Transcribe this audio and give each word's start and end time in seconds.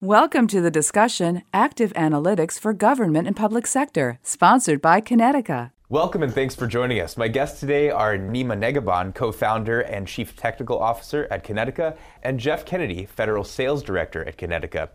Welcome 0.00 0.46
to 0.48 0.60
the 0.60 0.70
discussion 0.70 1.42
Active 1.52 1.92
Analytics 1.94 2.56
for 2.56 2.72
Government 2.72 3.26
and 3.26 3.34
Public 3.34 3.66
Sector, 3.66 4.20
sponsored 4.22 4.80
by 4.80 5.00
Kinetica. 5.00 5.72
Welcome 5.88 6.22
and 6.22 6.32
thanks 6.32 6.54
for 6.54 6.68
joining 6.68 7.00
us. 7.00 7.16
My 7.16 7.26
guests 7.26 7.58
today 7.58 7.90
are 7.90 8.16
Nima 8.16 8.56
Negahban, 8.56 9.12
co 9.12 9.32
founder 9.32 9.80
and 9.80 10.06
chief 10.06 10.36
technical 10.36 10.78
officer 10.78 11.26
at 11.32 11.42
Kinetica, 11.42 11.96
and 12.22 12.38
Jeff 12.38 12.64
Kennedy, 12.64 13.06
federal 13.06 13.42
sales 13.42 13.82
director 13.82 14.24
at 14.24 14.38
Kinetica. 14.38 14.90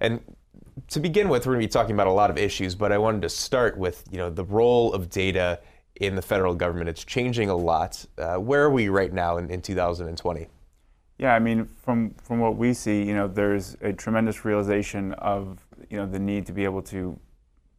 And 0.00 0.22
to 0.88 0.98
begin 0.98 1.28
with, 1.28 1.46
we're 1.46 1.52
going 1.52 1.60
to 1.60 1.68
be 1.68 1.70
talking 1.70 1.94
about 1.94 2.06
a 2.06 2.12
lot 2.12 2.30
of 2.30 2.38
issues, 2.38 2.74
but 2.74 2.90
I 2.90 2.96
wanted 2.96 3.20
to 3.20 3.28
start 3.28 3.76
with 3.76 4.02
you 4.10 4.16
know, 4.16 4.30
the 4.30 4.44
role 4.44 4.94
of 4.94 5.10
data 5.10 5.60
in 5.96 6.16
the 6.16 6.22
federal 6.22 6.54
government. 6.54 6.88
It's 6.88 7.04
changing 7.04 7.50
a 7.50 7.56
lot. 7.56 8.02
Uh, 8.16 8.36
where 8.36 8.62
are 8.62 8.70
we 8.70 8.88
right 8.88 9.12
now 9.12 9.36
in, 9.36 9.50
in 9.50 9.60
2020? 9.60 10.46
Yeah, 11.18 11.34
I 11.34 11.40
mean, 11.40 11.68
from 11.82 12.14
from 12.22 12.38
what 12.38 12.56
we 12.56 12.72
see, 12.72 13.02
you 13.02 13.14
know, 13.14 13.26
there's 13.26 13.76
a 13.80 13.92
tremendous 13.92 14.44
realization 14.44 15.14
of 15.14 15.58
you 15.90 15.96
know 15.96 16.06
the 16.06 16.18
need 16.20 16.46
to 16.46 16.52
be 16.52 16.64
able 16.64 16.82
to 16.82 17.18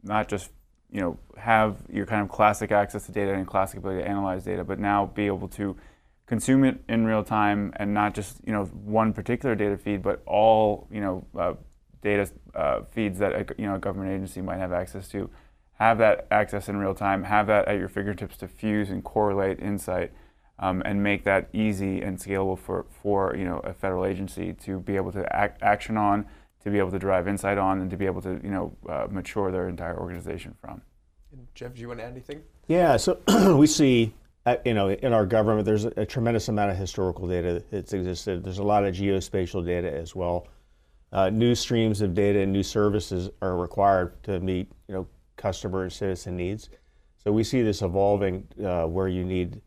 not 0.03 0.27
just 0.27 0.51
you 0.91 0.99
know 0.99 1.17
have 1.37 1.77
your 1.89 2.05
kind 2.05 2.21
of 2.21 2.29
classic 2.29 2.71
access 2.71 3.05
to 3.05 3.13
data 3.13 3.33
and 3.33 3.47
classic 3.47 3.79
ability 3.79 4.03
to 4.03 4.07
analyze 4.07 4.43
data, 4.43 4.63
but 4.65 4.77
now 4.77 5.05
be 5.05 5.25
able 5.25 5.47
to 5.49 5.77
consume 6.25 6.63
it 6.65 6.83
in 6.89 7.05
real 7.05 7.23
time 7.23 7.73
and 7.77 7.93
not 7.93 8.13
just 8.13 8.41
you 8.45 8.51
know 8.51 8.65
one 8.65 9.13
particular 9.13 9.55
data 9.55 9.77
feed, 9.77 10.03
but 10.03 10.21
all 10.25 10.87
you 10.91 10.99
know 10.99 11.25
uh, 11.37 11.53
data 12.01 12.29
uh, 12.55 12.81
feeds 12.91 13.19
that 13.19 13.31
a, 13.33 13.45
you 13.57 13.65
know 13.65 13.75
a 13.75 13.79
government 13.79 14.11
agency 14.11 14.41
might 14.41 14.57
have 14.57 14.73
access 14.73 15.07
to. 15.07 15.29
Have 15.75 15.97
that 15.99 16.27
access 16.29 16.67
in 16.67 16.75
real 16.75 16.93
time. 16.93 17.23
Have 17.23 17.47
that 17.47 17.69
at 17.69 17.77
your 17.77 17.87
fingertips 17.87 18.35
to 18.37 18.49
fuse 18.49 18.89
and 18.89 19.01
correlate 19.01 19.61
insight 19.61 20.11
um, 20.59 20.81
and 20.85 21.01
make 21.01 21.23
that 21.23 21.49
easy 21.53 22.01
and 22.01 22.17
scalable 22.17 22.57
for, 22.57 22.85
for 23.01 23.35
you 23.35 23.45
know 23.45 23.59
a 23.59 23.73
federal 23.73 24.05
agency 24.05 24.53
to 24.53 24.79
be 24.79 24.95
able 24.95 25.11
to 25.11 25.35
act, 25.35 25.61
action 25.63 25.97
on, 25.97 26.25
to 26.63 26.69
be 26.69 26.77
able 26.77 26.91
to 26.91 26.99
drive 26.99 27.27
insight 27.27 27.57
on, 27.57 27.81
and 27.81 27.89
to 27.89 27.97
be 27.97 28.05
able 28.05 28.21
to 28.21 28.39
you 28.43 28.51
know 28.51 28.75
uh, 28.87 29.07
mature 29.09 29.51
their 29.51 29.69
entire 29.69 29.97
organization 29.97 30.53
from. 30.61 30.81
Jeff, 31.53 31.73
do 31.73 31.81
you 31.81 31.87
want 31.87 31.99
to 31.99 32.05
add 32.05 32.11
anything? 32.11 32.41
Yeah, 32.67 32.97
so 32.97 33.19
we 33.55 33.67
see 33.67 34.13
uh, 34.45 34.57
you 34.65 34.73
know 34.73 34.91
in 34.91 35.13
our 35.13 35.25
government 35.25 35.65
there's 35.65 35.85
a, 35.85 35.93
a 35.97 36.05
tremendous 36.05 36.49
amount 36.49 36.71
of 36.71 36.77
historical 36.77 37.27
data 37.27 37.63
that's 37.71 37.93
existed. 37.93 38.43
There's 38.43 38.59
a 38.59 38.63
lot 38.63 38.83
of 38.83 38.93
geospatial 38.93 39.65
data 39.65 39.91
as 39.91 40.15
well. 40.15 40.47
Uh, 41.11 41.29
new 41.29 41.55
streams 41.55 42.01
of 42.01 42.13
data 42.13 42.39
and 42.39 42.53
new 42.53 42.61
services 42.61 43.31
are 43.41 43.57
required 43.57 44.21
to 44.23 44.39
meet 44.41 44.69
you 44.87 44.95
know 44.95 45.07
customer 45.37 45.83
and 45.83 45.93
citizen 45.93 46.35
needs. 46.35 46.69
So 47.23 47.31
we 47.31 47.43
see 47.43 47.61
this 47.61 47.81
evolving 47.81 48.47
uh, 48.63 48.85
where 48.85 49.07
you 49.07 49.23
need 49.23 49.61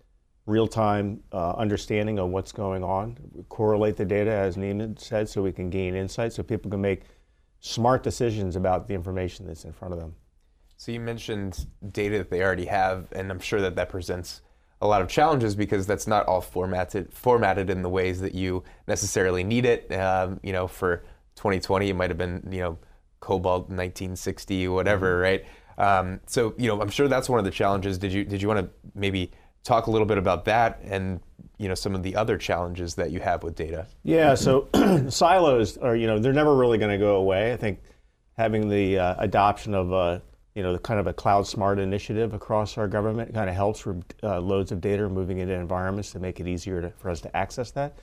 real-time 0.46 1.22
uh, 1.32 1.52
understanding 1.52 2.18
of 2.18 2.28
what's 2.28 2.52
going 2.52 2.82
on, 2.82 3.16
correlate 3.48 3.96
the 3.96 4.04
data, 4.04 4.30
as 4.30 4.56
Nima 4.56 4.98
said, 4.98 5.28
so 5.28 5.42
we 5.42 5.52
can 5.52 5.70
gain 5.70 5.94
insight, 5.94 6.32
so 6.32 6.42
people 6.42 6.70
can 6.70 6.80
make 6.80 7.02
smart 7.60 8.02
decisions 8.02 8.56
about 8.56 8.88
the 8.88 8.94
information 8.94 9.46
that's 9.46 9.64
in 9.64 9.72
front 9.72 9.94
of 9.94 10.00
them. 10.00 10.14
So 10.76 10.90
you 10.90 10.98
mentioned 10.98 11.66
data 11.92 12.18
that 12.18 12.30
they 12.30 12.42
already 12.42 12.64
have, 12.64 13.06
and 13.12 13.30
I'm 13.30 13.38
sure 13.38 13.60
that 13.60 13.76
that 13.76 13.88
presents 13.88 14.42
a 14.80 14.86
lot 14.86 15.00
of 15.00 15.06
challenges 15.06 15.54
because 15.54 15.86
that's 15.86 16.08
not 16.08 16.26
all 16.26 16.40
formatted 16.40 17.14
formatted 17.14 17.70
in 17.70 17.82
the 17.82 17.88
ways 17.88 18.20
that 18.20 18.34
you 18.34 18.64
necessarily 18.88 19.44
need 19.44 19.64
it. 19.64 19.92
Um, 19.92 20.40
you 20.42 20.52
know, 20.52 20.66
for 20.66 21.04
2020, 21.36 21.90
it 21.90 21.94
might 21.94 22.10
have 22.10 22.18
been 22.18 22.46
you 22.50 22.60
know 22.60 22.78
COBOL 23.20 23.68
1960, 23.68 24.66
whatever, 24.68 25.12
mm-hmm. 25.12 25.22
right? 25.22 25.44
Um, 25.78 26.20
so 26.26 26.52
you 26.58 26.66
know, 26.66 26.80
I'm 26.82 26.90
sure 26.90 27.06
that's 27.06 27.28
one 27.28 27.38
of 27.38 27.44
the 27.44 27.52
challenges. 27.52 27.96
Did 27.96 28.12
you 28.12 28.24
did 28.24 28.42
you 28.42 28.48
want 28.48 28.58
to 28.58 28.70
maybe 28.96 29.30
talk 29.64 29.86
a 29.86 29.90
little 29.90 30.06
bit 30.06 30.18
about 30.18 30.44
that 30.44 30.80
and 30.84 31.20
you 31.58 31.68
know 31.68 31.74
some 31.74 31.94
of 31.94 32.02
the 32.02 32.16
other 32.16 32.36
challenges 32.36 32.94
that 32.96 33.10
you 33.10 33.20
have 33.20 33.42
with 33.42 33.54
data. 33.54 33.86
Yeah, 34.02 34.34
so 34.34 34.68
silos 35.08 35.76
are 35.78 35.94
you 35.94 36.06
know 36.06 36.18
they're 36.18 36.32
never 36.32 36.56
really 36.56 36.78
going 36.78 36.90
to 36.90 36.98
go 36.98 37.16
away. 37.16 37.52
I 37.52 37.56
think 37.56 37.80
having 38.36 38.68
the 38.68 38.98
uh, 38.98 39.14
adoption 39.18 39.74
of 39.74 39.92
uh, 39.92 40.18
you 40.54 40.62
know 40.62 40.72
the 40.72 40.78
kind 40.78 40.98
of 40.98 41.06
a 41.06 41.12
cloud 41.12 41.46
smart 41.46 41.78
initiative 41.78 42.34
across 42.34 42.76
our 42.78 42.88
government 42.88 43.32
kind 43.32 43.48
of 43.48 43.54
helps 43.54 43.80
for 43.80 44.00
uh, 44.24 44.40
loads 44.40 44.72
of 44.72 44.80
data 44.80 45.08
moving 45.08 45.38
into 45.38 45.54
environments 45.54 46.10
to 46.12 46.18
make 46.18 46.40
it 46.40 46.48
easier 46.48 46.82
to, 46.82 46.90
for 46.90 47.10
us 47.10 47.20
to 47.20 47.36
access 47.36 47.70
that. 47.70 47.96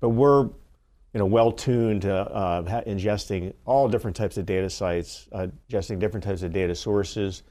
But 0.00 0.10
we're 0.10 0.42
you 0.42 1.20
know 1.20 1.26
well 1.26 1.52
tuned 1.52 2.02
to 2.02 2.14
uh, 2.14 2.82
ingesting 2.82 3.54
all 3.64 3.88
different 3.88 4.16
types 4.16 4.36
of 4.36 4.44
data 4.44 4.68
sites, 4.68 5.26
uh, 5.32 5.46
ingesting 5.70 5.98
different 5.98 6.24
types 6.24 6.42
of 6.42 6.52
data 6.52 6.74
sources, 6.74 7.44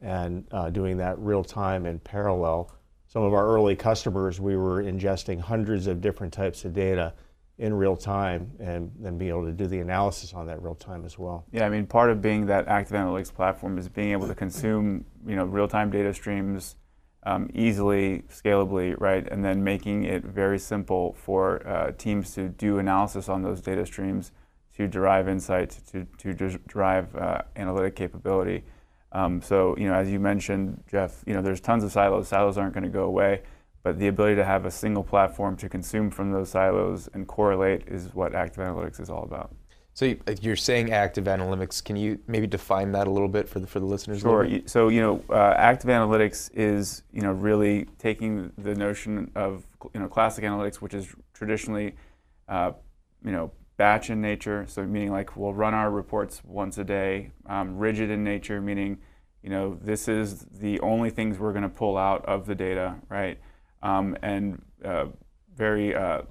and 0.00 0.48
doing 0.72 0.96
that 0.96 1.16
real 1.20 1.44
time 1.44 1.86
and 1.86 2.02
parallel 2.02 2.72
some 3.16 3.24
of 3.24 3.32
our 3.32 3.46
early 3.46 3.74
customers, 3.74 4.42
we 4.42 4.58
were 4.58 4.82
ingesting 4.82 5.40
hundreds 5.40 5.86
of 5.86 6.02
different 6.02 6.34
types 6.34 6.66
of 6.66 6.74
data 6.74 7.14
in 7.56 7.72
real 7.72 7.96
time 7.96 8.50
and 8.60 8.92
then 8.98 9.16
be 9.16 9.30
able 9.30 9.42
to 9.42 9.52
do 9.52 9.66
the 9.66 9.78
analysis 9.78 10.34
on 10.34 10.46
that 10.46 10.60
real 10.60 10.74
time 10.74 11.02
as 11.02 11.18
well. 11.18 11.46
Yeah, 11.50 11.64
I 11.64 11.70
mean, 11.70 11.86
part 11.86 12.10
of 12.10 12.20
being 12.20 12.44
that 12.44 12.68
active 12.68 12.94
analytics 12.94 13.32
platform 13.32 13.78
is 13.78 13.88
being 13.88 14.12
able 14.12 14.28
to 14.28 14.34
consume, 14.34 15.06
you 15.26 15.34
know, 15.34 15.46
real 15.46 15.66
time 15.66 15.90
data 15.90 16.12
streams 16.12 16.76
um, 17.22 17.48
easily, 17.54 18.22
scalably, 18.28 18.94
right, 19.00 19.26
and 19.26 19.42
then 19.42 19.64
making 19.64 20.04
it 20.04 20.22
very 20.22 20.58
simple 20.58 21.14
for 21.14 21.66
uh, 21.66 21.92
teams 21.92 22.34
to 22.34 22.50
do 22.50 22.76
analysis 22.76 23.30
on 23.30 23.42
those 23.42 23.62
data 23.62 23.86
streams, 23.86 24.30
to 24.76 24.86
derive 24.86 25.26
insights, 25.26 25.80
to 25.90 26.06
to 26.18 26.58
drive 26.66 27.16
uh, 27.16 27.40
analytic 27.56 27.96
capability. 27.96 28.62
Um, 29.12 29.40
so, 29.40 29.76
you 29.78 29.88
know, 29.88 29.94
as 29.94 30.10
you 30.10 30.20
mentioned, 30.20 30.82
Jeff, 30.90 31.22
you 31.26 31.34
know, 31.34 31.42
there's 31.42 31.60
tons 31.60 31.84
of 31.84 31.92
silos. 31.92 32.28
Silos 32.28 32.58
aren't 32.58 32.74
going 32.74 32.84
to 32.84 32.90
go 32.90 33.04
away, 33.04 33.42
but 33.82 33.98
the 33.98 34.08
ability 34.08 34.36
to 34.36 34.44
have 34.44 34.64
a 34.64 34.70
single 34.70 35.04
platform 35.04 35.56
to 35.56 35.68
consume 35.68 36.10
from 36.10 36.32
those 36.32 36.50
silos 36.50 37.08
and 37.14 37.26
correlate 37.26 37.84
is 37.86 38.14
what 38.14 38.34
active 38.34 38.64
analytics 38.64 39.00
is 39.00 39.08
all 39.08 39.22
about. 39.22 39.54
So 39.96 40.14
you're 40.42 40.56
saying 40.56 40.92
active 40.92 41.24
analytics. 41.24 41.82
Can 41.82 41.96
you 41.96 42.18
maybe 42.26 42.46
define 42.46 42.92
that 42.92 43.06
a 43.06 43.10
little 43.10 43.28
bit 43.28 43.48
for 43.48 43.60
the 43.60 43.66
for 43.66 43.80
the 43.80 43.86
listeners? 43.86 44.20
Sure. 44.20 44.46
So 44.66 44.88
you 44.88 45.00
know, 45.00 45.24
uh, 45.30 45.54
active 45.56 45.88
analytics 45.88 46.50
is 46.52 47.02
you 47.14 47.22
know 47.22 47.32
really 47.32 47.86
taking 47.98 48.52
the 48.58 48.74
notion 48.74 49.30
of 49.34 49.66
you 49.94 50.00
know 50.00 50.06
classic 50.06 50.44
analytics, 50.44 50.82
which 50.82 50.92
is 50.92 51.08
traditionally 51.32 51.94
uh, 52.46 52.72
you 53.24 53.32
know 53.32 53.50
batch 53.76 54.10
in 54.10 54.20
nature, 54.20 54.64
so 54.68 54.84
meaning 54.84 55.10
like 55.10 55.36
we'll 55.36 55.54
run 55.54 55.74
our 55.74 55.90
reports 55.90 56.42
once 56.44 56.78
a 56.78 56.84
day. 56.84 57.30
Um, 57.46 57.76
rigid 57.76 58.10
in 58.10 58.24
nature, 58.24 58.60
meaning 58.60 58.98
you 59.42 59.50
know 59.50 59.78
this 59.80 60.08
is 60.08 60.46
the 60.50 60.80
only 60.80 61.10
things 61.10 61.38
we're 61.38 61.52
going 61.52 61.62
to 61.62 61.68
pull 61.68 61.96
out 61.96 62.24
of 62.26 62.46
the 62.46 62.54
data, 62.54 62.96
right? 63.08 63.38
Um, 63.82 64.16
and 64.22 64.62
uh, 64.84 65.06
very 65.54 65.94
uh, 65.94 66.22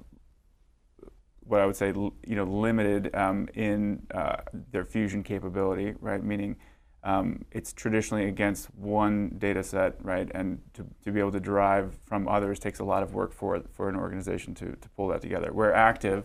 what 1.46 1.60
I 1.60 1.66
would 1.66 1.76
say, 1.76 1.88
you 1.88 2.12
know, 2.26 2.44
limited 2.44 3.14
um, 3.14 3.48
in 3.54 4.06
uh, 4.12 4.36
their 4.72 4.84
fusion 4.84 5.22
capability, 5.22 5.94
right? 6.00 6.22
Meaning 6.22 6.56
um, 7.04 7.44
it's 7.52 7.72
traditionally 7.72 8.26
against 8.26 8.66
one 8.74 9.36
data 9.38 9.62
set, 9.62 9.94
right? 10.04 10.28
And 10.34 10.60
to, 10.74 10.84
to 11.04 11.12
be 11.12 11.20
able 11.20 11.32
to 11.32 11.40
derive 11.40 11.98
from 12.04 12.26
others 12.26 12.58
takes 12.58 12.80
a 12.80 12.84
lot 12.84 13.04
of 13.04 13.14
work 13.14 13.32
for, 13.32 13.62
for 13.72 13.88
an 13.88 13.94
organization 13.94 14.54
to, 14.56 14.72
to 14.72 14.88
pull 14.96 15.08
that 15.08 15.22
together. 15.22 15.52
We're 15.52 15.72
active 15.72 16.24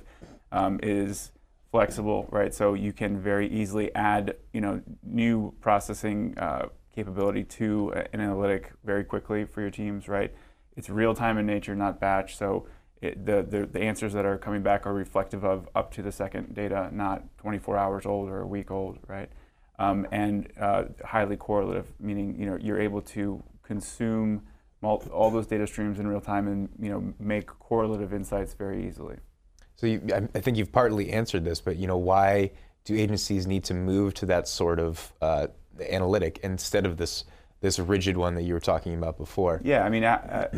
um, 0.51 0.79
is 0.83 1.31
flexible, 1.71 2.27
right? 2.31 2.53
So 2.53 2.73
you 2.73 2.93
can 2.93 3.19
very 3.19 3.47
easily 3.47 3.93
add, 3.95 4.35
you 4.53 4.61
know, 4.61 4.81
new 5.03 5.53
processing 5.61 6.37
uh, 6.37 6.67
capability 6.93 7.43
to 7.45 7.93
an 8.11 8.19
analytic 8.19 8.73
very 8.83 9.03
quickly 9.03 9.45
for 9.45 9.61
your 9.61 9.69
teams, 9.69 10.07
right? 10.07 10.33
It's 10.75 10.89
real 10.89 11.13
time 11.13 11.37
in 11.37 11.45
nature, 11.45 11.75
not 11.75 11.99
batch. 11.99 12.37
So 12.37 12.67
it, 13.01 13.25
the, 13.25 13.41
the, 13.41 13.65
the 13.65 13.81
answers 13.81 14.13
that 14.13 14.25
are 14.25 14.37
coming 14.37 14.61
back 14.61 14.85
are 14.85 14.93
reflective 14.93 15.43
of 15.43 15.67
up 15.73 15.91
to 15.93 16.01
the 16.01 16.11
second 16.11 16.53
data, 16.53 16.89
not 16.91 17.23
24 17.37 17.77
hours 17.77 18.05
old 18.05 18.29
or 18.29 18.41
a 18.41 18.47
week 18.47 18.69
old, 18.69 18.99
right? 19.07 19.29
Um, 19.79 20.05
and 20.11 20.51
uh, 20.59 20.83
highly 21.03 21.37
correlative, 21.37 21.87
meaning 21.99 22.37
you 22.37 22.45
know 22.45 22.55
you're 22.61 22.79
able 22.79 23.01
to 23.01 23.41
consume 23.63 24.43
all 24.83 25.31
those 25.31 25.47
data 25.47 25.65
streams 25.65 25.99
in 25.99 26.07
real 26.07 26.21
time 26.21 26.47
and 26.47 26.69
you 26.79 26.89
know 26.89 27.13
make 27.19 27.47
correlative 27.47 28.13
insights 28.13 28.53
very 28.53 28.87
easily. 28.87 29.17
So 29.81 29.87
you, 29.87 29.99
I 30.35 30.39
think 30.41 30.57
you've 30.57 30.71
partly 30.71 31.09
answered 31.09 31.43
this, 31.43 31.59
but 31.59 31.77
you 31.77 31.87
know, 31.87 31.97
why 31.97 32.51
do 32.85 32.95
agencies 32.95 33.47
need 33.47 33.63
to 33.63 33.73
move 33.73 34.13
to 34.13 34.27
that 34.27 34.47
sort 34.47 34.79
of 34.79 35.11
uh, 35.23 35.47
analytic 35.89 36.39
instead 36.43 36.85
of 36.85 36.97
this 36.97 37.23
this 37.61 37.79
rigid 37.79 38.15
one 38.15 38.35
that 38.35 38.43
you 38.43 38.53
were 38.53 38.59
talking 38.59 38.93
about 38.93 39.17
before? 39.17 39.59
Yeah, 39.63 39.83
I 39.83 39.89
mean, 39.89 40.03
uh, 40.03 40.49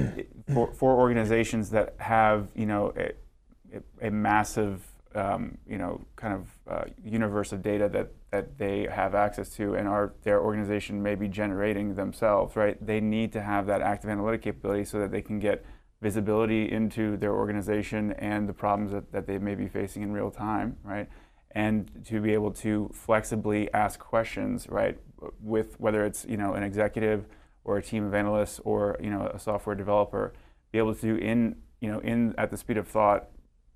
for, 0.54 0.74
for 0.74 1.00
organizations 1.00 1.70
that 1.70 1.96
have 2.00 2.50
you 2.54 2.66
know 2.66 2.94
a, 2.98 4.08
a 4.08 4.12
massive 4.12 4.86
um, 5.16 5.58
you 5.66 5.78
know 5.78 6.02
kind 6.18 6.34
of 6.34 6.48
uh, 6.68 6.84
universe 7.02 7.54
of 7.54 7.62
data 7.62 7.88
that 7.88 8.12
that 8.32 8.58
they 8.58 8.90
have 8.92 9.16
access 9.16 9.48
to 9.52 9.76
and 9.76 9.88
are 9.88 10.12
their 10.24 10.42
organization 10.42 11.02
may 11.02 11.16
be 11.16 11.30
generating 11.30 11.96
themselves, 11.96 12.58
right? 12.58 12.86
They 12.86 13.00
need 13.00 13.32
to 13.32 13.42
have 13.42 13.68
that 13.68 13.82
active 13.82 14.10
analytic 14.10 14.42
capability 14.42 14.84
so 14.84 15.00
that 15.00 15.12
they 15.12 15.22
can 15.22 15.40
get 15.40 15.64
visibility 16.04 16.70
into 16.70 17.16
their 17.18 17.34
organization 17.34 18.12
and 18.20 18.48
the 18.48 18.54
problems 18.54 18.92
that, 18.92 19.12
that 19.14 19.26
they 19.26 19.38
may 19.40 19.56
be 19.56 19.68
facing 19.70 20.04
in 20.04 20.12
real 20.12 20.30
time, 20.30 20.76
right? 20.84 21.08
And 21.52 21.90
to 22.10 22.20
be 22.20 22.34
able 22.34 22.52
to 22.66 22.92
flexibly 22.94 23.74
ask 23.74 24.00
questions, 24.00 24.68
right, 24.70 25.00
with 25.40 25.80
whether 25.80 26.06
it's 26.06 26.26
you 26.26 26.36
know 26.36 26.54
an 26.54 26.64
executive 26.64 27.26
or 27.64 27.78
a 27.78 27.82
team 27.82 28.04
of 28.06 28.14
analysts 28.14 28.60
or 28.66 28.98
you 29.02 29.10
know 29.10 29.32
a 29.34 29.40
software 29.40 29.76
developer, 29.76 30.34
be 30.72 30.78
able 30.78 30.96
to 30.96 31.16
in 31.18 31.56
you 31.80 31.90
know 31.90 32.00
in 32.00 32.36
at 32.38 32.52
the 32.52 32.58
speed 32.58 32.78
of 32.78 32.88
thought, 32.88 33.30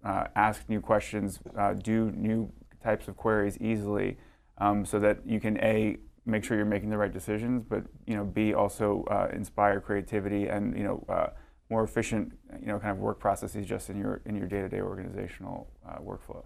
uh, 0.04 0.26
ask 0.36 0.68
new 0.68 0.82
questions, 0.82 1.40
uh, 1.58 1.74
do 1.74 2.12
new 2.12 2.52
types 2.84 3.08
of 3.08 3.16
queries 3.16 3.58
easily, 3.62 4.18
um, 4.58 4.86
so 4.86 5.00
that 5.00 5.20
you 5.26 5.40
can 5.40 5.58
a 5.60 5.98
make 6.26 6.44
sure 6.44 6.58
you're 6.58 6.66
making 6.66 6.90
the 6.90 6.98
right 6.98 7.14
decisions, 7.14 7.64
but 7.70 7.84
you 8.06 8.16
know 8.18 8.26
b 8.26 8.54
also 8.54 9.06
uh, 9.10 9.30
inspire 9.32 9.80
creativity 9.80 10.48
and 10.48 10.76
you 10.78 10.84
know 10.84 11.06
uh, 11.08 11.28
more 11.70 11.84
efficient 11.84 12.32
you 12.60 12.68
know 12.68 12.80
kind 12.80 12.92
of 12.92 12.98
work 12.98 13.20
processes 13.20 13.66
just 13.66 13.90
in 13.90 13.98
your 13.98 14.22
in 14.26 14.36
your 14.36 14.48
day-to-day 14.48 14.82
organizational 14.82 15.70
uh, 15.88 15.98
workflow. 16.00 16.44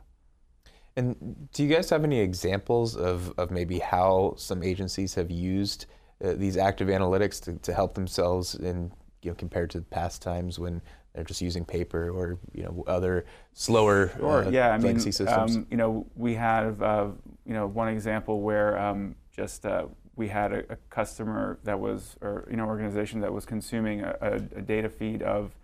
And 0.98 1.48
do 1.54 1.64
you 1.64 1.74
guys 1.74 1.90
have 1.90 2.04
any 2.04 2.20
examples 2.20 2.98
of, 2.98 3.34
of 3.38 3.50
maybe 3.50 3.80
how 3.80 4.34
some 4.36 4.62
agencies 4.62 5.16
have 5.16 5.32
used 5.32 5.86
uh, 6.22 6.34
these 6.34 6.58
active 6.58 6.90
analytics 6.90 7.42
to, 7.44 7.54
to 7.60 7.74
help 7.74 7.94
themselves 7.94 8.56
in 8.56 8.92
you 9.22 9.32
know 9.32 9.36
compared 9.36 9.70
to 9.72 9.82
past 9.82 10.22
times 10.22 10.60
when 10.60 10.82
they're 11.14 11.24
just 11.24 11.42
using 11.42 11.66
paper 11.66 12.10
or 12.10 12.40
you 12.54 12.64
know 12.64 12.84
other 12.88 13.26
slower 13.54 14.10
Sure. 14.18 14.46
uh, 14.46 14.50
yeah, 14.50 14.72
I 14.72 14.78
mean, 14.78 15.00
systems? 15.00 15.58
um, 15.58 15.68
you 15.70 15.78
know, 15.78 16.06
we 16.16 16.36
have 16.36 16.82
uh, 16.82 17.08
you 17.46 17.54
know 17.54 17.68
one 17.68 17.88
example 17.88 18.42
where 18.42 18.78
um, 18.78 19.16
just 19.36 19.66
uh, 19.66 19.86
we 20.22 20.28
had 20.28 20.54
a, 20.54 20.60
a 20.74 20.76
customer 20.92 21.58
that 21.64 21.80
was, 21.80 22.16
or 22.22 22.48
you 22.52 22.56
know, 22.56 22.66
organization 22.66 23.22
that 23.22 23.34
was 23.34 23.44
consuming 23.44 24.02
a, 24.02 24.16
a, 24.22 24.34
a 24.60 24.62
data 24.62 24.88
feed 24.88 25.24
of 25.24 25.56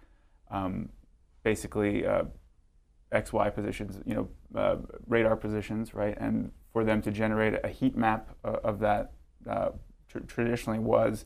um, 0.49 0.89
basically 1.43 2.07
uh, 2.07 2.23
X, 3.11 3.31
Y 3.31 3.51
positions, 3.51 4.01
you 4.03 4.15
know, 4.15 4.27
uh, 4.59 4.77
radar 5.05 5.35
positions, 5.35 5.93
right? 5.93 6.17
And 6.19 6.51
for 6.73 6.83
them 6.83 7.03
to 7.03 7.11
generate 7.11 7.53
a 7.63 7.67
heat 7.67 7.95
map 7.95 8.35
uh, 8.43 8.57
of 8.63 8.79
that 8.79 9.11
uh, 9.47 9.69
tr- 10.09 10.25
traditionally 10.27 10.79
was 10.79 11.25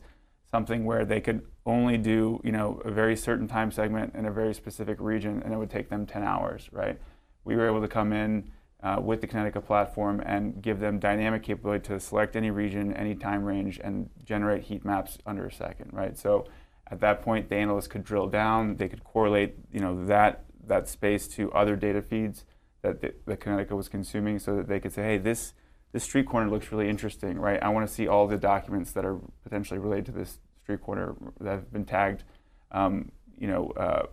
something 0.50 0.84
where 0.84 1.06
they 1.06 1.22
could 1.22 1.40
only 1.64 1.96
do, 1.96 2.38
you 2.44 2.52
know, 2.52 2.82
a 2.84 2.90
very 2.90 3.16
certain 3.16 3.48
time 3.48 3.70
segment 3.70 4.14
in 4.14 4.26
a 4.26 4.30
very 4.30 4.52
specific 4.52 4.98
region, 5.00 5.40
and 5.42 5.54
it 5.54 5.56
would 5.56 5.70
take 5.70 5.88
them 5.88 6.04
10 6.04 6.22
hours, 6.22 6.68
right? 6.70 7.00
We 7.44 7.56
were 7.56 7.66
able 7.66 7.80
to 7.80 7.88
come 7.88 8.12
in 8.12 8.50
uh, 8.82 9.00
with 9.00 9.20
the 9.20 9.26
Kinetica 9.26 9.64
platform 9.64 10.20
and 10.26 10.60
give 10.60 10.80
them 10.80 10.98
dynamic 10.98 11.42
capability 11.42 11.86
to 11.86 12.00
select 12.00 12.34
any 12.34 12.50
region, 12.50 12.92
any 12.94 13.14
time 13.14 13.44
range, 13.44 13.80
and 13.82 14.10
generate 14.24 14.64
heat 14.64 14.84
maps 14.84 15.18
under 15.24 15.46
a 15.46 15.52
second, 15.52 15.90
right? 15.92 16.18
So 16.18 16.46
at 16.90 17.00
that 17.00 17.22
point, 17.22 17.48
the 17.48 17.56
analysts 17.56 17.86
could 17.86 18.04
drill 18.04 18.26
down, 18.26 18.76
they 18.76 18.88
could 18.88 19.04
correlate, 19.04 19.54
you 19.72 19.80
know, 19.80 20.04
that 20.06 20.44
that 20.64 20.88
space 20.88 21.26
to 21.26 21.50
other 21.52 21.74
data 21.74 22.00
feeds 22.00 22.44
that 22.82 23.00
the, 23.00 23.14
that 23.26 23.40
Kinetica 23.40 23.72
was 23.72 23.88
consuming, 23.88 24.38
so 24.38 24.56
that 24.56 24.68
they 24.68 24.80
could 24.80 24.92
say, 24.92 25.02
hey, 25.02 25.18
this 25.18 25.54
this 25.92 26.04
street 26.04 26.26
corner 26.26 26.50
looks 26.50 26.72
really 26.72 26.88
interesting, 26.88 27.38
right? 27.38 27.62
I 27.62 27.68
want 27.68 27.86
to 27.86 27.92
see 27.92 28.08
all 28.08 28.26
the 28.26 28.38
documents 28.38 28.92
that 28.92 29.04
are 29.04 29.18
potentially 29.44 29.78
related 29.78 30.06
to 30.06 30.12
this 30.12 30.38
street 30.62 30.80
corner 30.80 31.14
that 31.40 31.50
have 31.50 31.72
been 31.72 31.84
tagged, 31.84 32.24
um, 32.72 33.12
you 33.38 33.46
know, 33.46 33.70
uh, 33.76 34.06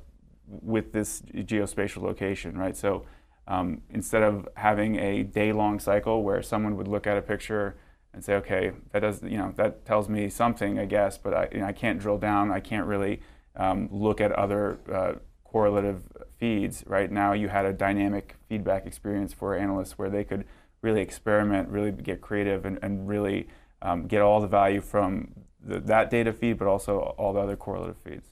with 0.48 0.92
this 0.92 1.22
geospatial 1.22 2.02
location, 2.02 2.58
right? 2.58 2.76
So 2.76 3.06
um, 3.50 3.82
instead 3.90 4.24
of 4.24 4.48
having 4.56 4.98
a 4.98 5.24
day-long 5.24 5.80
cycle 5.80 6.24
where 6.24 6.42
someone 6.42 6.78
would 6.78 6.88
look 6.88 7.08
at 7.08 7.18
a 7.18 7.22
picture 7.22 7.76
and 8.14 8.24
say, 8.24 8.36
okay, 8.36 8.72
that 8.92 9.00
does, 9.00 9.22
you 9.24 9.38
know, 9.38 9.54
that 9.58 9.86
tells 9.86 10.08
me 10.08 10.30
something, 10.30 10.80
I 10.80 10.86
guess, 10.86 11.18
but 11.18 11.34
I, 11.34 11.50
you 11.52 11.60
know, 11.60 11.66
I 11.66 11.74
can't 11.74 12.00
drill 12.00 12.20
down. 12.20 12.52
I 12.52 12.60
can't 12.60 12.86
really 12.86 13.22
um, 13.56 13.90
look 13.92 14.22
at 14.22 14.32
other 14.32 14.80
uh, 14.92 15.14
correlative 15.44 16.04
feeds. 16.38 16.84
Right 16.88 17.12
now, 17.12 17.34
you 17.34 17.50
had 17.50 17.66
a 17.66 17.74
dynamic 17.74 18.36
feedback 18.48 18.86
experience 18.86 19.34
for 19.34 19.56
analysts 19.56 19.98
where 19.98 20.10
they 20.10 20.24
could 20.24 20.46
really 20.82 21.02
experiment, 21.02 21.70
really 21.70 21.92
get 21.92 22.22
creative, 22.22 22.66
and, 22.66 22.80
and 22.84 23.08
really 23.08 23.48
um, 23.82 24.08
get 24.08 24.22
all 24.22 24.40
the 24.40 24.48
value 24.48 24.82
from 24.82 25.34
the, 25.60 25.80
that 25.80 26.10
data 26.10 26.32
feed, 26.34 26.58
but 26.58 26.68
also 26.68 27.00
all 27.18 27.34
the 27.34 27.40
other 27.40 27.56
correlative 27.56 27.98
feeds. 28.04 28.30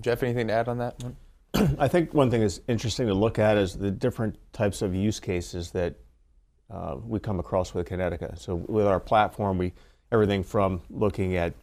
Jeff, 0.00 0.22
anything 0.22 0.48
to 0.48 0.52
add 0.52 0.68
on 0.68 0.78
that 0.78 1.00
one? 1.02 1.16
I 1.78 1.88
think 1.88 2.14
one 2.14 2.30
thing 2.30 2.40
that's 2.40 2.60
interesting 2.68 3.06
to 3.06 3.14
look 3.14 3.38
at 3.38 3.56
is 3.56 3.76
the 3.76 3.90
different 3.90 4.36
types 4.52 4.82
of 4.82 4.94
use 4.94 5.20
cases 5.20 5.70
that 5.72 5.94
uh, 6.70 6.96
we 7.04 7.20
come 7.20 7.38
across 7.38 7.74
with 7.74 7.88
Kinetica. 7.88 8.38
So 8.38 8.56
with 8.56 8.86
our 8.86 9.00
platform, 9.00 9.58
we 9.58 9.72
everything 10.10 10.42
from 10.42 10.80
looking 10.90 11.36
at 11.36 11.54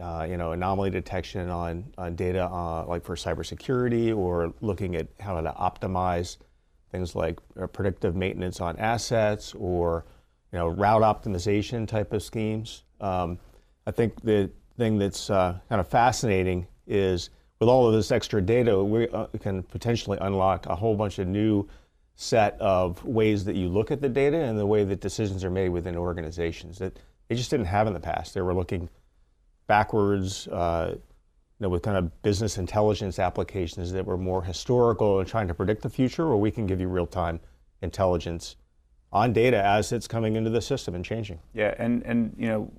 uh, 0.00 0.26
you 0.28 0.36
know 0.36 0.52
anomaly 0.52 0.90
detection 0.90 1.48
on, 1.48 1.84
on 1.98 2.14
data 2.14 2.44
uh, 2.44 2.84
like 2.86 3.04
for 3.04 3.16
cybersecurity, 3.16 4.16
or 4.16 4.54
looking 4.60 4.94
at 4.94 5.08
how 5.18 5.40
to 5.40 5.50
optimize 5.52 6.36
things 6.92 7.14
like 7.14 7.38
uh, 7.60 7.66
predictive 7.66 8.14
maintenance 8.14 8.60
on 8.60 8.78
assets, 8.78 9.54
or 9.54 10.04
you 10.52 10.58
know 10.58 10.68
route 10.68 11.02
optimization 11.02 11.88
type 11.88 12.12
of 12.12 12.22
schemes. 12.22 12.84
Um, 13.00 13.38
I 13.86 13.90
think 13.90 14.20
the 14.22 14.50
thing 14.76 14.98
that's 14.98 15.30
uh, 15.30 15.58
kind 15.68 15.80
of 15.80 15.88
fascinating 15.88 16.68
is 16.86 17.30
with 17.60 17.68
all 17.68 17.86
of 17.86 17.94
this 17.94 18.12
extra 18.12 18.40
data, 18.40 18.82
we 18.82 19.08
uh, 19.08 19.26
can 19.40 19.62
potentially 19.64 20.18
unlock 20.20 20.66
a 20.66 20.76
whole 20.76 20.94
bunch 20.94 21.18
of 21.18 21.26
new 21.26 21.66
set 22.14 22.60
of 22.60 23.04
ways 23.04 23.44
that 23.44 23.56
you 23.56 23.68
look 23.68 23.90
at 23.90 24.00
the 24.00 24.08
data 24.08 24.36
and 24.36 24.58
the 24.58 24.66
way 24.66 24.84
that 24.84 25.00
decisions 25.00 25.44
are 25.44 25.50
made 25.50 25.68
within 25.68 25.96
organizations 25.96 26.78
that 26.78 26.98
they 27.28 27.34
just 27.34 27.50
didn't 27.50 27.66
have 27.66 27.86
in 27.86 27.92
the 27.92 28.00
past. 28.00 28.34
They 28.34 28.40
were 28.40 28.54
looking 28.54 28.88
backwards, 29.66 30.48
uh, 30.48 30.94
you 30.94 31.00
know, 31.60 31.68
with 31.68 31.82
kind 31.82 31.96
of 31.96 32.22
business 32.22 32.58
intelligence 32.58 33.18
applications 33.18 33.92
that 33.92 34.04
were 34.04 34.16
more 34.16 34.42
historical 34.42 35.20
and 35.20 35.28
trying 35.28 35.48
to 35.48 35.54
predict 35.54 35.82
the 35.82 35.90
future, 35.90 36.28
where 36.28 36.36
we 36.36 36.50
can 36.50 36.66
give 36.66 36.80
you 36.80 36.88
real-time 36.88 37.40
intelligence 37.82 38.56
on 39.12 39.32
data 39.32 39.62
as 39.64 39.92
it's 39.92 40.06
coming 40.06 40.36
into 40.36 40.50
the 40.50 40.60
system 40.60 40.94
and 40.94 41.04
changing. 41.04 41.38
Yeah, 41.54 41.74
and 41.78 42.02
and 42.04 42.34
you 42.38 42.46
know, 42.46 42.72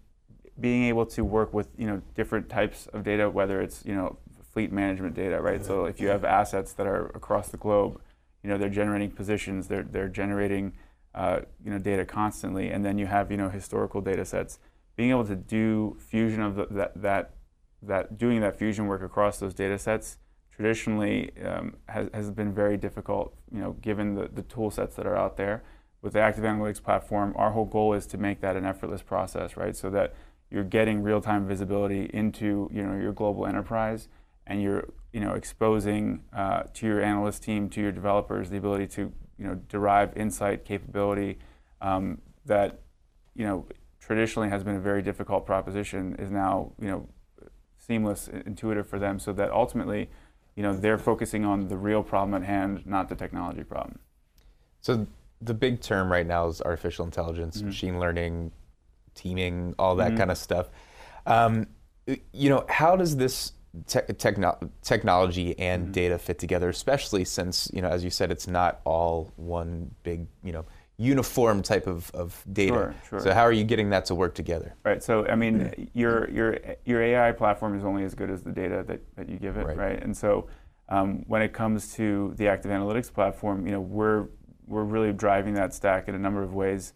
being 0.60 0.84
able 0.84 1.06
to 1.08 1.24
work 1.24 1.54
with 1.54 1.68
you 1.78 1.88
know 1.88 2.02
different 2.16 2.50
types 2.50 2.88
of 2.88 3.04
data, 3.04 3.30
whether 3.30 3.62
it's 3.62 3.86
you 3.86 3.96
know 3.96 4.18
fleet 4.60 4.74
management 4.74 5.16
data, 5.16 5.40
right? 5.42 5.64
So 5.64 5.86
if 5.86 6.02
you 6.02 6.10
have 6.10 6.26
assets 6.26 6.74
that 6.74 6.86
are 6.86 7.06
across 7.16 7.48
the 7.48 7.56
globe, 7.56 8.02
you 8.44 8.50
know 8.50 8.58
they're 8.58 8.68
generating 8.68 9.10
positions, 9.10 9.70
they're 9.70 9.84
they're 9.84 10.10
generating 10.10 10.74
uh, 11.16 11.40
you 11.64 11.72
know 11.72 11.80
data 11.80 12.04
constantly, 12.04 12.70
and 12.70 12.84
then 12.84 12.98
you 12.98 13.06
have 13.06 13.32
you 13.32 13.38
know 13.38 13.48
historical 13.48 14.02
data 14.02 14.26
sets. 14.26 14.60
Being 14.98 15.12
able 15.12 15.24
to 15.28 15.36
do 15.38 15.96
fusion 15.98 16.42
of 16.42 16.56
the, 16.56 16.68
that 16.72 17.02
that 17.02 17.32
that 17.82 18.18
doing 18.18 18.42
that 18.42 18.60
fusion 18.60 18.88
work 18.88 19.02
across 19.02 19.40
those 19.40 19.54
data 19.54 19.80
sets 19.80 20.18
traditionally 20.52 21.32
um, 21.46 21.78
has, 21.88 22.10
has 22.14 22.30
been 22.30 22.54
very 22.54 22.76
difficult, 22.76 23.34
you 23.50 23.62
know, 23.62 23.72
given 23.80 24.16
the, 24.16 24.28
the 24.28 24.42
tool 24.42 24.70
sets 24.70 24.98
that 24.98 25.08
are 25.08 25.16
out 25.16 25.38
there. 25.38 25.64
With 26.02 26.12
the 26.12 26.20
Active 26.20 26.44
Analytics 26.44 26.84
platform, 26.84 27.34
our 27.38 27.52
whole 27.52 27.64
goal 27.64 27.94
is 27.94 28.06
to 28.08 28.18
make 28.18 28.42
that 28.42 28.58
an 28.58 28.66
effortless 28.66 29.02
process, 29.02 29.56
right? 29.56 29.74
So 29.74 29.90
that 29.92 30.14
you're 30.52 30.66
getting 30.66 31.02
real-time 31.02 31.48
visibility 31.48 32.10
into 32.14 32.70
you 32.74 32.84
know 32.84 33.00
your 33.00 33.14
global 33.14 33.46
enterprise 33.46 34.10
and 34.50 34.62
you're 34.62 34.90
you 35.14 35.22
know 35.22 35.34
exposing 35.34 36.24
uh, 36.34 36.64
to 36.74 36.86
your 36.86 37.02
analyst 37.02 37.44
team 37.44 37.70
to 37.70 37.80
your 37.80 37.92
developers 37.92 38.50
the 38.50 38.58
ability 38.58 38.88
to 38.88 39.14
you 39.38 39.48
know 39.48 39.56
derive 39.70 40.16
insight 40.18 40.66
capability 40.66 41.38
um, 41.82 42.20
that 42.46 42.82
you 43.36 43.46
know 43.46 43.66
traditionally 44.02 44.50
has 44.50 44.64
been 44.64 44.76
a 44.76 44.80
very 44.80 45.02
difficult 45.02 45.46
proposition 45.46 46.16
is 46.16 46.32
now 46.32 46.74
you 46.82 46.88
know 46.88 47.08
seamless 47.78 48.28
intuitive 48.28 48.88
for 48.88 49.00
them 49.00 49.20
so 49.20 49.32
that 49.32 49.52
ultimately 49.52 50.10
you 50.56 50.64
know 50.64 50.76
they're 50.76 50.98
focusing 50.98 51.46
on 51.46 51.70
the 51.70 51.78
real 51.78 52.04
problem 52.04 52.34
at 52.42 52.46
hand 52.46 52.86
not 52.86 53.08
the 53.08 53.16
technology 53.16 53.64
problem. 53.64 54.00
So 54.82 55.08
the 55.42 55.54
big 55.54 55.82
term 55.82 56.12
right 56.12 56.26
now 56.26 56.48
is 56.48 56.62
artificial 56.62 57.06
intelligence, 57.06 57.62
machine 57.62 58.00
learning, 58.00 58.52
teaming, 59.16 59.76
all 59.80 59.96
that 59.96 60.18
kind 60.18 60.32
of 60.32 60.38
stuff. 60.38 60.70
Um, 61.26 61.68
you 62.34 62.50
know, 62.50 62.66
how 62.68 62.96
does 62.96 63.18
this 63.18 63.54
te- 63.88 64.14
techno- 64.14 64.58
technology 64.82 65.58
and 65.60 65.92
data 65.94 66.18
fit 66.18 66.40
together, 66.40 66.70
especially 66.70 67.26
since 67.26 67.70
you 67.74 67.82
know, 67.82 67.90
as 67.90 68.04
you 68.04 68.10
said, 68.10 68.32
it's 68.32 68.48
not 68.48 68.82
all 68.86 69.32
one 69.36 69.94
big 70.04 70.28
you 70.44 70.52
know 70.52 70.66
uniform 70.98 71.64
type 71.64 71.88
of, 71.88 72.12
of 72.14 72.44
data. 72.52 72.74
Sure, 72.74 72.96
sure. 73.10 73.20
So 73.22 73.34
how 73.34 73.44
are 73.44 73.54
you 73.54 73.64
getting 73.64 73.90
that 73.92 74.06
to 74.06 74.16
work 74.16 74.36
together? 74.36 74.76
Right. 74.84 75.02
So 75.02 75.26
I 75.28 75.36
mean, 75.36 75.90
your 75.94 76.30
your 76.30 76.58
your 76.86 77.02
AI 77.02 77.32
platform 77.32 77.78
is 77.78 77.84
only 77.86 78.04
as 78.04 78.14
good 78.14 78.30
as 78.30 78.44
the 78.44 78.52
data 78.52 78.84
that, 78.88 79.00
that 79.16 79.30
you 79.30 79.38
give 79.38 79.58
it, 79.58 79.66
Right. 79.66 79.78
right? 79.78 80.04
And 80.04 80.16
so 80.16 80.48
um, 80.90 81.24
when 81.28 81.42
it 81.42 81.54
comes 81.54 81.94
to 81.96 82.34
the 82.36 82.48
Active 82.48 82.72
Analytics 82.72 83.14
platform, 83.14 83.66
you 83.66 83.72
know, 83.72 83.82
we're 83.82 84.28
we're 84.68 84.84
really 84.84 85.14
driving 85.14 85.54
that 85.56 85.74
stack 85.74 86.08
in 86.08 86.16
a 86.16 86.20
number 86.20 86.44
of 86.44 86.54
ways. 86.54 86.94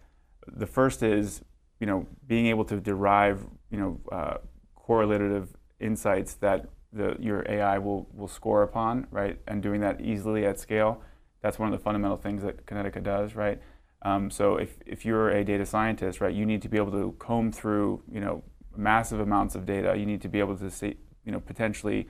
The 0.48 0.68
first 0.68 1.02
is 1.02 1.42
you 1.80 1.88
know 1.88 2.06
being 2.28 2.48
able 2.48 2.66
to 2.66 2.80
derive 2.80 3.46
you 3.72 3.80
know 3.80 4.02
uh, 4.12 4.38
correlative 4.76 5.56
insights 5.80 6.36
that 6.36 6.70
the, 6.94 7.18
your 7.20 7.46
AI 7.50 7.78
will 7.80 8.08
will 8.14 8.28
score 8.28 8.64
upon, 8.64 9.08
right? 9.12 9.40
And 9.48 9.62
doing 9.62 9.82
that 9.82 10.02
easily 10.02 10.46
at 10.46 10.60
scale. 10.60 11.02
That's 11.42 11.60
one 11.60 11.72
of 11.72 11.78
the 11.78 11.84
fundamental 11.84 12.18
things 12.18 12.44
that 12.44 12.66
Kinetica 12.66 13.04
does, 13.04 13.36
right? 13.36 13.60
Um, 14.04 14.30
so 14.30 14.58
if, 14.58 14.78
if 14.86 15.06
you're 15.06 15.30
a 15.30 15.44
data 15.44 15.66
scientist, 15.66 16.22
right, 16.22 16.34
you 16.34 16.46
need 16.46 16.62
to 16.62 16.70
be 16.70 16.78
able 16.78 16.92
to 16.92 17.16
comb 17.20 17.52
through, 17.52 18.04
you 18.12 18.20
know, 18.20 18.44
massive 18.76 19.20
amounts 19.20 19.56
of 19.56 19.66
data. 19.66 19.96
You 19.98 20.06
need 20.06 20.22
to 20.22 20.30
be 20.30 20.40
able 20.40 20.58
to 20.58 20.70
see, 20.70 20.98
you 21.26 21.32
know, 21.32 21.40
potentially 21.40 22.08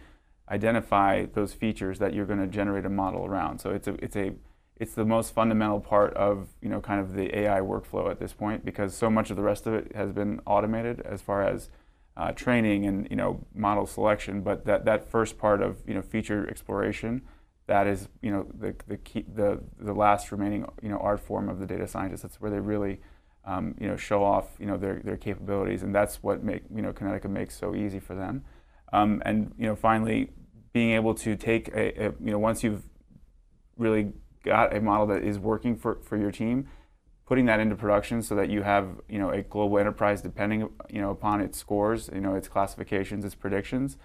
identify 0.50 1.26
those 1.34 1.54
features 1.54 2.00
that 2.00 2.14
you're 2.14 2.26
going 2.26 2.40
to 2.40 2.48
generate 2.48 2.86
a 2.86 2.90
model 2.90 3.26
around. 3.26 3.60
So 3.60 3.70
it's 3.70 3.88
a, 3.88 3.94
it's 4.04 4.16
a, 4.16 4.34
it's 4.78 4.96
the 4.96 5.06
most 5.06 5.34
fundamental 5.34 5.80
part 5.80 6.14
of, 6.16 6.50
you 6.62 6.70
know, 6.70 6.82
kind 6.82 7.00
of 7.00 7.14
the 7.14 7.36
AI 7.38 7.60
workflow 7.60 8.10
at 8.10 8.20
this 8.20 8.34
point 8.34 8.66
because 8.66 8.96
so 8.96 9.10
much 9.10 9.30
of 9.30 9.38
the 9.38 9.44
rest 9.44 9.68
of 9.68 9.74
it 9.74 9.96
has 9.96 10.12
been 10.12 10.42
automated 10.46 11.00
as 11.02 11.22
far 11.22 11.44
as 11.44 11.70
uh, 12.16 12.32
training 12.32 12.86
and, 12.86 13.08
you 13.10 13.16
know, 13.16 13.46
model 13.54 13.86
selection. 13.86 14.42
But 14.42 14.66
that, 14.66 14.86
that 14.86 15.10
first 15.10 15.38
part 15.38 15.62
of, 15.62 15.78
you 15.88 15.94
know, 15.94 16.02
feature 16.02 16.48
exploration, 16.50 17.24
that 17.68 17.88
is 17.88 18.10
you 18.22 18.32
know 18.32 18.48
the 18.60 18.76
the 18.88 18.98
key, 18.98 19.26
the 19.34 19.62
the 19.80 19.94
last 19.94 20.32
remaining 20.32 20.66
you 20.82 20.90
know 20.90 20.98
art 20.98 21.20
form 21.20 21.50
of 21.50 21.60
the 21.60 21.66
data 21.66 21.88
scientist. 21.88 22.24
That's 22.24 22.42
where 22.42 22.52
they 22.52 22.60
really 22.60 23.00
um, 23.46 23.76
you 23.80 23.88
know 23.88 23.96
show 23.96 24.24
off 24.24 24.48
you 24.60 24.66
know 24.66 24.78
their, 24.78 25.02
their 25.04 25.18
capabilities, 25.18 25.84
and 25.84 25.96
that's 25.96 26.22
what 26.22 26.44
make 26.44 26.64
you 26.74 26.82
know 26.82 26.92
Kinetica 26.92 27.30
makes 27.30 27.58
so 27.58 27.76
easy 27.76 28.00
for 28.00 28.16
them. 28.16 28.44
Um, 28.92 29.22
and 29.26 29.54
you 29.58 29.66
know 29.66 29.76
finally 29.76 30.32
being 30.74 30.92
able 30.92 31.14
to 31.16 31.36
take 31.36 31.70
a, 31.70 32.08
a 32.08 32.14
you 32.20 32.32
know 32.32 32.40
once 32.40 32.64
you've 32.64 32.84
really 33.78 34.12
got 34.44 34.76
a 34.76 34.82
model 34.82 35.08
that 35.08 35.24
is 35.24 35.40
working 35.40 35.76
for, 35.78 36.00
for 36.04 36.18
your 36.18 36.32
team, 36.32 36.68
putting 37.26 37.46
that 37.46 37.60
into 37.60 37.76
production 37.76 38.22
so 38.22 38.36
that 38.36 38.50
you 38.50 38.64
have 38.64 38.88
you 39.08 39.20
know 39.20 39.30
a 39.30 39.42
global 39.42 39.80
enterprise 39.80 40.22
depending 40.22 40.70
you 40.90 41.02
know 41.02 41.12
upon 41.12 41.42
its 41.42 41.58
scores, 41.58 42.10
you 42.14 42.22
know 42.22 42.36
its 42.36 42.48
classifications, 42.48 43.24
its 43.26 43.36
predictions. 43.36 43.98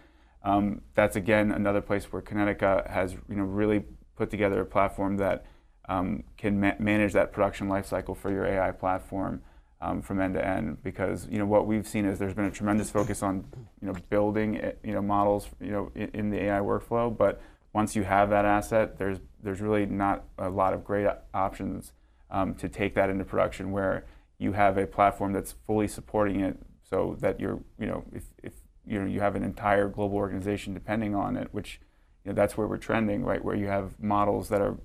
Um, 0.45 0.83
that's 0.95 1.17
again 1.17 1.51
another 1.51 1.81
place 1.81 2.05
where 2.13 2.23
Kinetica 2.23 2.89
has 2.89 3.15
you 3.29 3.37
know 3.37 3.45
really 3.45 3.85
put 4.17 4.31
together 4.31 4.61
a 4.61 4.67
platform 4.67 5.17
that 5.17 5.47
um, 5.89 6.25
can 6.37 6.61
ma- 6.61 6.75
manage 6.79 7.13
that 7.15 7.33
production 7.33 7.69
lifecycle 7.69 8.17
for 8.17 8.31
your 8.31 8.45
AI 8.47 8.71
platform 8.73 9.43
um, 9.81 10.03
from 10.03 10.21
end 10.21 10.35
to 10.35 10.47
end. 10.47 10.83
Because 10.83 11.27
you 11.29 11.39
know 11.39 11.47
what 11.47 11.67
we've 11.67 11.87
seen 11.87 12.05
is 12.05 12.19
there's 12.19 12.35
been 12.35 12.45
a 12.45 12.51
tremendous 12.51 12.91
focus 12.91 13.23
on 13.23 13.45
you 13.81 13.89
know 13.89 13.95
building 14.11 14.61
eh, 14.61 14.73
you 14.85 14.93
know 14.93 15.03
models 15.03 15.49
you 15.61 15.73
know 15.73 15.91
in, 15.97 16.09
in 16.15 16.31
the 16.31 16.41
AI 16.45 16.61
workflow, 16.61 17.17
but 17.17 17.41
once 17.73 17.97
you 17.97 18.05
have 18.05 18.31
that 18.31 18.45
asset, 18.45 18.97
there's 18.97 19.19
there's 19.43 19.61
really 19.61 19.87
not 19.87 20.25
a 20.39 20.49
lot 20.49 20.73
of 20.73 20.85
great 20.85 21.09
options 21.35 21.93
um, 22.31 22.55
to 22.55 22.69
take 22.69 22.95
that 22.95 23.11
into 23.11 23.25
production 23.25 23.73
where 23.73 24.05
you 24.39 24.53
have 24.53 24.77
a 24.79 24.87
platform 24.87 25.33
that's 25.33 25.55
fully 25.67 25.89
supporting 25.89 26.41
it 26.41 26.59
so 26.89 27.17
that 27.21 27.41
you're 27.41 27.61
you 27.79 27.87
know 27.87 28.05
if, 28.13 28.25
if 28.43 28.53
you 28.87 28.99
know 28.99 29.07
you 29.07 29.21
have 29.21 29.35
an 29.35 29.43
entire 29.43 29.89
global 29.89 30.17
organization 30.17 30.75
depending 30.75 31.15
on 31.15 31.37
it 31.37 31.49
which 31.53 31.81
you 32.25 32.31
know 32.31 32.35
that's 32.35 32.57
where 32.57 32.67
we're 32.67 32.77
trending 32.77 33.25
right 33.25 33.45
where 33.45 33.57
you 33.57 33.67
have 33.67 33.99
models 34.01 34.49
that 34.49 34.61
are 34.61 34.77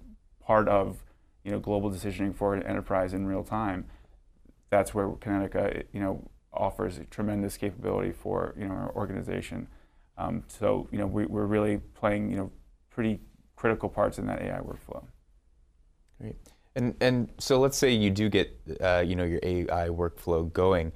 part 0.46 0.68
of 0.68 1.04
you 1.44 1.52
know 1.52 1.60
global 1.60 1.92
decisioning 1.92 2.36
for 2.36 2.54
an 2.54 2.64
enterprise 2.64 3.14
in 3.14 3.26
real 3.26 3.44
time 3.44 3.86
that's 4.70 4.94
where 4.94 5.08
Kinetica 5.08 5.84
you 5.92 6.00
know 6.00 6.30
offers 6.52 6.98
a 6.98 7.04
tremendous 7.06 7.58
capability 7.58 8.12
for 8.12 8.54
you 8.58 8.68
know 8.68 8.74
our 8.74 8.92
organization 8.96 9.68
um, 10.18 10.44
so 10.48 10.88
you 10.92 10.98
know 10.98 11.08
we, 11.08 11.26
we're 11.26 11.46
really 11.46 11.78
playing 11.78 12.30
you 12.30 12.38
know 12.38 12.52
pretty 12.90 13.20
critical 13.56 13.90
parts 13.90 14.18
in 14.20 14.28
that 14.28 14.42
AI 14.42 14.60
workflow. 14.60 15.04
Great. 16.20 16.36
And 16.76 16.96
and 17.02 17.32
so 17.38 17.60
let's 17.60 17.78
say 17.78 17.92
you 17.92 18.10
do 18.10 18.30
get 18.30 18.60
uh, 18.82 19.04
you 19.06 19.16
know 19.16 19.24
your 19.26 19.40
AI 19.44 19.90
workflow 19.90 20.52
going. 20.52 20.92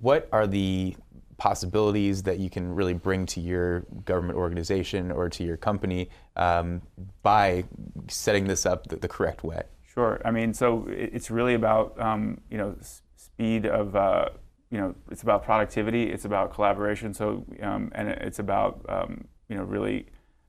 What 0.00 0.28
are 0.30 0.46
the 0.46 0.94
possibilities 1.38 2.22
that 2.22 2.38
you 2.38 2.48
can 2.48 2.72
really 2.72 2.94
bring 2.94 3.26
to 3.26 3.40
your 3.40 3.80
government 4.04 4.38
organization 4.38 5.10
or 5.10 5.28
to 5.28 5.42
your 5.42 5.56
company 5.56 6.08
um, 6.36 6.80
by 7.24 7.64
setting 8.06 8.46
this 8.46 8.64
up 8.64 8.86
the, 8.86 8.94
the, 8.94 9.08
correct 9.08 9.42
way? 9.42 9.60
Sure. 9.92 10.20
I 10.24 10.30
mean, 10.30 10.54
so 10.54 10.86
it's 10.88 11.32
really 11.32 11.54
about 11.54 12.00
um, 12.00 12.40
you 12.48 12.58
know 12.58 12.76
speed 13.16 13.66
of 13.66 13.96
uh, 13.96 14.28
you 14.70 14.78
know 14.78 14.94
it's 15.10 15.22
about 15.22 15.42
productivity. 15.42 16.10
It's 16.10 16.24
about 16.24 16.54
collaboration. 16.54 17.12
So 17.12 17.44
um, 17.60 17.90
and 17.94 18.08
it's 18.08 18.38
about 18.38 18.84
um, 18.88 19.24
you 19.48 19.56
know 19.56 19.64
really 19.64 20.06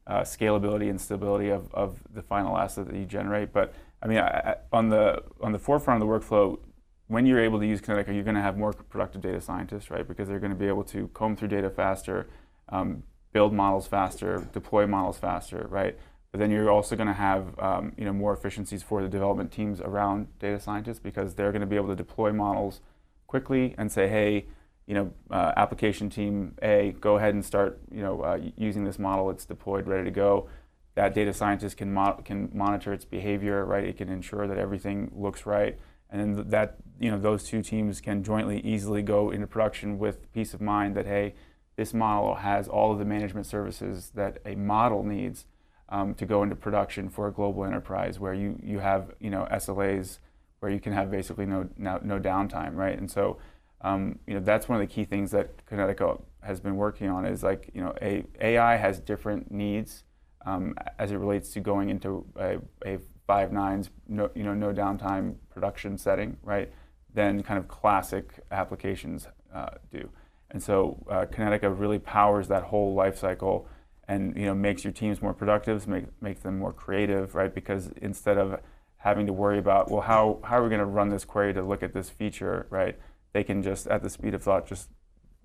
uh, 0.07 0.21
scalability 0.21 0.89
and 0.89 0.99
stability 0.99 1.49
of, 1.49 1.73
of 1.73 1.99
the 2.13 2.21
final 2.21 2.57
asset 2.57 2.87
that 2.87 2.95
you 2.95 3.05
generate. 3.05 3.53
But 3.53 3.73
I 4.03 4.07
mean, 4.07 4.17
I, 4.17 4.55
on 4.71 4.89
the 4.89 5.23
on 5.41 5.53
the 5.53 5.59
forefront 5.59 6.03
of 6.03 6.07
the 6.07 6.13
workflow, 6.13 6.59
when 7.07 7.25
you're 7.25 7.39
able 7.39 7.59
to 7.59 7.65
use 7.65 7.79
Kinetica, 7.79 8.13
you're 8.13 8.23
going 8.23 8.35
to 8.35 8.41
have 8.41 8.57
more 8.57 8.73
productive 8.73 9.21
data 9.21 9.39
scientists, 9.39 9.89
right? 9.89 10.05
Because 10.05 10.27
they're 10.27 10.39
going 10.39 10.51
to 10.51 10.57
be 10.57 10.67
able 10.67 10.83
to 10.85 11.07
comb 11.09 11.35
through 11.35 11.47
data 11.47 11.69
faster, 11.69 12.27
um, 12.69 13.03
build 13.31 13.53
models 13.53 13.87
faster, 13.87 14.47
deploy 14.51 14.85
models 14.85 15.17
faster, 15.17 15.67
right? 15.69 15.97
But 16.31 16.39
then 16.39 16.51
you're 16.51 16.69
also 16.69 16.95
going 16.95 17.07
to 17.07 17.13
have 17.13 17.57
um, 17.59 17.93
you 17.97 18.03
know 18.03 18.13
more 18.13 18.33
efficiencies 18.33 18.83
for 18.83 19.01
the 19.01 19.07
development 19.07 19.51
teams 19.51 19.79
around 19.79 20.27
data 20.39 20.59
scientists 20.59 20.99
because 20.99 21.35
they're 21.35 21.51
going 21.51 21.61
to 21.61 21.67
be 21.67 21.77
able 21.77 21.89
to 21.89 21.95
deploy 21.95 22.33
models 22.33 22.81
quickly 23.27 23.73
and 23.77 23.89
say, 23.89 24.09
hey, 24.09 24.45
you 24.85 24.93
know, 24.93 25.13
uh, 25.31 25.53
application 25.55 26.09
team 26.09 26.55
A, 26.61 26.93
go 26.99 27.15
ahead 27.17 27.33
and 27.33 27.45
start, 27.45 27.79
you 27.89 28.01
know, 28.01 28.21
uh, 28.21 28.39
using 28.57 28.83
this 28.83 28.99
model. 28.99 29.29
It's 29.29 29.45
deployed, 29.45 29.87
ready 29.87 30.03
to 30.03 30.11
go. 30.11 30.49
That 30.95 31.13
data 31.13 31.33
scientist 31.33 31.77
can 31.77 31.93
mo- 31.93 32.21
can 32.23 32.49
monitor 32.53 32.93
its 32.93 33.05
behavior, 33.05 33.65
right? 33.65 33.83
It 33.83 33.97
can 33.97 34.09
ensure 34.09 34.47
that 34.47 34.57
everything 34.57 35.11
looks 35.15 35.45
right, 35.45 35.79
and 36.09 36.37
then 36.37 36.49
that 36.49 36.77
you 36.99 37.09
know 37.09 37.19
those 37.19 37.43
two 37.43 37.61
teams 37.61 38.01
can 38.01 38.23
jointly 38.23 38.59
easily 38.59 39.01
go 39.01 39.31
into 39.31 39.47
production 39.47 39.97
with 39.97 40.31
peace 40.33 40.53
of 40.53 40.61
mind 40.61 40.95
that 40.95 41.05
hey, 41.05 41.33
this 41.75 41.93
model 41.93 42.35
has 42.35 42.67
all 42.67 42.91
of 42.91 42.99
the 42.99 43.05
management 43.05 43.47
services 43.47 44.11
that 44.15 44.37
a 44.45 44.55
model 44.55 45.03
needs 45.03 45.45
um, 45.89 46.13
to 46.13 46.25
go 46.25 46.43
into 46.43 46.55
production 46.55 47.09
for 47.09 47.27
a 47.27 47.31
global 47.31 47.65
enterprise 47.65 48.19
where 48.19 48.33
you 48.33 48.59
you 48.61 48.79
have 48.79 49.13
you 49.19 49.29
know 49.29 49.47
SLAs 49.51 50.19
where 50.59 50.71
you 50.71 50.79
can 50.79 50.93
have 50.93 51.09
basically 51.09 51.45
no 51.45 51.67
no, 51.77 51.99
no 52.03 52.19
downtime, 52.19 52.75
right? 52.75 52.97
And 52.97 53.09
so 53.09 53.37
um, 53.83 54.19
you 54.25 54.33
know, 54.33 54.39
that's 54.39 54.69
one 54.69 54.81
of 54.81 54.87
the 54.87 54.93
key 54.93 55.03
things 55.03 55.31
that 55.31 55.65
Kinetica 55.65 56.21
has 56.41 56.59
been 56.59 56.77
working 56.77 57.09
on 57.09 57.25
is 57.25 57.43
like, 57.43 57.69
you 57.73 57.81
know, 57.81 57.93
a, 58.01 58.23
AI 58.39 58.77
has 58.77 58.99
different 58.99 59.51
needs 59.51 60.03
um, 60.45 60.75
as 60.99 61.11
it 61.11 61.17
relates 61.17 61.51
to 61.51 61.59
going 61.59 61.89
into 61.89 62.25
a, 62.35 62.57
a 62.85 62.99
five 63.27 63.51
nines, 63.51 63.89
no, 64.07 64.29
you 64.35 64.43
know, 64.43 64.53
no 64.53 64.73
downtime 64.73 65.35
production 65.49 65.97
setting, 65.97 66.37
right? 66.43 66.71
Than 67.13 67.43
kind 67.43 67.57
of 67.57 67.67
classic 67.67 68.39
applications 68.51 69.27
uh, 69.53 69.69
do. 69.91 70.09
And 70.51 70.61
so 70.61 71.03
uh, 71.09 71.25
Kinetica 71.25 71.77
really 71.77 71.99
powers 71.99 72.47
that 72.49 72.63
whole 72.63 72.93
life 72.93 73.17
cycle 73.17 73.67
and 74.07 74.35
you 74.35 74.45
know 74.45 74.53
makes 74.53 74.83
your 74.83 74.91
teams 74.91 75.21
more 75.21 75.33
productive, 75.33 75.87
make, 75.87 76.05
makes 76.21 76.41
them 76.41 76.59
more 76.59 76.73
creative, 76.73 77.35
right? 77.35 77.53
Because 77.53 77.91
instead 78.01 78.37
of 78.37 78.59
having 78.97 79.25
to 79.25 79.33
worry 79.33 79.57
about, 79.57 79.89
well, 79.89 80.01
how, 80.01 80.39
how 80.43 80.57
are 80.57 80.63
we 80.63 80.69
going 80.69 80.79
to 80.79 80.85
run 80.85 81.09
this 81.09 81.25
query 81.25 81.53
to 81.53 81.61
look 81.61 81.83
at 81.83 81.93
this 81.93 82.09
feature, 82.09 82.67
right? 82.69 82.97
they 83.33 83.43
can 83.43 83.61
just, 83.61 83.87
at 83.87 84.01
the 84.01 84.09
speed 84.09 84.33
of 84.33 84.41
thought, 84.41 84.65
just 84.65 84.89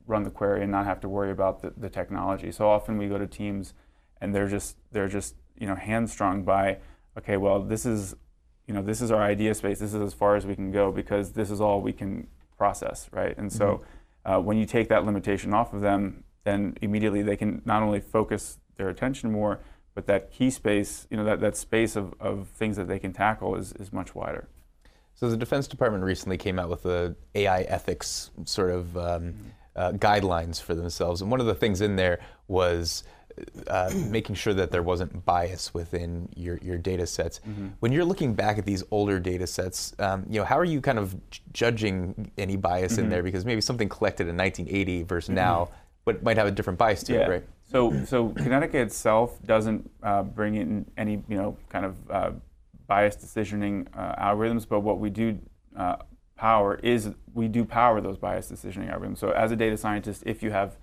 run 0.07 0.23
the 0.23 0.31
query 0.31 0.63
and 0.63 0.71
not 0.71 0.85
have 0.85 1.01
to 1.01 1.09
worry 1.09 1.31
about 1.31 1.63
the, 1.63 1.73
the 1.77 1.89
technology. 1.89 2.53
So 2.53 2.69
often 2.69 2.97
we 2.97 3.09
go 3.09 3.19
to 3.19 3.27
teams 3.27 3.75
and 4.21 4.35
they're 4.35 4.49
just 4.49 4.77
they're 4.93 5.09
just 5.09 5.35
you 5.59 5.67
know 5.67 5.75
hamstrung 5.75 6.45
by 6.45 6.79
okay 7.17 7.37
well 7.37 7.61
this 7.61 7.85
is 7.87 8.15
you 8.67 8.75
know 8.75 8.83
this 8.83 9.01
is 9.01 9.11
our 9.11 9.23
idea 9.23 9.55
space. 9.55 9.79
This 9.79 9.95
is 9.95 10.01
as 10.01 10.15
far 10.15 10.37
as 10.37 10.47
we 10.47 10.55
can 10.55 10.71
go 10.71 10.93
because 10.93 11.33
this 11.33 11.51
is 11.51 11.61
all 11.61 11.81
we 11.81 11.93
can 11.93 12.29
process 12.57 13.09
right? 13.13 13.37
And 13.37 13.53
so 13.53 13.67
mm-hmm. 13.67 14.33
uh, 14.33 14.41
when 14.41 14.59
you 14.59 14.67
take 14.67 14.89
that 14.89 15.05
limitation 15.05 15.55
off 15.55 15.73
of 15.73 15.81
them 15.81 16.25
then 16.45 16.77
immediately 16.83 17.23
they 17.23 17.37
can 17.37 17.63
not 17.65 17.83
only 17.83 18.01
focus 18.01 18.59
their 18.77 18.89
attention 18.89 19.33
more 19.33 19.61
but 19.95 20.07
that 20.07 20.31
key 20.31 20.51
space 20.51 21.07
you 21.11 21.17
know 21.17 21.25
that, 21.25 21.41
that 21.41 21.57
space 21.57 21.97
of, 21.97 22.15
of 22.21 22.49
things 22.49 22.77
that 22.77 22.87
they 22.87 22.99
can 22.99 23.13
tackle 23.13 23.57
is, 23.57 23.73
is 23.73 23.93
much 23.93 24.15
wider. 24.15 24.49
So 25.15 25.29
the 25.29 25.37
Defense 25.37 25.67
Department 25.67 26.05
recently 26.05 26.37
came 26.37 26.61
out 26.61 26.69
with 26.69 26.87
a 26.87 27.17
AI 27.35 27.63
ethics 27.63 28.31
sort 28.45 28.71
of 28.71 28.97
um, 28.97 29.35
uh, 29.75 29.91
guidelines 29.93 30.63
for 30.63 30.77
themselves, 30.77 31.23
and 31.23 31.29
one 31.29 31.41
of 31.41 31.47
the 31.47 31.57
things 31.57 31.81
in 31.81 31.97
there 31.97 32.21
was 32.47 33.03
uh, 33.67 33.91
making 34.11 34.35
sure 34.35 34.55
that 34.55 34.71
there 34.71 34.83
wasn't 34.83 35.25
bias 35.25 35.75
within 35.75 36.29
your, 36.37 36.59
your 36.59 36.79
data 36.79 37.07
sets. 37.07 37.41
Mm-hmm. 37.41 37.69
When 37.81 37.93
you're 37.93 38.05
looking 38.05 38.35
back 38.35 38.59
at 38.59 38.67
these 38.67 38.83
older 38.91 39.19
data 39.19 39.47
sets, 39.47 39.95
um, 39.99 40.25
you 40.29 40.39
know, 40.39 40.45
how 40.45 40.59
are 40.59 40.65
you 40.65 40.81
kind 40.81 40.99
of 40.99 41.17
judging 41.53 42.31
any 42.39 42.57
bias 42.57 42.95
mm-hmm. 42.95 43.05
in 43.05 43.11
there? 43.11 43.23
Because 43.23 43.45
maybe 43.45 43.61
something 43.61 43.89
collected 43.89 44.29
in 44.29 44.37
1980 44.37 45.03
versus 45.05 45.29
mm-hmm. 45.29 45.37
now, 45.37 45.71
but 46.05 46.23
might 46.23 46.37
have 46.37 46.47
a 46.47 46.51
different 46.51 46.79
bias 46.79 47.03
to 47.05 47.15
yeah. 47.15 47.21
it, 47.21 47.29
right? 47.29 47.45
So, 47.65 48.05
so 48.05 48.31
Kinetica 48.31 48.75
itself 48.75 49.39
doesn't 49.45 49.91
uh, 50.03 50.23
bring 50.23 50.55
in 50.55 50.91
any, 50.97 51.23
you 51.29 51.37
know, 51.37 51.57
kind 51.69 51.85
of 51.85 52.11
uh, 52.11 52.31
bias 52.87 53.17
decisioning 53.17 53.87
uh, 53.95 54.17
algorithms, 54.17 54.67
but 54.67 54.81
what 54.81 54.99
we 54.99 55.11
do 55.11 55.39
uh, 55.77 55.97
power 56.37 56.77
is 56.83 57.11
we 57.35 57.49
do 57.49 57.65
power 57.65 58.01
those 58.01 58.17
bias 58.17 58.51
decisioning 58.51 58.93
algorithms. 58.93 59.19
So 59.19 59.31
as 59.33 59.53
a 59.53 59.57
data 59.57 59.77
scientist, 59.77 60.23
if 60.25 60.43
you 60.43 60.51
have 60.51 60.77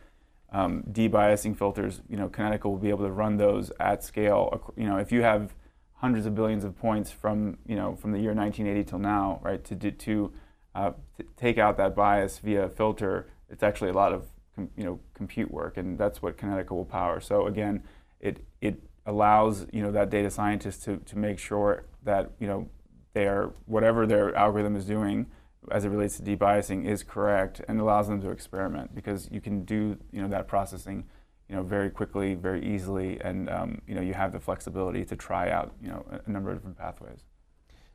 um, 0.52 0.84
debiasing 0.92 1.58
filters, 1.58 2.02
you 2.10 2.18
know, 2.18 2.30
Kinetica 2.30 2.66
will 2.66 2.78
be 2.78 2.90
able 2.90 3.06
to 3.06 3.12
run 3.12 3.38
those 3.38 3.72
at 3.80 4.04
scale. 4.04 4.74
You 4.78 4.88
know, 4.88 4.98
if 4.98 5.12
you 5.12 5.22
have 5.22 5.54
hundreds 5.96 6.26
of 6.26 6.36
billions 6.36 6.64
of 6.64 6.78
points 6.78 7.12
from, 7.12 7.58
you 7.66 7.76
know, 7.76 7.96
from 7.96 8.12
the 8.12 8.20
year 8.20 8.34
1980 8.34 8.90
till 8.90 9.00
now, 9.00 9.40
right, 9.44 9.64
to, 9.66 9.92
to, 9.92 10.32
uh, 10.76 10.92
to 11.18 11.26
take 11.36 11.58
out 11.58 11.78
that 11.78 11.96
bias 11.96 12.40
via 12.40 12.70
filter, 12.70 13.28
it's 13.50 13.64
actually 13.64 13.90
a 13.90 13.94
lot 13.94 14.14
of, 14.14 14.28
you 14.58 14.84
know, 14.84 15.00
compute 15.14 15.52
work, 15.52 15.78
and 15.78 15.98
that's 15.98 16.22
what 16.22 16.38
Kinetica 16.38 16.72
will 16.72 16.86
power. 16.86 17.20
So 17.20 17.48
again, 17.48 17.84
it, 18.20 18.46
it 18.62 18.82
allows, 19.06 19.66
you 19.72 19.82
know, 19.82 19.92
that 19.92 20.10
data 20.10 20.30
scientist 20.30 20.84
to, 20.86 20.98
to 20.98 21.18
make 21.18 21.40
sure 21.40 21.86
that 22.06 22.32
you 22.40 22.48
know 22.48 22.70
they 23.14 23.28
are 23.28 23.52
whatever 23.66 24.08
their 24.08 24.34
algorithm 24.36 24.76
is 24.76 24.86
doing 24.86 25.26
as 25.72 25.86
it 25.86 25.90
relates 25.90 26.18
to 26.18 26.24
debiasing 26.24 26.86
is 26.86 27.04
correct 27.04 27.62
and 27.68 27.80
allows 27.80 28.08
them 28.08 28.22
to 28.22 28.30
experiment 28.30 28.94
because 28.94 29.30
you 29.32 29.42
can 29.42 29.64
do 29.66 29.98
you 30.12 30.22
know 30.22 30.28
that 30.28 30.48
processing 30.48 31.06
you 31.50 31.56
know 31.56 31.64
very 31.64 31.90
quickly 31.90 32.36
very 32.36 32.64
easily 32.66 33.20
and 33.22 33.50
um, 33.50 33.82
you 33.88 33.96
know 33.96 34.02
you 34.02 34.14
have 34.14 34.32
the 34.32 34.40
flexibility 34.40 35.04
to 35.06 35.16
try 35.16 35.50
out 35.50 35.74
you 35.82 35.90
know 35.90 36.06
a, 36.26 36.30
number 36.30 36.52
of 36.52 36.58
different 36.58 36.78
pathways 36.78 37.20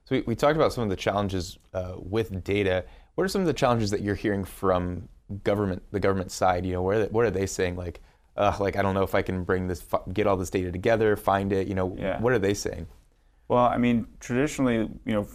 so 0.05 0.17
we, 0.17 0.23
we 0.23 0.35
talked 0.35 0.57
about 0.57 0.73
some 0.73 0.85
of 0.85 0.91
the 0.91 0.97
challenges 0.97 1.59
uh, 1.75 1.95
with 1.97 2.43
data 2.45 2.85
what 3.15 3.25
are 3.25 3.29
some 3.29 3.41
of 3.41 3.47
the 3.47 3.53
challenges 3.53 3.91
that 3.91 4.01
you're 4.03 4.15
hearing 4.15 4.45
from 4.45 5.09
government 5.45 5.83
the 5.91 6.01
government 6.01 6.31
side 6.31 6.65
you 6.65 6.73
know 6.73 6.83
where 6.83 7.07
what 7.07 7.25
are 7.25 7.31
they 7.31 7.47
saying 7.47 7.77
like 7.77 8.01
uh, 8.37 8.57
like 8.59 8.77
I 8.77 8.83
don't 8.83 8.95
know 8.95 9.03
if 9.03 9.15
I 9.15 9.23
can 9.23 9.45
bring 9.45 9.67
this, 9.67 9.85
get 10.13 10.27
all 10.27 10.37
this 10.37 10.51
data 10.51 10.73
together, 10.73 11.17
find 11.17 11.53
it. 11.53 11.67
You 11.67 11.75
know, 11.75 11.97
Yeah. 11.99 12.21
what 12.21 12.33
are 12.33 12.39
they 12.39 12.55
saying? 12.55 12.87
Well, 13.49 13.65
I 13.65 13.77
mean, 13.77 14.07
traditionally, 14.21 14.89
you 15.05 15.13
know, 15.13 15.27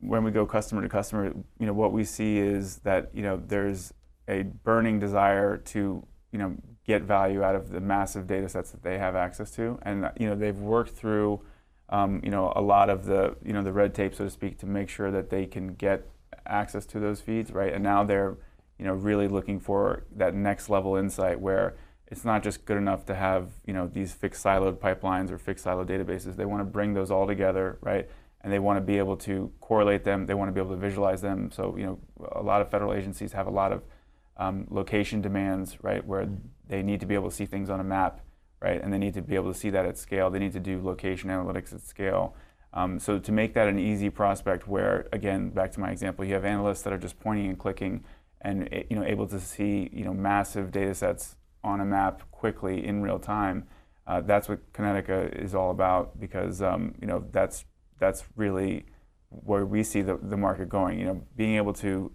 when 0.00 0.24
we 0.24 0.30
go 0.30 0.46
customer 0.46 0.82
to 0.82 0.88
customer, 0.88 1.32
you 1.58 1.66
know, 1.66 1.72
what 1.72 1.92
we 1.92 2.04
see 2.04 2.38
is 2.38 2.78
that 2.78 3.10
you 3.14 3.22
know 3.22 3.36
there's 3.36 3.92
a 4.28 4.42
burning 4.42 4.98
desire 4.98 5.56
to 5.56 6.06
you 6.32 6.38
know 6.38 6.56
get 6.86 7.02
value 7.02 7.42
out 7.42 7.54
of 7.54 7.70
the 7.70 7.80
massive 7.80 8.26
data 8.26 8.48
sets 8.48 8.70
that 8.70 8.82
they 8.82 8.98
have 8.98 9.14
access 9.14 9.50
to, 9.52 9.78
and 9.82 10.10
you 10.18 10.28
know 10.28 10.34
they've 10.34 10.58
worked 10.58 10.90
through 10.90 11.40
um, 11.90 12.20
you 12.24 12.30
know 12.30 12.52
a 12.56 12.62
lot 12.62 12.88
of 12.88 13.04
the 13.04 13.36
you 13.44 13.52
know 13.52 13.62
the 13.62 13.72
red 13.72 13.94
tape, 13.94 14.14
so 14.14 14.24
to 14.24 14.30
speak, 14.30 14.58
to 14.58 14.66
make 14.66 14.88
sure 14.88 15.10
that 15.10 15.30
they 15.30 15.46
can 15.46 15.74
get 15.74 16.08
access 16.46 16.86
to 16.86 17.00
those 17.00 17.20
feeds, 17.20 17.52
right? 17.52 17.72
And 17.72 17.82
now 17.82 18.04
they're 18.04 18.36
you 18.78 18.84
know 18.84 18.94
really 18.94 19.28
looking 19.28 19.60
for 19.60 20.04
that 20.16 20.34
next 20.34 20.70
level 20.70 20.96
insight 20.96 21.40
where 21.40 21.74
it's 22.06 22.24
not 22.24 22.42
just 22.42 22.64
good 22.64 22.76
enough 22.76 23.04
to 23.06 23.14
have 23.14 23.50
you 23.66 23.74
know 23.74 23.86
these 23.86 24.12
fixed 24.12 24.42
siloed 24.42 24.78
pipelines 24.78 25.30
or 25.30 25.38
fixed 25.38 25.66
siloed 25.66 25.86
databases. 25.86 26.36
They 26.36 26.46
want 26.46 26.60
to 26.60 26.64
bring 26.64 26.94
those 26.94 27.10
all 27.10 27.26
together, 27.26 27.78
right? 27.82 28.08
And 28.42 28.52
they 28.52 28.58
want 28.58 28.78
to 28.78 28.80
be 28.80 28.98
able 28.98 29.16
to 29.18 29.52
correlate 29.60 30.04
them. 30.04 30.26
They 30.26 30.34
want 30.34 30.48
to 30.48 30.52
be 30.52 30.60
able 30.60 30.74
to 30.74 30.80
visualize 30.80 31.20
them. 31.20 31.50
So 31.50 31.76
you 31.76 31.84
know, 31.84 31.98
a 32.32 32.42
lot 32.42 32.62
of 32.62 32.70
federal 32.70 32.94
agencies 32.94 33.32
have 33.32 33.46
a 33.46 33.50
lot 33.50 33.72
of 33.72 33.82
um, 34.36 34.66
location 34.70 35.20
demands, 35.20 35.76
right, 35.82 36.04
where 36.04 36.26
they 36.66 36.82
need 36.82 37.00
to 37.00 37.06
be 37.06 37.14
able 37.14 37.28
to 37.28 37.36
see 37.36 37.44
things 37.44 37.68
on 37.68 37.80
a 37.80 37.84
map, 37.84 38.20
right, 38.60 38.82
and 38.82 38.92
they 38.92 38.98
need 38.98 39.14
to 39.14 39.22
be 39.22 39.34
able 39.34 39.52
to 39.52 39.58
see 39.58 39.68
that 39.70 39.84
at 39.84 39.98
scale. 39.98 40.30
They 40.30 40.38
need 40.38 40.52
to 40.54 40.60
do 40.60 40.82
location 40.82 41.28
analytics 41.28 41.74
at 41.74 41.82
scale. 41.82 42.34
Um, 42.72 42.98
so 42.98 43.18
to 43.18 43.32
make 43.32 43.54
that 43.54 43.68
an 43.68 43.78
easy 43.78 44.10
prospect, 44.10 44.66
where 44.68 45.08
again, 45.12 45.50
back 45.50 45.72
to 45.72 45.80
my 45.80 45.90
example, 45.90 46.24
you 46.24 46.34
have 46.34 46.44
analysts 46.44 46.82
that 46.82 46.92
are 46.92 46.98
just 46.98 47.18
pointing 47.20 47.48
and 47.48 47.58
clicking, 47.58 48.04
and 48.40 48.68
eh, 48.72 48.84
you 48.88 48.96
know, 48.96 49.04
able 49.04 49.26
to 49.26 49.40
see 49.40 49.90
you 49.92 50.04
know 50.04 50.14
massive 50.14 50.70
data 50.70 50.94
sets 50.94 51.36
on 51.62 51.80
a 51.80 51.84
map 51.84 52.22
quickly 52.30 52.86
in 52.86 53.02
real 53.02 53.18
time. 53.18 53.66
Uh, 54.06 54.20
that's 54.20 54.48
what 54.48 54.72
Kinetica 54.72 55.36
is 55.42 55.54
all 55.54 55.70
about 55.70 56.18
because 56.18 56.62
um, 56.62 56.94
you 57.00 57.06
know 57.06 57.24
that's 57.32 57.64
that's 58.00 58.24
really 58.34 58.86
where 59.28 59.64
we 59.64 59.84
see 59.84 60.02
the, 60.02 60.18
the 60.20 60.36
market 60.36 60.68
going. 60.68 60.98
You 60.98 61.04
know, 61.06 61.22
being 61.36 61.54
able 61.56 61.72
to 61.74 62.10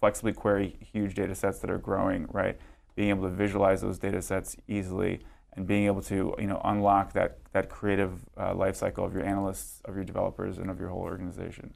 flexibly 0.00 0.32
query 0.32 0.76
huge 0.92 1.14
data 1.14 1.34
sets 1.34 1.60
that 1.60 1.70
are 1.70 1.78
growing, 1.78 2.26
right? 2.30 2.58
Being 2.96 3.10
able 3.10 3.28
to 3.28 3.34
visualize 3.34 3.80
those 3.80 3.98
data 3.98 4.20
sets 4.20 4.56
easily 4.66 5.20
and 5.52 5.66
being 5.66 5.86
able 5.86 6.02
to 6.02 6.34
you 6.38 6.46
know 6.46 6.60
unlock 6.64 7.12
that 7.12 7.38
that 7.52 7.68
creative 7.68 8.24
uh, 8.36 8.54
life 8.54 8.76
cycle 8.76 9.04
of 9.04 9.12
your 9.14 9.24
analysts, 9.24 9.80
of 9.84 9.94
your 9.94 10.04
developers, 10.04 10.58
and 10.58 10.70
of 10.70 10.80
your 10.80 10.88
whole 10.88 11.02
organization. 11.02 11.74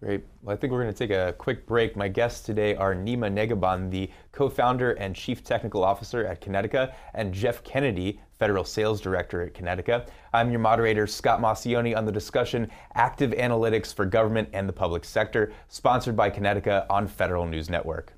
Great. 0.00 0.24
Well, 0.42 0.54
I 0.54 0.58
think 0.58 0.72
we're 0.72 0.82
going 0.82 0.92
to 0.92 0.98
take 0.98 1.16
a 1.16 1.32
quick 1.32 1.66
break. 1.66 1.96
My 1.96 2.08
guests 2.08 2.44
today 2.44 2.74
are 2.74 2.94
Nima 2.94 3.32
Negahban, 3.32 3.90
the 3.90 4.10
co 4.32 4.48
founder 4.48 4.92
and 4.92 5.16
chief 5.16 5.42
technical 5.42 5.82
officer 5.82 6.26
at 6.26 6.42
Kinetica, 6.42 6.92
and 7.14 7.32
Jeff 7.32 7.64
Kennedy, 7.64 8.20
federal 8.44 8.62
sales 8.62 9.00
director 9.00 9.40
at 9.40 9.54
Kinetica. 9.54 10.06
I'm 10.34 10.50
your 10.50 10.60
moderator, 10.60 11.06
Scott 11.06 11.40
Maucione, 11.40 11.96
on 11.96 12.04
the 12.04 12.12
discussion 12.12 12.70
Active 12.94 13.30
Analytics 13.30 13.94
for 13.94 14.04
Government 14.04 14.50
and 14.52 14.68
the 14.68 14.72
Public 14.74 15.06
Sector, 15.06 15.54
sponsored 15.68 16.14
by 16.14 16.28
Kinetica 16.28 16.84
on 16.90 17.06
Federal 17.06 17.46
News 17.46 17.70
Network. 17.70 18.12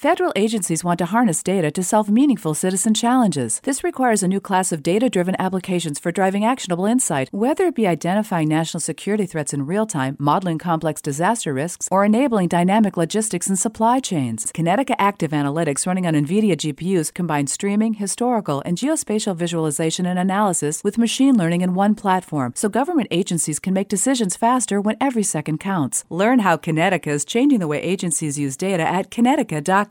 Federal 0.00 0.32
agencies 0.34 0.82
want 0.82 0.96
to 0.98 1.04
harness 1.04 1.42
data 1.42 1.70
to 1.70 1.82
solve 1.82 2.08
meaningful 2.08 2.54
citizen 2.54 2.94
challenges. 2.94 3.60
This 3.64 3.84
requires 3.84 4.22
a 4.22 4.28
new 4.28 4.40
class 4.40 4.72
of 4.72 4.82
data 4.82 5.10
driven 5.10 5.36
applications 5.38 5.98
for 5.98 6.10
driving 6.10 6.42
actionable 6.42 6.86
insight, 6.86 7.28
whether 7.32 7.66
it 7.66 7.74
be 7.74 7.86
identifying 7.86 8.48
national 8.48 8.80
security 8.80 9.26
threats 9.26 9.52
in 9.52 9.66
real 9.66 9.84
time, 9.84 10.16
modeling 10.18 10.56
complex 10.56 11.02
disaster 11.02 11.52
risks, 11.52 11.86
or 11.92 12.06
enabling 12.06 12.48
dynamic 12.48 12.96
logistics 12.96 13.46
and 13.46 13.58
supply 13.58 14.00
chains. 14.00 14.46
Kinetica 14.52 14.94
Active 14.98 15.32
Analytics 15.32 15.86
running 15.86 16.06
on 16.06 16.14
NVIDIA 16.14 16.56
GPUs 16.56 17.12
combines 17.12 17.52
streaming, 17.52 17.92
historical, 17.92 18.62
and 18.64 18.78
geospatial 18.78 19.36
visualization 19.36 20.06
and 20.06 20.18
analysis 20.18 20.82
with 20.82 20.96
machine 20.96 21.36
learning 21.36 21.60
in 21.60 21.74
one 21.74 21.94
platform 21.94 22.54
so 22.56 22.70
government 22.70 23.08
agencies 23.10 23.58
can 23.58 23.74
make 23.74 23.88
decisions 23.88 24.34
faster 24.34 24.80
when 24.80 24.96
every 24.98 25.22
second 25.22 25.60
counts. 25.60 26.06
Learn 26.08 26.38
how 26.38 26.56
Kinetica 26.56 27.08
is 27.08 27.26
changing 27.26 27.58
the 27.58 27.68
way 27.68 27.82
agencies 27.82 28.38
use 28.38 28.56
data 28.56 28.82
at 28.82 29.10
kinetica.com. 29.10 29.89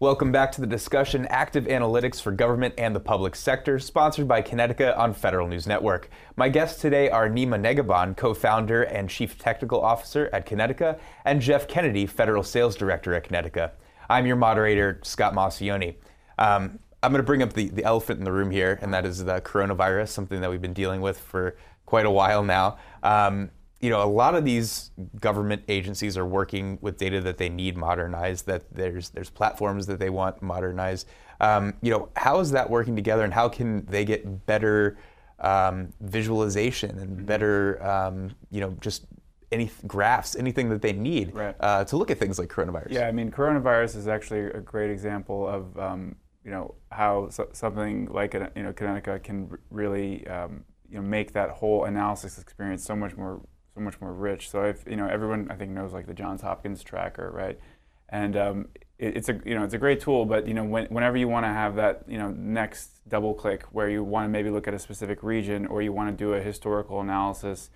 Welcome 0.00 0.32
back 0.32 0.50
to 0.52 0.62
the 0.62 0.66
discussion 0.66 1.26
Active 1.26 1.64
Analytics 1.66 2.22
for 2.22 2.32
Government 2.32 2.72
and 2.78 2.96
the 2.96 3.00
Public 3.00 3.36
Sector, 3.36 3.78
sponsored 3.80 4.26
by 4.26 4.40
Kinetica 4.40 4.96
on 4.96 5.12
Federal 5.12 5.46
News 5.46 5.66
Network. 5.66 6.08
My 6.36 6.48
guests 6.48 6.80
today 6.80 7.10
are 7.10 7.28
Nima 7.28 7.60
Negahban, 7.60 8.16
co 8.16 8.32
founder 8.32 8.84
and 8.84 9.10
chief 9.10 9.38
technical 9.38 9.78
officer 9.78 10.30
at 10.32 10.46
Kinetica, 10.46 10.98
and 11.26 11.42
Jeff 11.42 11.68
Kennedy, 11.68 12.06
federal 12.06 12.42
sales 12.42 12.76
director 12.76 13.14
at 13.14 13.28
Kinetica. 13.28 13.72
I'm 14.08 14.24
your 14.24 14.36
moderator, 14.36 15.00
Scott 15.02 15.34
Maucione. 15.34 15.96
Um, 16.38 16.78
I'm 17.02 17.12
going 17.12 17.22
to 17.22 17.26
bring 17.26 17.42
up 17.42 17.52
the, 17.52 17.68
the 17.68 17.84
elephant 17.84 18.18
in 18.18 18.24
the 18.24 18.32
room 18.32 18.50
here, 18.50 18.78
and 18.80 18.94
that 18.94 19.04
is 19.04 19.22
the 19.22 19.42
coronavirus, 19.42 20.08
something 20.08 20.40
that 20.40 20.50
we've 20.50 20.62
been 20.62 20.72
dealing 20.72 21.02
with 21.02 21.20
for 21.20 21.56
quite 21.84 22.06
a 22.06 22.10
while 22.10 22.42
now. 22.42 22.78
Um, 23.02 23.50
you 23.86 23.92
know, 23.92 24.02
a 24.02 24.10
lot 24.10 24.34
of 24.34 24.44
these 24.44 24.90
government 25.20 25.62
agencies 25.68 26.18
are 26.18 26.26
working 26.26 26.76
with 26.80 26.98
data 26.98 27.20
that 27.20 27.38
they 27.38 27.48
need 27.48 27.76
modernized. 27.76 28.46
That 28.46 28.64
there's 28.74 29.10
there's 29.10 29.30
platforms 29.30 29.86
that 29.86 30.00
they 30.00 30.10
want 30.10 30.42
modernized. 30.42 31.06
Um, 31.40 31.74
you 31.82 31.92
know, 31.92 32.08
how 32.16 32.40
is 32.40 32.50
that 32.50 32.68
working 32.68 32.96
together, 32.96 33.22
and 33.22 33.32
how 33.32 33.48
can 33.48 33.86
they 33.86 34.04
get 34.04 34.44
better 34.44 34.98
um, 35.38 35.92
visualization 36.00 36.98
and 36.98 37.24
better, 37.24 37.80
um, 37.86 38.34
you 38.50 38.60
know, 38.60 38.76
just 38.80 39.06
any 39.52 39.70
graphs, 39.86 40.34
anything 40.34 40.68
that 40.70 40.82
they 40.82 40.92
need 40.92 41.32
Right. 41.32 41.54
uh, 41.60 41.84
to 41.84 41.96
look 41.96 42.10
at 42.10 42.18
things 42.18 42.40
like 42.40 42.48
coronavirus? 42.48 42.90
Yeah, 42.90 43.06
I 43.06 43.12
mean, 43.12 43.30
coronavirus 43.30 43.94
is 43.94 44.08
actually 44.08 44.46
a 44.46 44.58
great 44.60 44.90
example 44.90 45.46
of 45.46 45.78
um, 45.78 46.16
you 46.44 46.50
know 46.50 46.74
how 46.90 47.28
so, 47.28 47.50
something 47.52 48.06
like 48.06 48.34
you 48.34 48.64
know 48.64 48.72
Kinetica 48.72 49.22
can 49.22 49.46
r- 49.48 49.60
really 49.70 50.26
um, 50.26 50.64
you 50.88 50.96
know 50.96 51.02
make 51.02 51.34
that 51.34 51.50
whole 51.50 51.84
analysis 51.84 52.36
experience 52.40 52.82
so 52.84 52.96
much 52.96 53.16
more 53.16 53.42
so 53.76 53.82
much 53.82 54.00
more 54.00 54.12
rich. 54.12 54.50
So 54.50 54.64
if 54.64 54.84
you 54.88 54.96
know 54.96 55.06
everyone 55.06 55.48
I 55.50 55.54
think 55.54 55.70
knows 55.70 55.92
like 55.92 56.06
the 56.06 56.14
Johns 56.14 56.40
Hopkins 56.40 56.82
tracker, 56.82 57.30
right? 57.30 57.60
And 58.08 58.36
um, 58.36 58.68
it, 58.98 59.18
it's 59.18 59.28
a 59.28 59.38
you 59.44 59.54
know 59.54 59.64
it's 59.64 59.74
a 59.74 59.78
great 59.78 60.00
tool, 60.00 60.24
but 60.24 60.48
you 60.48 60.54
know 60.54 60.64
when, 60.64 60.86
whenever 60.86 61.16
you 61.16 61.28
want 61.28 61.44
to 61.44 61.50
have 61.50 61.76
that 61.76 62.02
you 62.08 62.18
know 62.18 62.30
next 62.30 63.00
double 63.08 63.34
click 63.34 63.64
where 63.72 63.88
you 63.88 64.02
want 64.02 64.24
to 64.24 64.28
maybe 64.28 64.50
look 64.50 64.66
at 64.66 64.74
a 64.74 64.78
specific 64.78 65.22
region 65.22 65.66
or 65.66 65.82
you 65.82 65.92
want 65.92 66.08
to 66.10 66.16
do 66.16 66.32
a 66.32 66.40
historical 66.40 67.00
analysis, 67.00 67.70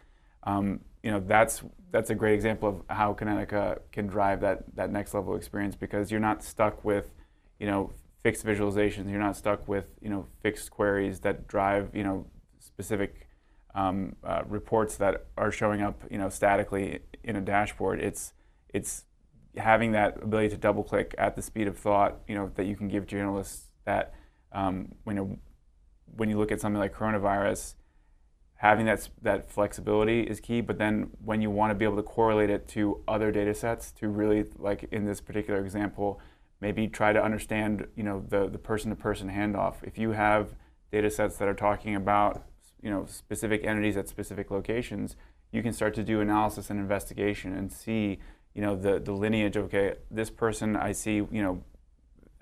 um, 0.44 0.80
you 1.02 1.10
know 1.10 1.20
that's 1.20 1.62
that's 1.90 2.08
a 2.10 2.14
great 2.14 2.34
example 2.34 2.68
of 2.68 2.96
how 2.96 3.12
Kinetica 3.12 3.80
can 3.92 4.06
drive 4.06 4.40
that 4.40 4.64
that 4.74 4.90
next 4.90 5.12
level 5.12 5.36
experience 5.36 5.76
because 5.76 6.10
you're 6.10 6.20
not 6.20 6.42
stuck 6.42 6.82
with 6.82 7.12
you 7.58 7.66
know 7.66 7.92
fixed 8.22 8.44
visualizations. 8.44 9.10
You're 9.10 9.20
not 9.20 9.36
stuck 9.36 9.68
with 9.68 9.86
you 10.00 10.08
know 10.08 10.26
fixed 10.42 10.70
queries 10.70 11.20
that 11.20 11.46
drive 11.46 11.90
you 11.94 12.04
know 12.04 12.26
specific 12.58 13.26
um, 13.74 14.16
uh, 14.24 14.42
reports 14.46 14.96
that 14.96 15.26
are 15.36 15.50
showing 15.50 15.82
up 15.82 16.02
you 16.10 16.18
know 16.18 16.28
statically 16.28 17.00
in 17.24 17.36
a 17.36 17.40
dashboard. 17.40 18.00
It's 18.00 18.32
it's 18.68 19.04
having 19.56 19.92
that 19.92 20.22
ability 20.22 20.50
to 20.50 20.56
double 20.56 20.84
click 20.84 21.14
at 21.18 21.34
the 21.36 21.42
speed 21.42 21.66
of 21.66 21.76
thought 21.76 22.20
you 22.28 22.34
know 22.34 22.50
that 22.54 22.66
you 22.66 22.76
can 22.76 22.88
give 22.88 23.06
journalists 23.06 23.70
that 23.84 24.14
um, 24.52 24.94
when 25.04 25.16
you 25.16 25.38
when 26.16 26.28
you 26.28 26.38
look 26.38 26.52
at 26.52 26.60
something 26.60 26.80
like 26.80 26.94
coronavirus 26.94 27.74
having 28.60 28.84
that 28.84 29.08
that 29.22 29.50
flexibility 29.50 30.20
is 30.20 30.38
key. 30.38 30.60
But 30.60 30.78
then 30.78 31.08
when 31.24 31.40
you 31.40 31.50
want 31.50 31.70
to 31.70 31.74
be 31.74 31.86
able 31.86 31.96
to 31.96 32.02
correlate 32.02 32.50
it 32.50 32.68
to 32.68 33.02
other 33.08 33.32
data 33.32 33.54
sets 33.54 33.90
to 33.92 34.08
really 34.08 34.44
like 34.58 34.84
in 34.92 35.06
this 35.06 35.20
particular 35.20 35.60
example, 35.60 36.20
maybe 36.60 36.86
try 36.86 37.14
to 37.14 37.22
understand 37.22 37.86
you 37.96 38.02
know 38.02 38.22
the 38.28 38.48
the 38.48 38.58
person 38.58 38.90
to 38.90 38.96
person 38.96 39.30
handoff. 39.30 39.76
If 39.82 39.96
you 39.96 40.10
have 40.10 40.54
data 40.92 41.10
sets 41.10 41.38
that 41.38 41.48
are 41.48 41.54
talking 41.54 41.94
about 41.94 42.44
you 42.82 42.90
know 42.90 43.06
specific 43.06 43.64
entities 43.64 43.96
at 43.96 44.08
specific 44.08 44.50
locations, 44.50 45.16
you 45.52 45.62
can 45.62 45.72
start 45.72 45.94
to 45.94 46.02
do 46.02 46.20
analysis 46.20 46.70
and 46.70 46.78
investigation 46.78 47.54
and 47.54 47.72
see 47.72 48.18
you 48.54 48.62
know 48.62 48.76
the 48.76 48.98
the 48.98 49.12
lineage. 49.12 49.56
of, 49.56 49.64
Okay, 49.64 49.94
this 50.10 50.30
person 50.30 50.76
I 50.76 50.92
see 50.92 51.16
you 51.16 51.42
know 51.42 51.64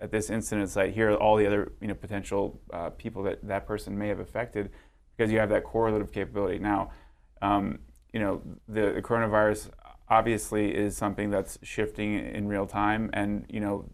at 0.01 0.11
this 0.11 0.31
incident 0.31 0.71
site. 0.71 0.95
Here 0.95 1.11
are 1.11 1.17
all 1.17 1.37
the 1.37 1.47
other 1.47 1.73
you 1.81 1.89
know 1.89 1.95
potential 1.95 2.61
uh, 2.73 2.91
people 2.91 3.23
that 3.25 3.47
that 3.47 3.67
person 3.67 3.99
may 3.99 4.09
have 4.09 4.21
affected 4.21 4.71
because 5.17 5.33
you 5.33 5.39
have 5.39 5.51
that 5.51 5.65
correlative 5.65 6.13
capability. 6.13 6.59
Now, 6.59 6.93
um, 7.43 7.81
you 8.13 8.21
know, 8.21 8.43
the, 8.69 8.93
the, 8.93 9.03
coronavirus 9.03 9.71
obviously 10.09 10.75
is 10.75 10.97
something 10.97 11.31
that's 11.31 11.59
shifting 11.63 12.15
in 12.15 12.47
real 12.49 12.67
time, 12.67 13.11
and 13.13 13.45
you 13.49 13.61
know, 13.61 13.91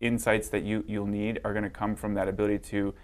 insights 0.00 0.48
that 0.48 0.62
you 0.64 0.84
you'll 0.88 1.06
need 1.06 1.40
are 1.44 1.52
going 1.52 1.64
to 1.64 1.70
come 1.70 1.94
from 1.94 2.14
that 2.14 2.28
ability 2.28 2.58
to, 2.58 2.94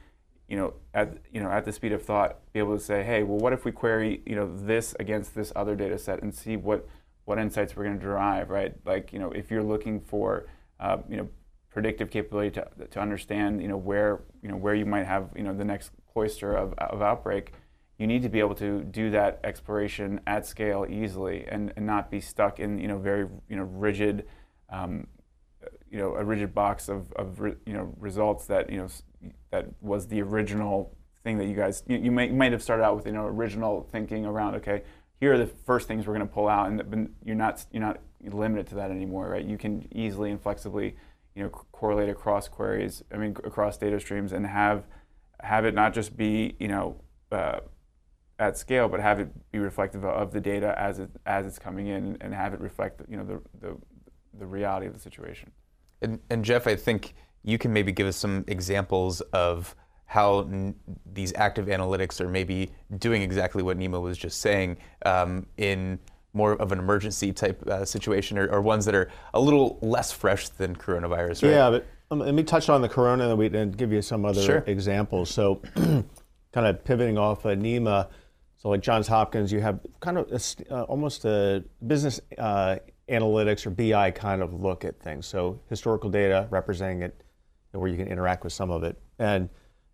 you 0.48 0.56
know, 0.56 0.74
at 0.94 1.18
you 1.32 1.40
know 1.40 1.50
at 1.50 1.64
the 1.64 1.72
speed 1.72 1.92
of 1.92 2.02
thought, 2.02 2.38
be 2.52 2.58
able 2.58 2.76
to 2.76 2.82
say, 2.82 3.04
hey, 3.04 3.22
well, 3.22 3.38
what 3.38 3.52
if 3.52 3.64
we 3.64 3.72
query 3.72 4.22
you 4.26 4.34
know 4.34 4.50
this 4.56 4.94
against 4.98 5.34
this 5.34 5.52
other 5.54 5.76
data 5.76 5.98
set 5.98 6.22
and 6.22 6.34
see 6.34 6.56
what 6.56 6.86
what 7.28 7.38
insights 7.38 7.76
we're 7.76 7.84
going 7.84 7.98
to 7.98 8.02
derive, 8.02 8.48
right? 8.48 8.74
Like, 8.86 9.12
you 9.12 9.18
know, 9.18 9.30
if 9.30 9.50
you're 9.50 9.62
looking 9.62 10.00
for, 10.00 10.46
uh, 10.80 10.96
you 11.10 11.18
know, 11.18 11.28
predictive 11.68 12.10
capability 12.10 12.50
to, 12.52 12.66
to 12.90 13.00
understand, 13.00 13.60
you 13.60 13.68
know, 13.68 13.76
where, 13.76 14.22
you 14.42 14.48
know, 14.48 14.56
where 14.56 14.74
you 14.74 14.86
might 14.86 15.04
have, 15.04 15.28
you 15.36 15.42
know, 15.42 15.54
the 15.54 15.64
next 15.64 15.90
cloister 16.10 16.54
of, 16.56 16.72
of 16.78 17.02
outbreak, 17.02 17.52
you 17.98 18.06
need 18.06 18.22
to 18.22 18.30
be 18.30 18.40
able 18.40 18.54
to 18.54 18.82
do 18.82 19.10
that 19.10 19.40
exploration 19.44 20.20
at 20.26 20.46
scale 20.46 20.86
easily 20.88 21.44
and, 21.48 21.70
and 21.76 21.84
not 21.84 22.10
be 22.10 22.18
stuck 22.18 22.58
in, 22.60 22.78
you 22.78 22.88
know, 22.88 22.98
very, 22.98 23.28
you 23.50 23.56
know, 23.56 23.64
rigid, 23.64 24.24
um, 24.70 25.06
you 25.90 25.98
know, 25.98 26.14
a 26.14 26.24
rigid 26.24 26.54
box 26.54 26.88
of, 26.88 27.12
of 27.12 27.38
you 27.66 27.74
know, 27.74 27.94
results 27.98 28.46
that, 28.46 28.70
you 28.70 28.78
know, 28.78 28.88
that 29.50 29.66
was 29.80 30.06
the 30.06 30.20
original 30.22 30.96
thing 31.24 31.38
that 31.38 31.46
you 31.46 31.54
guys 31.54 31.82
you, 31.86 31.98
you, 31.98 32.10
might, 32.10 32.30
you 32.30 32.36
might 32.36 32.52
have 32.52 32.62
started 32.62 32.82
out 32.82 32.96
with 32.96 33.06
you 33.06 33.12
know 33.12 33.26
original 33.26 33.86
thinking 33.90 34.24
around 34.24 34.54
okay 34.54 34.82
here 35.20 35.32
are 35.32 35.38
the 35.38 35.46
first 35.46 35.88
things 35.88 36.06
we're 36.06 36.14
going 36.14 36.26
to 36.26 36.32
pull 36.32 36.48
out 36.48 36.70
and 36.70 37.10
you're 37.24 37.36
not 37.36 37.64
you're 37.72 37.82
not 37.82 38.00
limited 38.30 38.66
to 38.66 38.74
that 38.76 38.90
anymore 38.90 39.28
right? 39.28 39.44
You 39.44 39.58
can 39.58 39.88
easily 39.92 40.30
and 40.30 40.40
flexibly 40.40 40.96
you 41.34 41.42
know 41.42 41.50
correlate 41.50 42.08
across 42.08 42.48
queries 42.48 43.02
I 43.12 43.16
mean 43.16 43.36
across 43.44 43.76
data 43.76 43.98
streams 44.00 44.32
and 44.32 44.46
have 44.46 44.84
have 45.40 45.64
it 45.64 45.74
not 45.74 45.94
just 45.94 46.16
be 46.16 46.56
you 46.58 46.68
know 46.68 47.00
uh, 47.30 47.60
at 48.38 48.56
scale 48.56 48.88
but 48.88 49.00
have 49.00 49.20
it 49.20 49.28
be 49.50 49.58
reflective 49.58 50.04
of 50.04 50.32
the 50.32 50.40
data 50.40 50.74
as 50.78 50.98
it 50.98 51.10
as 51.26 51.46
it's 51.46 51.58
coming 51.58 51.88
in 51.88 52.16
and 52.20 52.34
have 52.34 52.54
it 52.54 52.60
reflect 52.60 53.02
you 53.08 53.16
know 53.16 53.24
the 53.24 53.40
the, 53.60 53.76
the 54.38 54.46
reality 54.46 54.86
of 54.86 54.94
the 54.94 55.00
situation. 55.00 55.50
And, 56.00 56.20
and 56.30 56.44
Jeff 56.44 56.66
I 56.66 56.76
think 56.76 57.14
you 57.48 57.56
can 57.56 57.72
maybe 57.72 57.92
give 57.92 58.06
us 58.06 58.16
some 58.16 58.44
examples 58.46 59.20
of 59.32 59.74
how 60.04 60.40
n- 60.40 60.74
these 61.10 61.32
active 61.34 61.66
analytics 61.66 62.20
are 62.20 62.28
maybe 62.28 62.70
doing 62.98 63.22
exactly 63.22 63.62
what 63.62 63.78
Nima 63.78 64.00
was 64.00 64.18
just 64.18 64.40
saying 64.40 64.76
um, 65.06 65.46
in 65.56 65.98
more 66.34 66.52
of 66.56 66.72
an 66.72 66.78
emergency 66.78 67.32
type 67.32 67.66
uh, 67.66 67.84
situation 67.84 68.36
or, 68.36 68.48
or, 68.48 68.60
ones 68.60 68.84
that 68.84 68.94
are 68.94 69.10
a 69.32 69.40
little 69.40 69.78
less 69.80 70.12
fresh 70.12 70.50
than 70.50 70.76
coronavirus, 70.76 71.42
right? 71.42 71.50
Yeah, 71.50 71.70
but 71.70 71.86
um, 72.10 72.18
let 72.18 72.34
me 72.34 72.42
touch 72.42 72.68
on 72.68 72.82
the 72.82 72.88
corona 72.88 73.30
and, 73.30 73.38
we, 73.38 73.46
and 73.46 73.76
give 73.76 73.92
you 73.92 74.02
some 74.02 74.26
other 74.26 74.42
sure. 74.42 74.64
examples. 74.66 75.30
So, 75.30 75.56
kind 75.74 76.66
of 76.66 76.84
pivoting 76.84 77.16
off 77.16 77.46
of 77.46 77.58
Nima, 77.58 78.08
so 78.58 78.68
like 78.68 78.82
Johns 78.82 79.08
Hopkins, 79.08 79.52
you 79.52 79.60
have 79.60 79.80
kind 80.00 80.18
of 80.18 80.30
a, 80.30 80.74
uh, 80.74 80.82
almost 80.82 81.24
a 81.24 81.64
business 81.86 82.20
uh, 82.36 82.76
analytics 83.08 83.66
or 83.66 83.70
BI 83.70 84.10
kind 84.10 84.42
of 84.42 84.52
look 84.52 84.84
at 84.84 85.00
things. 85.00 85.26
So 85.26 85.60
historical 85.68 86.10
data 86.10 86.46
representing 86.50 87.02
it, 87.02 87.22
where 87.72 87.88
you 87.88 87.96
can 87.96 88.08
interact 88.08 88.44
with 88.44 88.52
some 88.52 88.70
of 88.70 88.82
it, 88.82 88.98
and 89.18 89.48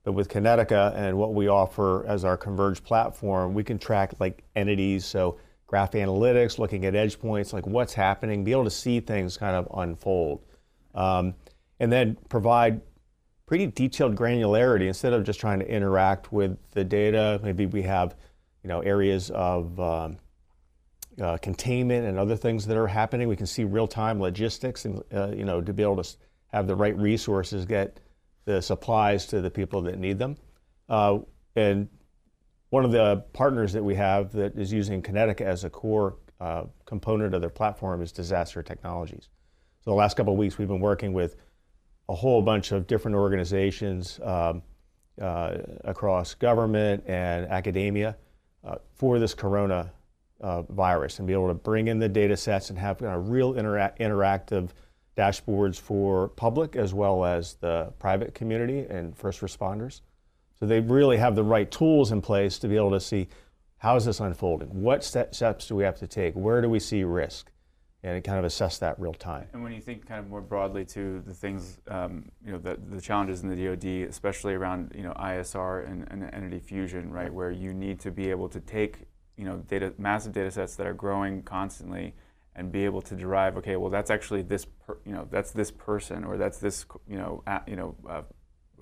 but 0.05 0.13
with 0.13 0.29
Kinetica 0.29 0.95
and 0.95 1.17
what 1.17 1.33
we 1.33 1.49
offer 1.49 2.07
as 2.07 2.25
our 2.25 2.37
Converge 2.37 2.85
platform, 2.85 3.55
we 3.55 3.65
can 3.65 3.79
track 3.79 4.13
like 4.21 4.45
entities, 4.55 5.07
so 5.07 5.39
graph 5.67 5.93
analytics, 5.93 6.59
looking 6.59 6.85
at 6.85 6.95
edge 6.95 7.19
points, 7.19 7.53
like 7.53 7.67
what's 7.67 7.95
happening, 7.95 8.45
be 8.45 8.53
able 8.53 8.65
to 8.65 8.71
see 8.71 9.01
things 9.01 9.39
kind 9.39 9.57
of 9.57 9.67
unfold. 9.79 10.45
Um, 10.95 11.35
and 11.81 11.91
then 11.91 12.17
provide 12.29 12.83
pretty 13.47 13.67
detailed 13.67 14.15
granularity 14.15 14.87
instead 14.87 15.13
of 15.13 15.25
just 15.25 15.41
trying 15.41 15.59
to 15.59 15.69
interact 15.69 16.33
with 16.33 16.59
the 16.73 16.85
data. 16.85 17.41
Maybe 17.43 17.67
we 17.67 17.83
have, 17.83 18.15
you 18.63 18.69
know, 18.69 18.81
areas 18.81 19.31
of 19.31 19.81
um, 19.81 20.19
uh, 21.21 21.39
containment 21.39 22.07
and 22.07 22.19
other 22.19 22.37
things 22.37 22.67
that 22.67 22.77
are 22.77 22.87
happening. 22.87 23.27
We 23.27 23.37
can 23.37 23.47
see 23.47 23.65
real-time 23.65 24.21
logistics 24.21 24.85
and, 24.85 25.03
uh, 25.13 25.33
you 25.35 25.45
know, 25.45 25.61
to 25.61 25.73
be 25.73 25.83
able 25.83 26.03
to 26.03 26.17
have 26.55 26.69
the 26.69 26.77
right 26.77 26.97
resources 26.97 27.67
get 27.67 27.99
the 28.45 28.63
supplies 28.63 29.27
to 29.27 29.41
the 29.41 29.51
people 29.51 29.83
that 29.83 29.99
need 29.99 30.19
them. 30.19 30.37
Uh, 30.89 31.19
and 31.57 31.89
one 32.71 32.85
of 32.85 32.93
the 32.93 33.25
partners 33.33 33.73
that 33.73 33.83
we 33.83 33.95
have 33.97 34.33
that 34.33 34.57
is 34.57 34.73
using 34.73 35.03
Kinetica 35.03 35.41
as 35.41 35.65
a 35.65 35.71
core 35.71 36.17
uh, 36.41 36.65
component 36.85 37.35
of 37.35 37.41
their 37.41 37.51
platform 37.51 38.03
is 38.03 38.13
Disaster 38.13 38.63
Technologies. 38.63 39.29
So 39.81 39.91
the 39.91 39.97
last 39.97 40.17
couple 40.17 40.33
of 40.33 40.39
weeks, 40.39 40.57
we've 40.57 40.69
been 40.69 40.81
working 40.81 41.13
with 41.13 41.35
a 42.09 42.15
whole 42.15 42.41
bunch 42.41 42.71
of 42.71 42.87
different 42.87 43.17
organizations 43.17 44.21
um, 44.23 44.63
uh, 45.21 45.57
across 45.85 46.35
government 46.35 47.03
and 47.07 47.47
academia 47.47 48.17
uh, 48.63 48.77
for 48.93 49.19
this 49.19 49.35
corona 49.35 49.93
uh, 50.41 50.63
virus 50.63 51.19
and 51.19 51.27
be 51.27 51.33
able 51.33 51.49
to 51.49 51.55
bring 51.55 51.89
in 51.89 51.99
the 51.99 52.09
data 52.09 52.37
sets 52.37 52.71
and 52.71 52.79
have 52.79 53.03
a 53.03 53.19
real 53.19 53.55
intera- 53.55 53.97
interactive 53.99 54.71
dashboards 55.17 55.79
for 55.79 56.29
public 56.29 56.77
as 56.77 56.93
well 56.93 57.25
as 57.25 57.55
the 57.55 57.93
private 57.99 58.35
community 58.35 58.87
and 58.89 59.17
first 59.17 59.41
responders. 59.41 60.01
So 60.59 60.67
they 60.67 60.81
really 60.81 61.17
have 61.17 61.35
the 61.35 61.45
right 61.45 61.71
tools 61.71 62.13
in 62.13 62.21
place 62.21 62.59
to 62.61 62.69
be 62.69 62.77
able 62.77 62.93
to 62.93 63.01
see 63.01 63.29
how 63.79 63.97
is 63.97 64.07
this 64.07 64.21
unfolding? 64.21 64.69
What 64.83 65.05
steps 65.05 65.67
do 65.67 65.77
we 65.77 65.85
have 65.85 65.99
to 65.99 66.07
take? 66.07 66.35
Where 66.35 66.63
do 66.63 66.71
we 66.71 66.81
see 66.81 67.05
risk? 67.05 67.51
And 68.03 68.23
kind 68.23 68.39
of 68.39 68.45
assess 68.45 68.77
that 68.79 68.99
real 69.01 69.15
time. 69.15 69.47
And 69.55 69.63
when 69.63 69.73
you 69.73 69.81
think 69.81 70.07
kind 70.07 70.21
of 70.21 70.29
more 70.29 70.43
broadly 70.43 70.85
to 70.87 71.23
the 71.27 71.33
things, 71.33 71.79
um, 71.89 72.31
you 72.45 72.53
know, 72.53 72.59
the, 72.59 72.79
the 72.91 73.01
challenges 73.01 73.43
in 73.43 73.49
the 73.49 73.57
DoD, 73.57 74.09
especially 74.09 74.53
around 74.53 74.93
you 74.95 75.03
know 75.03 75.13
ISR 75.13 75.91
and, 75.91 76.07
and 76.11 76.23
entity 76.35 76.61
fusion, 76.61 77.11
right, 77.11 77.33
where 77.33 77.51
you 77.51 77.73
need 77.73 78.01
to 78.01 78.11
be 78.11 78.29
able 78.29 78.49
to 78.51 78.61
take 78.61 79.07
you 79.39 79.47
know 79.47 79.57
data, 79.69 79.95
massive 79.97 80.33
data 80.33 80.51
sets 80.51 80.77
that 80.77 80.87
are 80.87 80.93
growing 80.93 81.43
constantly 81.43 82.15
and 82.57 82.71
be 82.71 82.85
able 82.85 83.03
to 83.03 83.15
derive 83.15 83.57
okay 83.57 83.77
well 83.77 83.91
that's 83.91 84.11
actually 84.11 84.43
this 84.43 84.65
per, 84.65 84.97
you 85.05 85.13
know 85.13 85.27
that's 85.31 85.51
this 85.51 85.71
person 85.71 86.25
or 86.25 86.37
that's 86.37 86.59
this 86.59 86.87
you 87.09 87.17
know 87.17 87.43
a, 87.47 87.61
you 87.67 87.77
know 87.77 87.97
uh, 88.09 88.23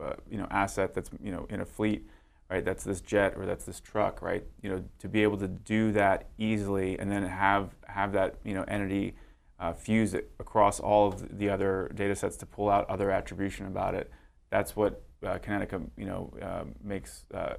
uh, 0.03 0.15
you 0.31 0.39
know 0.39 0.47
asset 0.51 0.95
that's 0.95 1.11
you 1.23 1.33
know 1.33 1.47
in 1.51 1.61
a 1.61 1.65
fleet 1.65 2.07
right? 2.51 2.67
That's 2.67 2.85
this 2.85 3.01
jet 3.01 3.33
or 3.39 3.47
that's 3.47 3.65
this 3.65 3.81
truck 3.81 4.21
right? 4.21 4.45
You 4.63 4.71
know 4.71 4.85
to 4.99 5.09
be 5.09 5.23
able 5.23 5.39
to 5.39 5.49
do 5.49 5.91
that 5.93 6.29
easily 6.37 6.99
and 6.99 7.11
then 7.11 7.23
have 7.23 7.75
have 7.87 8.13
that 8.13 8.37
you 8.45 8.53
know 8.55 8.65
entity 8.65 9.15
uh, 9.59 9.73
fuse 9.73 10.13
it 10.13 10.31
across 10.39 10.81
all 10.81 11.09
of 11.09 11.39
the 11.39 11.49
other 11.49 11.91
data 11.95 12.15
sets 12.15 12.37
to 12.37 12.47
pull 12.47 12.69
out 12.69 12.89
other 12.91 13.11
attribution 13.11 13.67
about 13.67 13.95
it 13.95 14.11
that's 14.51 14.77
what 14.77 15.03
uh, 15.25 15.39
Kinetica 15.39 15.89
you 15.97 16.05
know 16.05 16.33
uh, 16.43 16.65
makes 16.83 17.25
uh, 17.33 17.55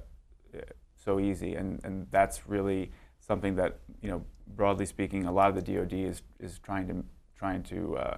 so 1.04 1.20
easy. 1.20 1.54
And 1.54 1.80
and 1.84 2.06
that's 2.10 2.48
really 2.48 2.90
something 3.20 3.56
that 3.56 3.78
you 4.00 4.10
know 4.10 4.24
broadly 4.46 4.86
speaking, 4.86 5.26
a 5.26 5.32
lot 5.32 5.48
of 5.48 5.54
the 5.54 5.62
DoD 5.62 5.92
is, 5.92 6.22
is 6.38 6.58
trying 6.58 6.88
to 6.88 7.04
trying 7.36 7.62
to 7.64 7.96
uh, 7.96 8.16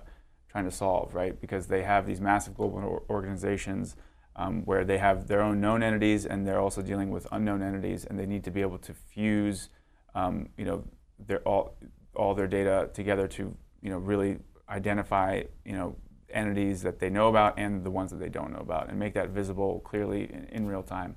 trying 0.48 0.64
to 0.64 0.70
solve, 0.70 1.14
right? 1.14 1.40
Because 1.40 1.66
they 1.66 1.82
have 1.82 2.06
these 2.06 2.20
massive 2.20 2.54
global 2.54 3.04
organizations 3.08 3.96
um, 4.36 4.62
where 4.64 4.84
they 4.84 4.98
have 4.98 5.28
their 5.28 5.42
own 5.42 5.60
known 5.60 5.82
entities 5.82 6.26
and 6.26 6.46
they're 6.46 6.60
also 6.60 6.82
dealing 6.82 7.10
with 7.10 7.26
unknown 7.32 7.62
entities, 7.62 8.04
and 8.04 8.18
they 8.18 8.26
need 8.26 8.44
to 8.44 8.50
be 8.50 8.60
able 8.60 8.78
to 8.78 8.94
fuse, 8.94 9.68
um, 10.14 10.48
you 10.56 10.64
know, 10.64 10.84
their 11.18 11.40
all 11.40 11.76
all 12.14 12.34
their 12.34 12.46
data 12.46 12.90
together 12.94 13.26
to 13.28 13.54
you 13.82 13.90
know 13.90 13.98
really 13.98 14.38
identify 14.68 15.42
you 15.64 15.72
know 15.72 15.96
entities 16.30 16.82
that 16.82 16.98
they 16.98 17.08
know 17.08 17.28
about 17.28 17.58
and 17.58 17.84
the 17.84 17.90
ones 17.90 18.10
that 18.10 18.18
they 18.18 18.28
don't 18.28 18.52
know 18.52 18.60
about, 18.60 18.88
and 18.88 18.98
make 18.98 19.14
that 19.14 19.30
visible 19.30 19.80
clearly 19.80 20.24
in, 20.24 20.44
in 20.50 20.66
real 20.66 20.82
time 20.82 21.16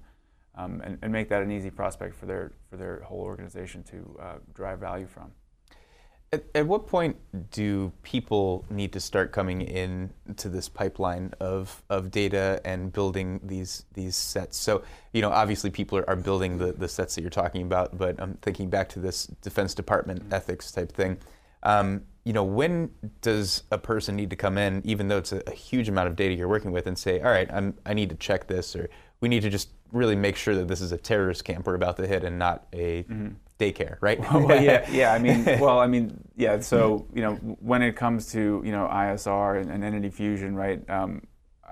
um, 0.60 0.82
and, 0.84 0.98
and, 1.02 1.12
make 1.12 1.30
that 1.30 1.42
an 1.42 1.52
easy 1.52 1.70
prospect 1.70 2.16
for 2.16 2.26
their 2.26 2.52
for 2.70 2.78
their 2.78 3.02
whole 3.02 3.22
organization 3.22 3.84
to 3.84 4.18
uh, 4.22 4.36
drive 4.54 4.80
value 4.80 5.08
from. 5.08 5.32
At, 6.32 6.44
at, 6.54 6.68
what 6.68 6.86
point 6.86 7.18
do 7.50 7.92
people 8.04 8.64
need 8.70 8.94
to 8.94 9.00
start 9.00 9.32
coming 9.32 9.62
in 9.62 10.12
to 10.38 10.48
this 10.48 10.70
pipeline 10.70 11.34
of, 11.40 11.82
of 11.90 12.12
data 12.12 12.62
and 12.64 12.94
building 12.94 13.40
these 13.44 13.86
these 13.94 14.16
sets? 14.16 14.56
So, 14.56 14.84
you 15.12 15.24
know, 15.24 15.32
obviously 15.32 15.72
people 15.72 15.98
are, 15.98 16.08
are 16.08 16.16
building 16.16 16.60
the, 16.60 16.72
the 16.72 16.88
sets 16.88 17.16
that 17.16 17.22
you're 17.22 17.32
talking 17.32 17.64
about, 17.64 17.98
but 17.98 18.22
I'm 18.22 18.36
thinking 18.44 18.70
back 18.70 18.90
to 18.90 19.00
this 19.00 19.26
Defense 19.42 19.74
Department 19.74 20.22
mm-hmm. 20.22 20.34
ethics 20.34 20.72
type 20.72 20.92
thing. 20.92 21.18
Um, 21.64 22.04
you 22.26 22.34
know, 22.34 22.44
when 22.44 22.92
does 23.22 23.64
a 23.72 23.80
person 23.80 24.16
need 24.16 24.30
to 24.30 24.36
come 24.36 24.60
in, 24.60 24.84
even 24.86 25.08
though 25.08 25.18
it's 25.18 25.32
a, 25.32 25.42
a, 25.48 25.52
huge 25.52 25.90
amount 25.90 26.10
of 26.10 26.16
data 26.16 26.36
you're 26.36 26.48
working 26.48 26.72
with, 26.72 26.86
and 26.86 26.98
say, 26.98 27.20
all 27.22 27.32
right, 27.32 27.52
I'm, 27.52 27.76
I 27.88 27.96
need 27.96 28.10
to 28.10 28.16
check 28.16 28.48
this, 28.48 28.76
or 28.76 28.88
we 29.22 29.30
need 29.30 29.42
to 29.42 29.50
just 29.50 29.70
really 29.92 30.16
make 30.16 30.36
sure 30.36 30.56
that 30.56 30.68
this 30.68 30.82
is 30.82 30.92
a 30.92 30.98
terrorist 30.98 31.44
camp 31.44 31.66
we're 31.66 31.76
about 31.76 31.98
to 31.98 32.08
hit 32.08 32.24
and 32.24 32.40
not 32.40 32.68
a 32.74 33.04
mm-hmm. 33.04 33.30
daycare, 33.60 33.98
right? 34.02 34.20
well, 34.20 34.62
yeah, 34.62 34.90
yeah. 34.92 35.14
I 35.14 35.20
mean, 35.20 35.44
well, 35.60 35.80
I 35.80 35.88
mean, 35.88 36.24
yeah. 36.36 36.60
So 36.60 37.06
you 37.14 37.22
know, 37.22 37.36
when 37.60 37.82
it 37.82 37.96
comes 37.96 38.32
to 38.32 38.62
you 38.64 38.72
know 38.72 38.88
ISR 38.92 39.62
and, 39.62 39.70
and 39.70 39.84
entity 39.84 40.10
fusion, 40.10 40.56
right? 40.56 40.88
Um, 40.90 41.24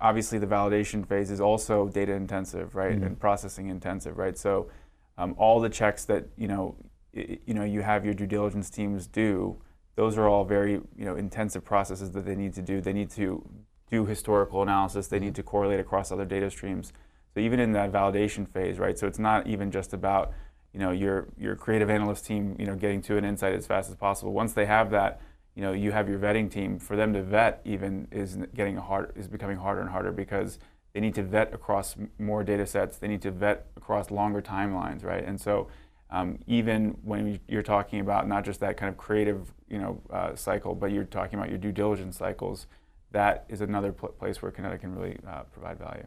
obviously, 0.02 0.40
the 0.40 0.48
validation 0.48 1.08
phase 1.08 1.32
is 1.32 1.40
also 1.40 1.88
data 1.88 2.14
intensive, 2.14 2.76
right, 2.76 2.96
mm-hmm. 2.96 3.04
and 3.04 3.20
processing 3.20 3.70
intensive, 3.70 4.18
right? 4.18 4.38
So 4.38 4.70
um, 5.18 5.36
all 5.38 5.60
the 5.60 5.70
checks 5.70 6.06
that 6.06 6.26
you 6.38 6.48
know, 6.48 6.76
you 7.14 7.54
know, 7.54 7.64
you 7.64 7.82
have 7.82 8.04
your 8.04 8.14
due 8.14 8.28
diligence 8.28 8.70
teams 8.70 9.08
do. 9.08 9.58
Those 9.96 10.16
are 10.18 10.28
all 10.28 10.44
very 10.44 10.74
you 10.74 11.06
know 11.06 11.16
intensive 11.16 11.64
processes 11.64 12.12
that 12.12 12.26
they 12.26 12.36
need 12.36 12.54
to 12.56 12.62
do. 12.62 12.82
They 12.82 12.94
need 12.94 13.10
to 13.12 13.48
do 13.90 14.06
historical 14.06 14.62
analysis. 14.62 15.08
They 15.08 15.20
need 15.20 15.34
to 15.36 15.44
correlate 15.44 15.80
across 15.80 16.12
other 16.12 16.26
data 16.26 16.52
streams. 16.52 16.92
So 17.34 17.40
even 17.40 17.60
in 17.60 17.72
that 17.74 17.92
validation 17.92 18.48
phase, 18.48 18.80
right? 18.80 18.98
So 18.98 19.08
it's 19.08 19.20
not 19.20 19.48
even 19.48 19.72
just 19.72 19.94
about 19.94 20.34
you 20.74 20.80
know 20.80 20.92
your 20.92 21.28
your 21.38 21.56
creative 21.56 21.90
analyst 21.90 22.26
team, 22.26 22.56
you 22.60 22.66
know, 22.66 22.76
getting 22.76 23.02
to 23.04 23.18
an 23.18 23.26
insight 23.26 23.54
as 23.54 23.68
fast 23.68 23.90
as 23.90 23.96
possible. 23.96 24.34
Once 24.34 24.54
they 24.54 24.66
have 24.66 24.92
that, 24.92 25.22
you 25.56 25.62
know, 25.62 25.72
you 25.74 25.92
have 25.92 26.08
your 26.10 26.20
vetting 26.20 26.52
team. 26.52 26.80
For 26.80 26.96
them 26.96 27.13
to 27.13 27.24
vet 27.24 27.62
even 27.66 28.08
is 28.12 28.38
getting 28.56 28.78
hard 28.78 29.13
is 29.16 29.28
becoming 29.28 29.58
harder 29.58 29.82
and 29.82 29.90
harder 29.90 30.12
because 30.12 30.60
they 30.94 31.00
need 31.00 31.16
to 31.16 31.24
vet 31.24 31.54
across 31.54 31.96
more 32.18 32.44
data 32.44 32.66
sets. 32.66 32.98
They 32.98 33.08
need 33.08 33.22
to 33.22 33.32
vet 33.32 33.68
across 33.76 34.10
longer 34.12 34.42
timelines, 34.42 35.04
right? 35.04 35.24
And 35.24 35.40
so 35.40 35.68
um, 36.10 36.40
even 36.48 36.98
when 37.04 37.40
you're 37.48 37.63
talking 37.63 38.00
about 38.00 38.28
not 38.28 38.46
just 38.46 38.60
that 38.62 38.78
kind 38.78 38.90
of 38.90 38.98
creative, 38.98 39.54
you 39.70 39.78
know, 39.78 40.02
uh, 40.10 40.36
cycle, 40.36 40.74
but 40.74 40.92
you're 40.92 41.04
talking 41.04 41.38
about 41.38 41.50
your 41.50 41.58
due 41.58 41.72
diligence 41.72 42.18
cycles, 42.18 42.68
that 43.12 43.46
is 43.50 43.62
another 43.62 43.92
pl- 43.92 44.10
place 44.10 44.42
where 44.42 44.52
Kinetica 44.52 44.82
can 44.82 44.96
really 44.96 45.18
uh, 45.28 45.44
provide 45.44 45.78
value. 45.78 46.06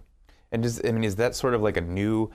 And 0.53 0.63
does, 0.63 0.81
I 0.85 0.93
mean, 0.93 1.05
is 1.05 1.17
that 1.17 1.35
sort 1.35 1.55
of 1.55 1.63
like 1.63 1.77
a 1.77 1.81
new 1.81 2.31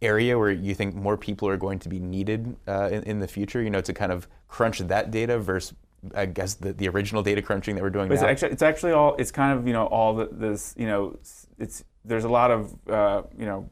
area 0.00 0.38
where 0.38 0.50
you 0.50 0.74
think 0.74 0.94
more 0.94 1.16
people 1.16 1.48
are 1.48 1.56
going 1.56 1.78
to 1.80 1.88
be 1.88 1.98
needed 1.98 2.56
uh, 2.68 2.88
in, 2.92 3.02
in, 3.02 3.18
the 3.18 3.26
future, 3.26 3.60
you 3.62 3.70
know, 3.70 3.80
to 3.80 3.92
kind 3.92 4.12
of 4.12 4.28
crunch 4.46 4.78
that 4.78 5.10
data 5.10 5.38
versus, 5.38 5.74
I 6.14 6.26
guess, 6.26 6.54
the, 6.54 6.72
the 6.72 6.88
original 6.88 7.22
data 7.24 7.42
crunching 7.42 7.74
that 7.74 7.82
we're 7.82 7.90
doing 7.90 8.12
it's 8.12 8.22
Actually, 8.22 8.52
it's 8.52 8.62
actually 8.62 8.92
all, 8.92 9.16
it's 9.16 9.32
kind 9.32 9.58
of, 9.58 9.66
you 9.66 9.72
know, 9.72 9.86
all 9.86 10.14
the, 10.14 10.28
this, 10.30 10.74
you 10.78 10.86
know, 10.86 11.18
it's 11.58 11.84
there's 12.08 12.24
a 12.24 12.28
lot 12.28 12.50
of 12.50 12.74
uh, 12.88 13.22
you 13.36 13.44
know 13.44 13.70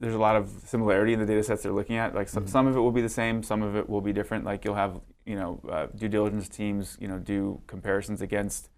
there's 0.00 0.14
a 0.14 0.18
lot 0.18 0.36
of 0.36 0.50
similarity 0.64 1.12
in 1.12 1.20
the 1.20 1.26
data 1.26 1.42
sets 1.42 1.62
they're 1.62 1.72
looking 1.72 1.96
at. 1.96 2.14
Like 2.14 2.28
some, 2.28 2.44
Mhm. 2.44 2.48
some 2.50 2.66
of 2.66 2.76
it 2.76 2.80
will 2.80 2.92
be 2.92 3.00
the 3.00 3.08
same, 3.08 3.42
some 3.42 3.62
of 3.62 3.76
it 3.76 3.88
will 3.88 4.02
be 4.02 4.12
different. 4.12 4.44
Like 4.44 4.64
you'll 4.64 4.74
have 4.74 5.00
you 5.24 5.36
know 5.36 5.60
uh, 5.68 5.86
due 5.94 6.08
diligence 6.08 6.48
teams 6.48 6.96
you 7.00 7.08
know 7.08 7.18
do 7.18 7.60
comparisons 7.66 8.20
against 8.20 8.70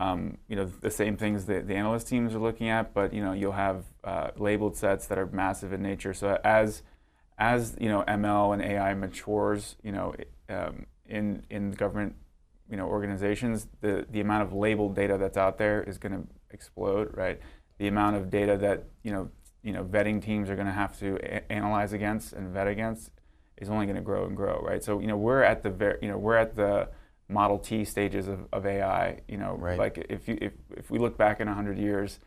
um, 0.00 0.38
you 0.48 0.56
know 0.56 0.64
the 0.64 0.90
same 0.90 1.18
things 1.18 1.44
that 1.44 1.68
the 1.68 1.74
analyst 1.74 2.08
teams 2.08 2.34
are 2.34 2.38
looking 2.38 2.70
at, 2.70 2.94
but 2.94 3.12
you 3.12 3.22
know 3.22 3.32
you'll 3.32 3.52
have 3.52 3.84
uh, 4.02 4.30
labeled 4.36 4.74
sets 4.74 5.06
that 5.08 5.18
are 5.18 5.26
massive 5.26 5.74
in 5.74 5.82
nature. 5.82 6.14
So 6.14 6.40
as 6.42 6.82
as 7.38 7.76
you 7.78 7.90
know 7.90 8.02
ML 8.08 8.54
and 8.54 8.62
AI 8.62 8.94
matures, 8.94 9.76
you 9.82 9.92
know 9.92 10.14
um, 10.48 10.86
in 11.06 11.44
in 11.50 11.72
government 11.72 12.16
you 12.70 12.78
know 12.78 12.86
organizations, 12.86 13.68
the 13.82 14.06
the 14.10 14.20
amount 14.20 14.42
of 14.42 14.54
labeled 14.54 14.96
data 14.96 15.18
that's 15.18 15.36
out 15.36 15.58
there 15.58 15.82
is 15.82 15.98
going 15.98 16.12
to 16.12 16.26
explode, 16.48 17.10
right? 17.14 17.38
The 17.76 17.86
amount 17.86 18.16
of 18.16 18.30
data 18.30 18.56
that 18.56 18.84
you 19.02 19.12
know 19.12 19.30
you 19.62 19.74
know 19.74 19.84
vetting 19.84 20.22
teams 20.22 20.48
are 20.48 20.54
going 20.54 20.66
to 20.66 20.72
have 20.72 20.98
to 21.00 21.18
a- 21.22 21.52
analyze 21.52 21.92
against 21.92 22.32
and 22.32 22.48
vet 22.54 22.68
against 22.68 23.10
is 23.58 23.68
only 23.68 23.84
going 23.84 23.96
to 23.96 24.02
grow 24.02 24.24
and 24.24 24.34
grow, 24.34 24.62
right? 24.62 24.82
So 24.82 24.98
you 24.98 25.08
know 25.08 25.18
we're 25.18 25.42
at 25.42 25.62
the 25.62 25.68
ver- 25.68 25.98
you 26.00 26.08
know 26.08 26.16
we're 26.16 26.36
at 26.36 26.56
the 26.56 26.88
Model 27.30 27.58
T 27.58 27.84
stages 27.84 28.28
of, 28.28 28.46
of 28.52 28.66
AI. 28.66 29.20
You 29.28 29.38
know, 29.38 29.56
Right. 29.58 29.78
like 29.78 30.06
if 30.10 30.28
you 30.28 30.36
if, 30.40 30.52
if 30.76 30.90
we 30.90 30.98
look 30.98 31.16
back 31.16 31.40
in 31.40 31.46
hundred 31.48 31.78
years, 31.78 32.18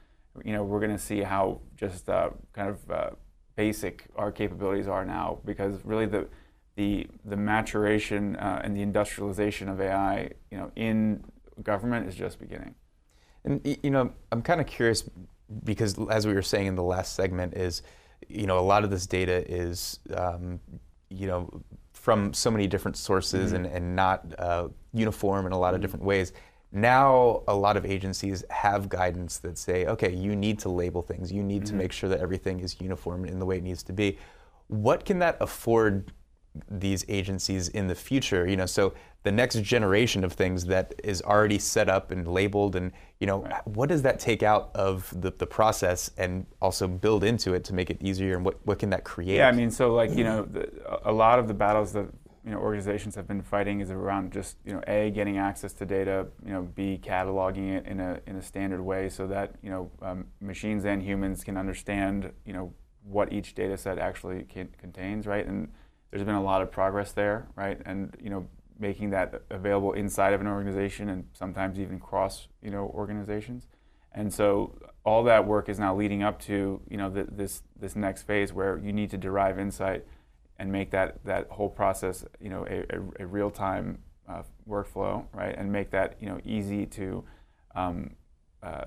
you 0.43 0.53
know 0.53 0.63
we're 0.63 0.79
going 0.79 0.91
to 0.91 0.97
see 0.97 1.21
how 1.21 1.59
just 1.75 2.09
uh, 2.09 2.29
kind 2.53 2.69
of 2.69 2.91
uh, 2.91 3.09
basic 3.55 4.05
our 4.15 4.31
capabilities 4.31 4.87
are 4.87 5.05
now 5.05 5.39
because 5.45 5.83
really 5.83 6.05
the 6.05 6.27
the 6.75 7.07
the 7.25 7.37
maturation 7.37 8.35
uh, 8.37 8.61
and 8.63 8.75
the 8.75 8.81
industrialization 8.81 9.69
of 9.69 9.79
AI, 9.79 10.31
you 10.49 10.57
know, 10.57 10.71
in 10.75 11.23
government 11.61 12.07
is 12.07 12.15
just 12.15 12.39
beginning. 12.39 12.73
And 13.45 13.61
you 13.83 13.91
know, 13.91 14.13
I'm 14.31 14.41
kind 14.41 14.59
of 14.61 14.67
curious 14.67 15.03
because 15.63 15.99
as 16.09 16.25
we 16.25 16.33
were 16.33 16.41
saying 16.41 16.67
in 16.67 16.75
the 16.75 16.83
last 16.83 17.15
segment, 17.15 17.53
is 17.55 17.83
you 18.27 18.47
know 18.47 18.57
a 18.57 18.61
lot 18.61 18.83
of 18.83 18.89
this 18.89 19.05
data 19.05 19.43
is 19.51 19.99
um, 20.15 20.59
you 21.09 21.27
know 21.27 21.61
from 22.03 22.33
so 22.33 22.51
many 22.51 22.67
different 22.67 22.97
sources 22.97 23.51
Mhm. 23.51 23.55
and 23.55 23.65
and 23.67 23.95
not 23.95 24.19
uh, 24.37 24.67
uniform 24.93 25.45
in 25.47 25.53
a 25.53 25.57
lot 25.57 25.73
of 25.73 25.79
different 25.79 26.03
ways. 26.03 26.33
Now 26.73 27.43
a 27.47 27.55
lot 27.55 27.77
of 27.77 27.85
agencies 27.85 28.43
have 28.49 28.89
guidance 28.89 29.37
that 29.39 29.57
say, 29.57 29.85
okay, 29.85 30.11
you 30.25 30.35
need 30.35 30.59
to 30.59 30.69
label 30.69 31.01
things. 31.01 31.31
You 31.31 31.43
need 31.43 31.65
to 31.67 31.73
Mhm. 31.73 31.77
make 31.83 31.91
sure 31.93 32.09
that 32.09 32.19
everything 32.19 32.59
is 32.59 32.81
uniform 32.81 33.23
in 33.23 33.39
the 33.39 33.45
way 33.45 33.57
it 33.57 33.63
needs 33.63 33.83
to 33.83 33.93
be. 33.93 34.17
What 34.67 35.05
can 35.05 35.19
that 35.19 35.37
afford 35.39 36.11
these 36.69 37.03
agencies 37.09 37.67
in 37.69 37.87
the 37.87 37.95
future 37.95 38.47
you 38.47 38.55
know 38.55 38.65
so 38.65 38.93
the 39.23 39.31
next 39.31 39.61
generation 39.61 40.23
of 40.23 40.33
things 40.33 40.65
that 40.65 40.93
is 41.03 41.21
already 41.23 41.57
set 41.57 41.89
up 41.89 42.11
and 42.11 42.27
labeled 42.27 42.75
and 42.75 42.91
you 43.19 43.25
know 43.27 43.41
Right. 43.43 43.67
what 43.67 43.89
does 43.89 44.01
that 44.03 44.19
take 44.19 44.43
out 44.43 44.69
of 44.75 45.11
the, 45.19 45.31
the 45.31 45.47
process 45.47 46.11
and 46.17 46.45
also 46.61 46.87
build 46.87 47.23
into 47.23 47.53
it 47.53 47.63
to 47.65 47.73
make 47.73 47.89
it 47.89 47.97
easier 48.01 48.35
and 48.35 48.45
what, 48.45 48.59
what 48.65 48.77
can 48.79 48.89
that 48.91 49.03
create 49.03 49.37
Yeah, 49.37 49.47
I 49.47 49.51
mean, 49.51 49.71
so 49.71 49.93
like 49.95 50.11
you 50.15 50.23
know, 50.23 50.43
the, 50.43 50.69
a- 51.03 51.11
lot 51.11 51.39
of 51.39 51.47
the 51.47 51.53
battles 51.55 51.91
that 51.93 52.05
you 52.45 52.51
know 52.51 52.57
organizations 52.59 53.15
have 53.15 53.27
been 53.27 53.41
fighting 53.41 53.79
is 53.79 53.89
around 53.89 54.31
just 54.33 54.57
you 54.65 54.73
know 54.73 54.81
a 54.87 55.09
getting 55.11 55.37
access 55.39 55.73
to 55.73 55.85
data, 55.85 56.27
you 56.45 56.51
know, 56.51 56.61
b 56.75 56.99
cataloging 57.01 57.77
it 57.77 57.87
in 57.87 57.99
a 57.99 58.19
in 58.27 58.35
a 58.35 58.41
standard 58.41 58.81
way 58.83 59.09
so 59.09 59.25
that 59.27 59.55
you 59.63 59.69
know 59.71 59.89
um, 60.01 60.25
machines 60.41 60.83
and 60.85 61.01
humans 61.01 61.43
can 61.43 61.55
understand 61.57 62.31
you 62.45 62.53
know 62.53 62.73
what 63.05 63.31
each 63.33 63.53
data 63.55 63.75
set 63.77 63.97
actually 63.97 64.43
can, 64.43 64.67
contains, 64.77 65.25
right? 65.25 65.45
And 65.47 65.71
there's 66.13 66.25
been 66.25 66.35
a 66.35 66.43
lot 66.43 66.61
of 66.61 66.71
progress 66.71 67.11
there, 67.11 67.47
right? 67.55 67.81
And 67.87 68.15
you 68.21 68.29
know, 68.29 68.47
making 68.77 69.09
that 69.09 69.41
available 69.49 69.93
inside 69.93 70.31
of 70.33 70.41
an 70.41 70.47
organization 70.47 71.09
and 71.09 71.25
sometimes 71.33 71.79
even 71.79 71.99
cross 71.99 72.47
you 72.61 72.69
know 72.69 72.91
organizations. 72.93 73.65
And 74.13 74.31
so 74.31 74.77
all 75.03 75.23
that 75.23 75.47
work 75.47 75.69
is 75.69 75.79
now 75.79 75.95
leading 75.95 76.21
up 76.21 76.39
to 76.41 76.79
you 76.87 76.97
know 76.97 77.09
th- 77.09 77.29
this 77.31 77.63
this 77.79 77.95
next 77.95 78.23
phase 78.23 78.53
where 78.53 78.77
you 78.77 78.93
need 78.93 79.09
to 79.09 79.17
derive 79.17 79.57
insight 79.57 80.05
and 80.59 80.71
make 80.71 80.91
that 80.91 81.25
that 81.25 81.47
whole 81.49 81.69
process 81.69 82.23
you 82.39 82.49
know 82.49 82.63
a, 82.69 82.85
a, 82.95 83.23
a 83.23 83.25
real 83.25 83.49
time 83.49 83.97
uh, 84.29 84.43
workflow, 84.69 85.25
right? 85.33 85.55
And 85.57 85.71
make 85.71 85.89
that 85.89 86.17
you 86.19 86.29
know 86.29 86.39
easy 86.45 86.85
to 86.85 87.23
um, 87.73 88.11
uh, 88.61 88.85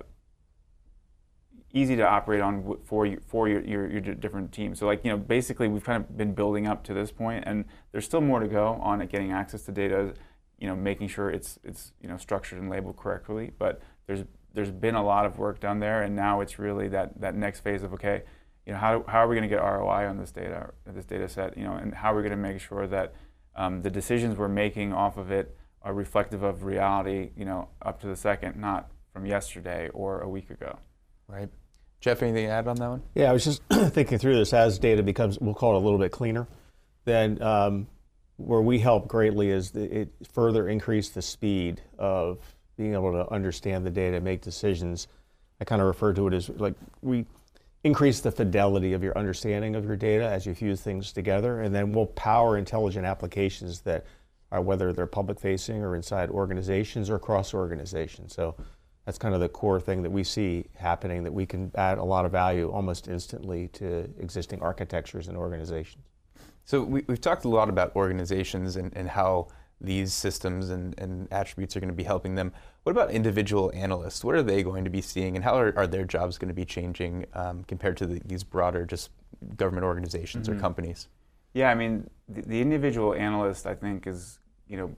easy 1.72 1.96
to 1.96 2.06
operate 2.06 2.40
on 2.40 2.78
for 2.84 3.16
for 3.26 3.48
your, 3.48 3.62
your 3.62 3.90
your 3.90 4.00
different 4.00 4.52
teams. 4.52 4.78
So 4.78 4.86
like 4.86 5.04
you 5.04 5.10
know 5.10 5.18
basically 5.18 5.68
we've 5.68 5.84
kind 5.84 6.02
of 6.02 6.16
been 6.16 6.32
building 6.34 6.66
up 6.66 6.84
to 6.84 6.94
this 6.94 7.10
point, 7.10 7.44
and 7.46 7.64
there's 7.92 8.04
still 8.04 8.20
more 8.20 8.40
to 8.40 8.48
go 8.48 8.78
on 8.82 9.00
it 9.00 9.10
getting 9.10 9.32
access 9.32 9.62
to 9.62 9.72
data. 9.72 10.14
You 10.58 10.68
know, 10.68 10.76
making 10.76 11.08
sure 11.08 11.30
it's 11.30 11.58
it's 11.64 11.92
you 12.00 12.08
know 12.08 12.16
structured 12.16 12.58
and 12.58 12.70
labeled 12.70 12.96
correctly, 12.96 13.52
but 13.58 13.82
there's 14.06 14.24
there's 14.56 14.70
been 14.70 14.94
a 14.94 15.04
lot 15.04 15.26
of 15.26 15.38
work 15.38 15.60
done 15.60 15.80
there, 15.80 16.02
and 16.02 16.16
now 16.16 16.40
it's 16.40 16.58
really 16.58 16.88
that, 16.88 17.20
that 17.20 17.34
next 17.36 17.60
phase 17.60 17.82
of 17.82 17.92
okay, 17.92 18.22
you 18.64 18.72
know, 18.72 18.78
how, 18.78 19.04
how 19.06 19.18
are 19.18 19.28
we 19.28 19.36
going 19.36 19.48
to 19.48 19.54
get 19.54 19.62
ROI 19.62 20.08
on 20.08 20.16
this 20.16 20.32
data, 20.32 20.70
this 20.86 21.04
data 21.04 21.28
set, 21.28 21.56
you 21.58 21.64
know, 21.64 21.74
and 21.74 21.94
how 21.94 22.12
are 22.12 22.16
we 22.16 22.22
going 22.22 22.30
to 22.30 22.36
make 22.36 22.60
sure 22.60 22.86
that 22.86 23.14
um, 23.54 23.82
the 23.82 23.90
decisions 23.90 24.36
we're 24.36 24.48
making 24.48 24.94
off 24.94 25.18
of 25.18 25.30
it 25.30 25.56
are 25.82 25.92
reflective 25.92 26.42
of 26.42 26.64
reality, 26.64 27.30
you 27.36 27.44
know, 27.44 27.68
up 27.82 28.00
to 28.00 28.06
the 28.06 28.16
second, 28.16 28.56
not 28.56 28.90
from 29.12 29.26
yesterday 29.26 29.90
or 29.92 30.20
a 30.20 30.28
week 30.28 30.48
ago. 30.48 30.78
Right 31.28 31.48
jeff 32.00 32.22
anything 32.22 32.46
to 32.46 32.52
add 32.52 32.68
on 32.68 32.76
that 32.76 32.88
one 32.88 33.02
Yeah, 33.14 33.30
I 33.30 33.32
was 33.32 33.44
just 33.44 33.62
thinking 33.72 34.18
through 34.18 34.36
this 34.36 34.52
as 34.52 34.78
data 34.78 35.02
becomes, 35.02 35.38
we'll 35.40 35.54
call 35.54 35.74
it 35.74 35.76
a 35.76 35.84
little 35.84 35.98
bit 35.98 36.12
cleaner. 36.12 36.46
Then 37.04 37.40
um, 37.42 37.88
where 38.36 38.60
we 38.60 38.78
help 38.78 39.08
greatly 39.08 39.50
is 39.50 39.74
it 39.74 40.12
further 40.32 40.68
increase 40.68 41.08
the 41.10 41.22
speed 41.22 41.80
of 41.98 42.38
being 42.76 42.92
able 42.92 43.12
to 43.12 43.30
understand 43.32 43.86
the 43.86 43.90
data, 43.90 44.20
make 44.20 44.42
decisions. 44.42 45.08
I 45.60 45.64
kind 45.64 45.80
of 45.80 45.88
refer 45.88 46.12
to 46.12 46.28
it 46.28 46.34
as 46.34 46.48
like 46.50 46.74
we 47.00 47.24
increase 47.84 48.20
the 48.20 48.30
fidelity 48.30 48.92
of 48.92 49.02
your 49.02 49.16
understanding 49.16 49.74
of 49.74 49.84
your 49.84 49.96
data 49.96 50.24
as 50.24 50.44
you 50.44 50.54
fuse 50.54 50.80
things 50.82 51.12
together, 51.12 51.62
and 51.62 51.74
then 51.74 51.92
we'll 51.92 52.06
power 52.06 52.58
intelligent 52.58 53.06
applications 53.06 53.80
that 53.82 54.04
are 54.52 54.60
whether 54.60 54.92
they're 54.92 55.06
public 55.06 55.40
facing 55.40 55.82
or 55.82 55.96
inside 55.96 56.30
organizations 56.30 57.08
or 57.08 57.18
cross 57.18 57.54
organizations. 57.54 58.34
So 58.34 58.54
that's 59.06 59.18
kind 59.18 59.34
of 59.34 59.40
the 59.40 59.48
core 59.48 59.80
thing 59.80 60.02
that 60.02 60.10
we 60.10 60.24
see 60.24 60.66
happening 60.74 61.22
that 61.22 61.32
we 61.32 61.46
can 61.46 61.70
add 61.76 61.96
a 61.96 62.04
lot 62.04 62.26
of 62.26 62.32
value 62.32 62.70
almost 62.70 63.06
instantly 63.08 63.68
to 63.68 64.10
existing 64.18 64.60
architectures 64.60 65.28
and 65.28 65.36
organizations. 65.36 66.04
So 66.64 66.82
we, 66.82 67.04
we've 67.06 67.20
talked 67.20 67.44
a 67.44 67.48
lot 67.48 67.68
about 67.68 67.94
organizations 67.94 68.74
and, 68.74 68.92
and 68.96 69.08
how 69.08 69.46
these 69.80 70.12
systems 70.12 70.70
and, 70.70 70.98
and 70.98 71.28
attributes 71.30 71.76
are 71.76 71.80
going 71.80 71.88
to 71.88 71.94
be 71.94 72.02
helping 72.02 72.34
them. 72.34 72.52
What 72.82 72.90
about 72.90 73.12
individual 73.12 73.70
analysts? 73.74 74.24
What 74.24 74.34
are 74.34 74.42
they 74.42 74.64
going 74.64 74.82
to 74.82 74.90
be 74.90 75.00
seeing 75.00 75.36
and 75.36 75.44
how 75.44 75.56
are, 75.56 75.72
are 75.76 75.86
their 75.86 76.04
jobs 76.04 76.36
going 76.36 76.48
to 76.48 76.54
be 76.54 76.64
changing 76.64 77.26
um, 77.34 77.62
compared 77.64 77.96
to 77.98 78.06
the, 78.06 78.20
these 78.24 78.42
broader 78.42 78.84
just 78.84 79.10
government 79.56 79.84
organizations 79.84 80.48
or 80.48 80.54
Mhm. 80.54 80.60
companies? 80.60 81.08
Yeah, 81.54 81.70
I 81.70 81.74
mean, 81.74 82.10
the, 82.28 82.42
the 82.42 82.60
individual 82.60 83.14
analyst, 83.14 83.66
I 83.66 83.74
think, 83.74 84.08
is 84.08 84.40
you 84.66 84.76
know, 84.76 84.96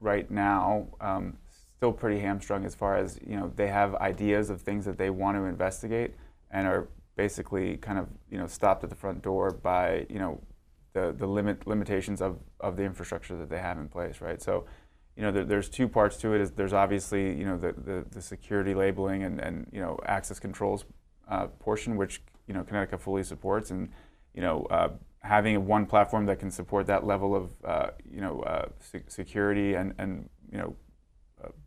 right 0.00 0.28
now 0.30 0.88
um, 1.00 1.36
still 1.76 1.92
pretty 1.92 2.20
hamstrung 2.20 2.64
as 2.64 2.74
far 2.74 2.96
as 2.96 3.18
you 3.26 3.36
know 3.36 3.52
they 3.56 3.68
have 3.68 3.94
ideas 3.96 4.50
of 4.50 4.60
things 4.60 4.84
that 4.84 4.98
they 4.98 5.10
want 5.10 5.36
to 5.36 5.44
investigate 5.44 6.14
and 6.50 6.66
are 6.66 6.88
basically 7.16 7.76
kind 7.76 7.98
of 7.98 8.08
you 8.30 8.38
know 8.38 8.46
stopped 8.46 8.82
at 8.84 8.90
the 8.90 8.96
front 8.96 9.22
door 9.22 9.50
by 9.50 10.06
you 10.08 10.18
know 10.18 10.40
the 10.92 11.14
the 11.16 11.26
limit 11.26 11.66
limitations 11.66 12.20
of 12.20 12.38
of 12.60 12.76
the 12.76 12.82
infrastructure 12.82 13.36
that 13.36 13.50
they 13.50 13.58
have 13.58 13.78
in 13.78 13.88
place, 13.88 14.20
right? 14.20 14.40
So. 14.42 14.64
You 15.18 15.22
know, 15.22 15.32
there, 15.32 15.46
there's 15.46 15.70
two 15.70 15.88
parts 15.88 16.18
to 16.18 16.34
it. 16.34 16.42
Is 16.42 16.50
there's 16.50 16.74
obviously 16.74 17.34
you 17.38 17.46
know 17.46 17.56
the, 17.56 17.72
the, 17.72 18.04
the 18.10 18.20
security 18.20 18.74
labeling 18.74 19.22
and, 19.22 19.40
and 19.40 19.66
you 19.72 19.80
know 19.80 19.98
access 20.04 20.38
controls 20.38 20.84
uh, 21.26 21.46
portion, 21.58 21.96
which 21.96 22.20
you 22.46 22.52
know 22.52 22.62
Kinetica 22.62 23.00
fully 23.00 23.22
supports, 23.22 23.70
and 23.70 23.88
you 24.36 24.42
know, 24.42 24.66
uh, 24.70 24.90
having 25.20 25.66
one 25.66 25.86
platform 25.86 26.26
that 26.26 26.38
can 26.38 26.50
support 26.50 26.86
that 26.86 27.04
level 27.04 27.34
of, 27.34 27.50
uh, 27.64 27.90
you 28.08 28.20
know, 28.20 28.40
uh, 28.42 28.66
se- 28.78 29.02
security 29.08 29.74
and, 29.74 29.94
and, 29.98 30.28
you 30.52 30.58
know, 30.58 30.76
uh, 30.76 30.85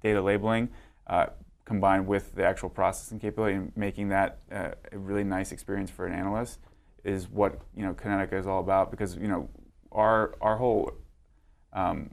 data 0.02 0.22
labeling, 0.22 0.70
uh, 1.08 1.28
combined 1.66 2.08
with 2.08 2.36
the 2.36 2.44
actual 2.44 2.70
processing 2.70 3.20
capability 3.20 3.56
and 3.56 3.72
making 3.76 4.10
that 4.10 4.40
uh, 4.52 4.72
a 4.92 4.98
really 4.98 5.24
nice 5.24 5.52
experience 5.52 5.90
for 5.90 6.06
an 6.06 6.14
analyst 6.14 6.60
is 7.04 7.30
what, 7.30 7.62
you 7.76 7.84
know, 7.84 7.94
Kinetica 7.94 8.34
is 8.34 8.48
all 8.48 8.60
about 8.60 8.92
because, 8.92 9.16
you 9.16 9.28
know, 9.28 9.50
our, 9.92 10.36
our 10.42 10.58
whole 10.58 10.92
um, 11.74 12.12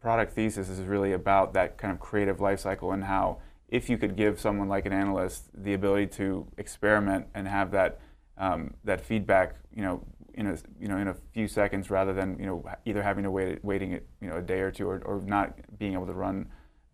product 0.00 0.32
thesis 0.32 0.68
is 0.68 0.80
really 0.80 1.12
about 1.12 1.54
that 1.54 1.76
kind 1.76 1.92
of 1.92 2.00
creative 2.00 2.40
life 2.40 2.60
cycle 2.60 2.92
and 2.92 3.04
how 3.04 3.38
if 3.68 3.90
you 3.90 3.98
could 3.98 4.16
give 4.16 4.40
someone 4.40 4.68
like 4.68 4.86
an 4.86 4.92
analyst 4.92 5.50
the 5.54 5.74
ability 5.74 6.06
to 6.06 6.46
experiment 6.56 7.26
and 7.34 7.46
have 7.46 7.70
that 7.72 8.00
um, 8.38 8.74
that 8.84 9.00
feedback, 9.00 9.56
you 9.74 9.82
know, 9.82 10.00
in 10.34 10.46
a 10.46 10.56
you 10.80 10.86
know 10.86 10.96
in 10.96 11.08
a 11.08 11.14
few 11.32 11.48
seconds, 11.48 11.90
rather 11.90 12.14
than 12.14 12.38
you 12.38 12.46
know 12.46 12.64
either 12.84 13.02
having 13.02 13.24
to 13.24 13.30
wait 13.30 13.62
waiting 13.64 13.92
it 13.92 14.06
you 14.20 14.28
know 14.28 14.36
a 14.36 14.42
day 14.42 14.60
or 14.60 14.70
two, 14.70 14.88
or, 14.88 15.02
or 15.04 15.20
not 15.26 15.58
being 15.78 15.92
able 15.92 16.06
to 16.06 16.12
run 16.12 16.46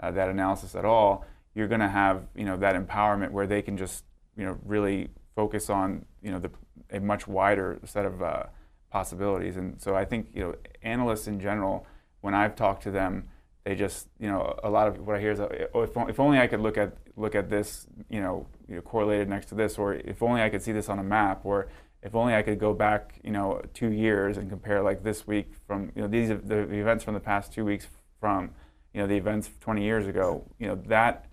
uh, 0.05 0.11
that 0.11 0.29
analysis 0.29 0.75
at 0.75 0.85
all, 0.85 1.25
you're 1.55 1.69
going 1.69 1.81
to 1.81 1.89
have 1.89 2.27
you 2.35 2.45
know 2.45 2.57
that 2.57 2.75
empowerment 2.75 3.31
where 3.31 3.47
they 3.47 3.63
can 3.63 3.77
just 3.77 4.05
you 4.37 4.45
know 4.45 4.59
really 4.65 5.09
focus 5.35 5.71
on 5.71 6.05
you 6.23 6.31
know 6.31 6.39
the 6.39 6.51
a 6.91 7.01
much 7.01 7.27
wider 7.27 7.79
set 7.85 8.05
of 8.05 8.23
uh, 8.23 8.45
possibilities. 8.91 9.57
And 9.57 9.81
so 9.81 9.95
I 9.95 10.05
think 10.05 10.29
you 10.35 10.43
know 10.43 10.55
analysts 10.83 11.27
in 11.27 11.41
general, 11.41 11.87
when 12.21 12.35
I've 12.35 12.55
talked 12.55 12.83
to 12.85 12.91
them, 12.91 13.29
they 13.65 13.75
just 13.75 14.09
you 14.19 14.29
know 14.29 14.59
a 14.63 14.71
lot 14.71 14.89
of 14.89 15.07
what 15.07 15.17
I 15.17 15.21
hear 15.21 15.33
is 15.33 15.41
oh, 15.41 15.83
if, 15.83 15.97
if 15.97 16.21
only 16.21 16.39
I 16.39 16.47
could 16.47 16.61
look 16.61 16.77
at 16.77 16.97
look 17.17 17.35
at 17.35 17.49
this 17.49 17.87
you 18.11 18.21
know, 18.21 18.47
you 18.69 18.77
know 18.77 18.83
correlated 18.83 19.29
next 19.29 19.47
to 19.47 19.55
this, 19.55 19.79
or 19.79 19.95
if 19.95 20.23
only 20.23 20.43
I 20.43 20.51
could 20.51 20.63
see 20.63 20.73
this 20.73 20.89
on 20.89 20.99
a 20.99 21.05
map, 21.05 21.41
or 21.45 21.69
if 22.03 22.15
only 22.15 22.35
I 22.35 22.43
could 22.43 22.59
go 22.59 22.75
back 22.75 23.21
you 23.25 23.31
know 23.31 23.63
two 23.73 23.91
years 23.91 24.37
and 24.37 24.51
compare 24.51 24.83
like 24.83 25.03
this 25.03 25.27
week 25.27 25.53
from 25.67 25.91
you 25.95 26.03
know 26.03 26.09
these 26.09 26.29
the 26.29 26.59
events 26.75 27.05
from 27.05 27.15
the 27.15 27.21
past 27.21 27.53
two 27.53 27.65
weeks 27.65 27.87
from 28.21 28.51
you 28.95 29.01
know 29.01 29.07
the 29.07 29.17
events 29.17 29.51
20 29.61 29.83
years 29.83 30.07
ago. 30.07 30.49
You 30.59 30.69
know 30.69 30.77
that 30.87 31.27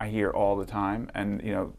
I 0.00 0.08
hear 0.08 0.30
all 0.30 0.56
the 0.56 0.64
time, 0.64 1.10
and 1.14 1.42
you 1.42 1.52
know 1.52 1.74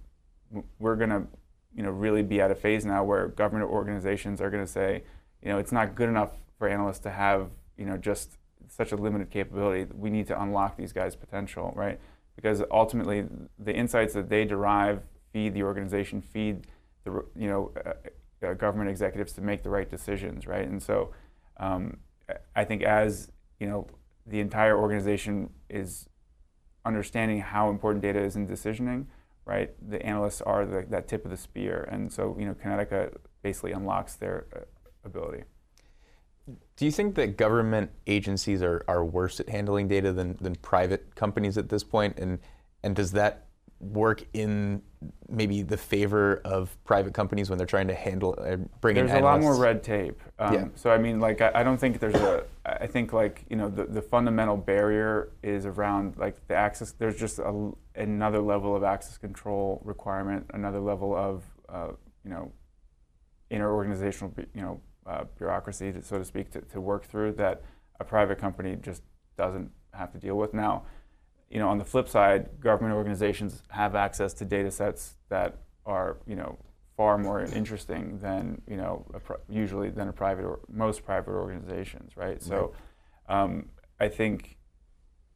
we're 0.77 0.95
gonna 0.95 1.25
you 1.73 1.81
know 1.81 1.89
really 1.89 2.21
be 2.21 2.41
at 2.41 2.51
a 2.51 2.55
phase 2.55 2.85
now 2.85 3.03
where 3.03 3.27
government 3.29 3.69
organizations 3.71 4.41
are 4.41 4.49
going 4.49 4.65
to 4.65 4.71
say 4.71 5.03
you 5.41 5.49
know 5.49 5.57
it's 5.57 5.71
not 5.71 5.95
good 5.95 6.09
enough 6.09 6.31
for 6.57 6.67
analysts 6.67 6.99
to 6.99 7.09
have 7.09 7.49
you 7.77 7.85
know 7.85 7.97
just 7.97 8.37
such 8.67 8.91
a 8.91 8.95
limited 8.95 9.31
capability. 9.31 9.91
We 9.95 10.09
need 10.09 10.27
to 10.27 10.39
unlock 10.39 10.77
these 10.77 10.93
guys' 10.93 11.15
potential, 11.15 11.73
right? 11.75 11.99
Because 12.35 12.61
ultimately, 12.71 13.25
the 13.57 13.73
insights 13.73 14.13
that 14.13 14.29
they 14.29 14.45
derive 14.45 15.01
feed 15.31 15.53
the 15.53 15.63
organization, 15.63 16.21
feed 16.21 16.67
the 17.03 17.23
you 17.35 17.47
know 17.47 17.71
uh, 17.85 17.93
uh, 18.45 18.53
government 18.53 18.89
executives 18.89 19.33
to 19.33 19.41
make 19.41 19.63
the 19.63 19.69
right 19.69 19.89
decisions, 19.89 20.47
right? 20.47 20.67
And 20.67 20.81
so, 20.81 21.11
um, 21.57 21.97
I 22.55 22.63
think 22.65 22.83
as 22.83 23.31
you 23.59 23.67
know, 23.67 23.87
the 24.25 24.39
entire 24.39 24.77
organization 24.77 25.49
is 25.69 26.07
understanding 26.85 27.41
how 27.41 27.69
important 27.69 28.01
data 28.01 28.19
is 28.19 28.35
in 28.35 28.47
decisioning, 28.47 29.05
right? 29.45 29.71
The 29.89 30.03
analysts 30.05 30.41
are 30.41 30.65
the, 30.65 30.85
that 30.89 31.07
tip 31.07 31.25
of 31.25 31.31
the 31.31 31.37
spear, 31.37 31.87
and 31.91 32.11
so 32.11 32.35
you 32.39 32.45
know, 32.45 32.53
Kinetica 32.53 33.15
basically 33.41 33.71
unlocks 33.71 34.15
their 34.15 34.47
uh, 34.55 34.59
ability. 35.03 35.43
Do 36.77 36.85
you 36.85 36.91
think 36.91 37.15
that 37.15 37.37
government 37.37 37.91
agencies 38.07 38.61
are, 38.63 38.83
are 38.87 39.05
worse 39.05 39.39
at 39.39 39.49
handling 39.49 39.87
data 39.87 40.11
than, 40.11 40.37
than 40.41 40.55
private 40.55 41.13
companies 41.15 41.57
at 41.57 41.69
this 41.69 41.83
point? 41.83 42.17
And, 42.17 42.39
and 42.83 42.95
does 42.95 43.11
that 43.11 43.48
work 43.79 44.23
in 44.33 44.81
maybe 45.29 45.61
the 45.61 45.77
favor 45.77 46.41
of 46.43 46.75
private 46.83 47.13
companies 47.13 47.49
when 47.49 47.57
they're 47.57 47.65
trying 47.65 47.87
to 47.87 47.95
handle 47.95 48.37
uh, 48.39 48.57
bring 48.81 48.95
there's 48.95 49.09
in 49.11 49.17
a 49.17 49.21
lot 49.21 49.39
more 49.39 49.55
red 49.55 49.81
tape 49.81 50.21
um, 50.39 50.53
yeah. 50.53 50.67
so 50.75 50.91
i 50.91 50.97
mean 50.97 51.21
like 51.21 51.39
I, 51.39 51.51
I, 51.55 51.63
don't 51.63 51.77
think 51.77 52.01
there's 52.01 52.15
a 52.15 52.43
i 52.65 52.85
think 52.85 53.13
like 53.13 53.45
you 53.49 53.55
know 53.55 53.69
the, 53.69 53.85
the 53.85 54.01
fundamental 54.01 54.57
barrier 54.57 55.31
is 55.41 55.65
around 55.65 56.17
like 56.17 56.45
the 56.49 56.55
access 56.55 56.91
there's 56.91 57.17
just 57.17 57.39
a, 57.39 57.71
another 57.95 58.41
level 58.41 58.75
of 58.75 58.83
access 58.83 59.17
control 59.17 59.81
requirement 59.85 60.45
another 60.53 60.81
level 60.81 61.15
of 61.15 61.43
uh, 61.69 61.91
you 62.25 62.29
know 62.29 62.51
interorganizational 63.49 64.37
you 64.53 64.61
know 64.61 64.81
uh, 65.09 65.23
bureaucracy, 65.37 65.91
to, 65.91 66.01
so 66.03 66.17
to 66.17 66.25
speak, 66.25 66.51
to, 66.51 66.61
to 66.61 66.79
work 66.79 67.05
through 67.05 67.33
that 67.33 67.63
a 67.99 68.05
private 68.05 68.37
company 68.37 68.77
just 68.81 69.01
doesn't 69.37 69.71
have 69.93 70.11
to 70.11 70.19
deal 70.19 70.35
with. 70.35 70.53
Now, 70.53 70.83
you 71.49 71.59
know, 71.59 71.67
on 71.67 71.77
the 71.77 71.85
flip 71.85 72.07
side, 72.07 72.59
government 72.59 72.95
organizations 72.95 73.63
have 73.69 73.95
access 73.95 74.33
to 74.35 74.45
data 74.45 74.71
sets 74.71 75.15
that 75.29 75.57
are, 75.85 76.17
you 76.27 76.35
know, 76.35 76.57
far 76.95 77.17
more 77.17 77.41
interesting 77.41 78.19
than, 78.19 78.61
you 78.67 78.75
know, 78.75 79.05
usually 79.49 79.89
than 79.89 80.09
a 80.09 80.13
private 80.13 80.43
or 80.43 80.59
most 80.69 81.03
private 81.05 81.31
organizations, 81.31 82.15
right? 82.17 82.41
So, 82.43 82.73
um, 83.29 83.69
I 83.99 84.09
think, 84.09 84.57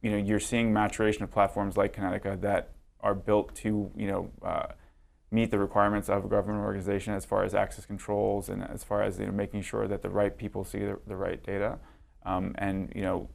you 0.02 0.10
know, 0.10 0.18
you're 0.18 0.40
seeing 0.40 0.72
maturation 0.72 1.24
of 1.24 1.30
platforms 1.30 1.76
like 1.76 1.96
Kinetica 1.96 2.40
that 2.42 2.72
are 3.00 3.14
built 3.14 3.54
to, 3.56 3.90
you 3.96 4.06
know, 4.06 4.30
uh, 4.42 4.66
meet 5.30 5.50
the 5.50 5.58
requirements 5.58 6.08
of 6.08 6.24
a 6.24 6.28
government 6.28 6.64
organization 6.64 7.12
as 7.12 7.24
far 7.24 7.44
as 7.44 7.54
access 7.54 7.84
controls 7.86 8.48
and 8.48 8.62
as 8.62 8.84
far 8.84 9.02
as 9.02 9.18
you 9.18 9.26
know, 9.26 9.32
making 9.32 9.62
sure 9.62 9.88
that 9.88 10.02
the 10.02 10.08
right 10.08 10.38
people 10.38 10.64
see 10.64 10.78
the, 10.78 10.98
the 11.06 11.16
right 11.16 11.42
data. 11.42 11.78
Um, 12.24 12.54
and 12.58 12.92
you 12.94 13.02
know, 13.02 13.28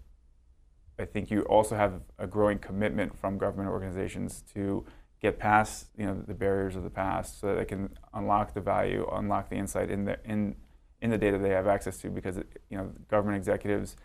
I 0.99 1.05
think 1.05 1.31
you 1.31 1.41
also 1.43 1.75
have 1.75 2.01
a 2.17 2.27
growing 2.27 2.59
commitment 2.59 3.17
from 3.17 3.37
government 3.37 3.69
organizations 3.69 4.43
to 4.53 4.85
get 5.21 5.37
past 5.37 5.87
you 5.97 6.05
know 6.05 6.21
the 6.27 6.33
barriers 6.33 6.75
of 6.75 6.83
the 6.83 6.89
past 6.89 7.39
so 7.39 7.47
that 7.47 7.55
they 7.55 7.65
can 7.65 7.89
unlock 8.13 8.53
the 8.53 8.61
value, 8.61 9.07
unlock 9.11 9.49
the 9.49 9.55
insight 9.55 9.89
in 9.89 10.05
the 10.05 10.17
in 10.25 10.55
in 11.01 11.09
the 11.09 11.17
data 11.17 11.37
they 11.37 11.49
have 11.49 11.67
access 11.67 11.97
to 11.99 12.09
because 12.09 12.37
you 12.69 12.77
know 12.77 12.91
government 13.07 13.37
executives 13.37 13.95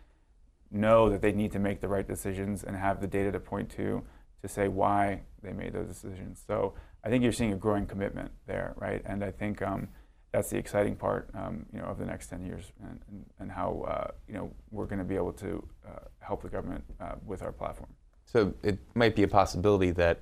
know 0.70 1.08
that 1.08 1.22
they 1.22 1.32
need 1.32 1.52
to 1.52 1.58
make 1.58 1.80
the 1.80 1.88
right 1.88 2.06
decisions 2.06 2.64
and 2.64 2.76
have 2.76 3.00
the 3.00 3.06
data 3.06 3.30
to 3.32 3.40
point 3.40 3.70
to 3.70 4.02
to 4.42 4.48
say 4.48 4.68
why 4.68 5.22
they 5.42 5.52
made 5.52 5.72
those 5.72 5.88
decisions. 5.88 6.42
So 6.46 6.74
I 7.02 7.08
think 7.08 7.22
you're 7.22 7.32
seeing 7.32 7.52
a 7.52 7.56
growing 7.56 7.86
commitment 7.86 8.30
there, 8.46 8.74
right? 8.76 9.02
And 9.06 9.24
I 9.24 9.30
think 9.30 9.62
um, 9.62 9.88
that's 10.34 10.50
the 10.50 10.58
exciting 10.58 10.96
part, 10.96 11.30
um, 11.34 11.64
you 11.72 11.78
know, 11.78 11.84
of 11.84 11.96
the 11.96 12.04
next 12.04 12.26
10 12.26 12.44
years 12.44 12.72
and, 12.82 12.98
and, 13.08 13.24
and 13.38 13.52
how, 13.52 13.84
uh, 13.86 14.10
you 14.26 14.34
know, 14.34 14.50
we're 14.72 14.84
going 14.84 14.98
to 14.98 15.04
be 15.04 15.14
able 15.14 15.32
to 15.32 15.64
uh, 15.86 16.00
help 16.18 16.42
the 16.42 16.48
government 16.48 16.82
uh, 17.00 17.12
with 17.24 17.40
our 17.40 17.52
platform. 17.52 17.88
So 18.24 18.52
it 18.64 18.80
might 18.96 19.14
be 19.14 19.22
a 19.22 19.28
possibility 19.28 19.92
that 19.92 20.20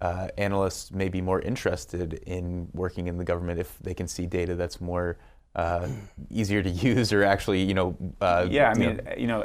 uh, 0.00 0.28
analysts 0.36 0.90
may 0.90 1.08
be 1.08 1.20
more 1.20 1.40
interested 1.40 2.14
in 2.26 2.68
working 2.72 3.06
in 3.06 3.18
the 3.18 3.24
government 3.24 3.60
if 3.60 3.78
they 3.78 3.94
can 3.94 4.08
see 4.08 4.26
data 4.26 4.56
that's 4.56 4.80
more 4.80 5.16
uh, 5.54 5.86
easier 6.28 6.60
to 6.60 6.70
use 6.90 7.12
or 7.12 7.22
actually, 7.22 7.62
you 7.62 7.74
know. 7.74 7.96
Uh, 8.20 8.48
yeah, 8.50 8.70
I 8.70 8.74
mean, 8.74 8.96
know. 8.96 9.12
you 9.16 9.28
know, 9.28 9.44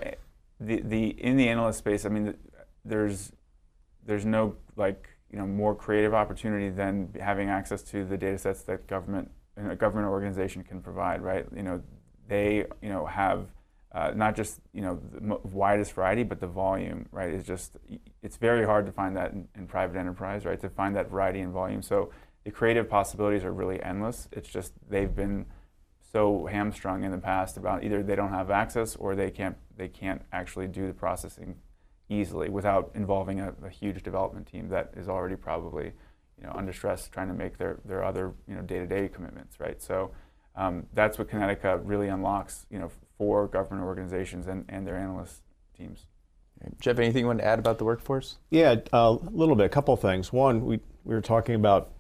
the, 0.60 0.82
the, 0.82 1.10
in 1.10 1.38
the 1.38 1.48
analyst 1.48 1.78
space, 1.78 2.06
I 2.06 2.10
mean, 2.10 2.34
there's, 2.84 3.32
there's 4.04 4.26
no 4.26 4.56
like 4.76 5.10
you 5.30 5.38
know 5.38 5.46
more 5.46 5.76
creative 5.76 6.16
opportunity 6.16 6.70
than 6.70 7.14
having 7.22 7.50
access 7.50 7.84
to 7.84 8.04
the 8.04 8.18
data 8.18 8.40
sets 8.40 8.64
that 8.64 8.88
government 8.88 9.30
a 9.70 9.76
government 9.76 10.10
organization 10.10 10.64
can 10.64 10.82
provide 10.82 11.22
right? 11.22 11.46
You 11.56 11.64
know 11.64 11.82
they 12.28 12.66
you 12.82 12.90
know 12.90 13.06
have 13.06 13.48
uh, 13.92 14.12
not 14.16 14.36
just 14.36 14.62
you 14.74 14.82
know 14.82 15.00
the 15.12 15.38
widest 15.50 15.94
variety 15.94 16.24
but 16.24 16.40
the 16.40 16.48
volume 16.48 17.08
right? 17.12 17.34
Is 17.34 17.46
just 17.46 17.78
it's 18.24 18.38
very 18.38 18.66
hard 18.66 18.86
to 18.86 18.92
find 18.92 19.16
that 19.18 19.34
in, 19.34 19.48
in, 19.56 19.68
private 19.68 19.98
enterprise 19.98 20.46
right? 20.46 20.60
To 20.62 20.70
find 20.70 20.96
that 20.96 21.10
variety 21.10 21.42
and 21.42 21.52
volume. 21.52 21.82
So 21.82 22.12
the 22.44 22.52
creative 22.52 22.90
possibilities 22.90 23.44
are 23.44 23.54
really 23.54 23.82
endless. 23.84 24.28
It's 24.32 24.50
just 24.50 24.74
they've 24.90 25.14
been 25.14 25.46
so 26.12 26.46
hamstrung 26.46 27.04
in 27.04 27.12
the 27.12 27.18
past 27.18 27.58
about 27.58 27.84
either 27.84 28.04
they 28.04 28.16
don't 28.16 28.30
have 28.30 28.52
access 28.52 28.96
or 28.96 29.16
they 29.16 29.32
can't 29.32 29.58
they 29.78 29.88
can't 29.88 30.22
actually 30.32 30.68
do 30.68 30.88
the 30.88 30.94
processing 30.94 31.56
easily 32.10 32.50
without 32.50 32.92
involving 32.94 33.40
a, 33.40 33.54
a, 33.64 33.70
huge 33.70 34.04
development 34.04 34.46
team 34.46 34.68
that 34.68 34.92
is 34.98 35.08
already 35.08 35.36
probably 35.36 35.94
you 36.42 36.48
know 36.48 36.54
under 36.54 36.74
stress 36.74 37.08
trying 37.08 37.28
to 37.28 37.34
make 37.34 37.58
their, 37.58 37.80
their 37.86 38.04
other 38.04 38.34
you 38.48 38.56
know 38.56 38.62
day-to-day 38.62 39.08
commitments 39.08 39.60
right 39.60 39.82
so 39.82 40.12
um, 40.56 40.86
that's 40.94 41.18
what 41.18 41.30
Kinetica 41.30 41.80
really 41.84 42.10
unlocks 42.10 42.66
you 42.70 42.80
know 42.80 42.92
for 43.18 43.48
government 43.48 43.86
organizations 43.86 44.48
and, 44.48 44.66
and 44.68 44.86
their 44.86 44.98
analyst 44.98 45.42
teams 45.76 46.08
Jeff, 46.80 47.00
anything 47.00 47.22
you 47.22 47.28
want 47.28 47.40
to 47.40 47.46
add 47.46 47.60
about 47.60 47.78
the 47.78 47.86
workforce? 47.86 48.38
Yeah, 48.50 48.76
a 48.94 49.12
little 49.14 49.56
bit. 49.56 49.66
A 49.66 49.70
couple 49.70 49.94
of 49.94 50.00
things. 50.00 50.32
One, 50.32 50.66
we, 50.66 50.80
we 51.04 51.16
were 51.16 51.22
talking 51.22 51.56
about 51.56 51.92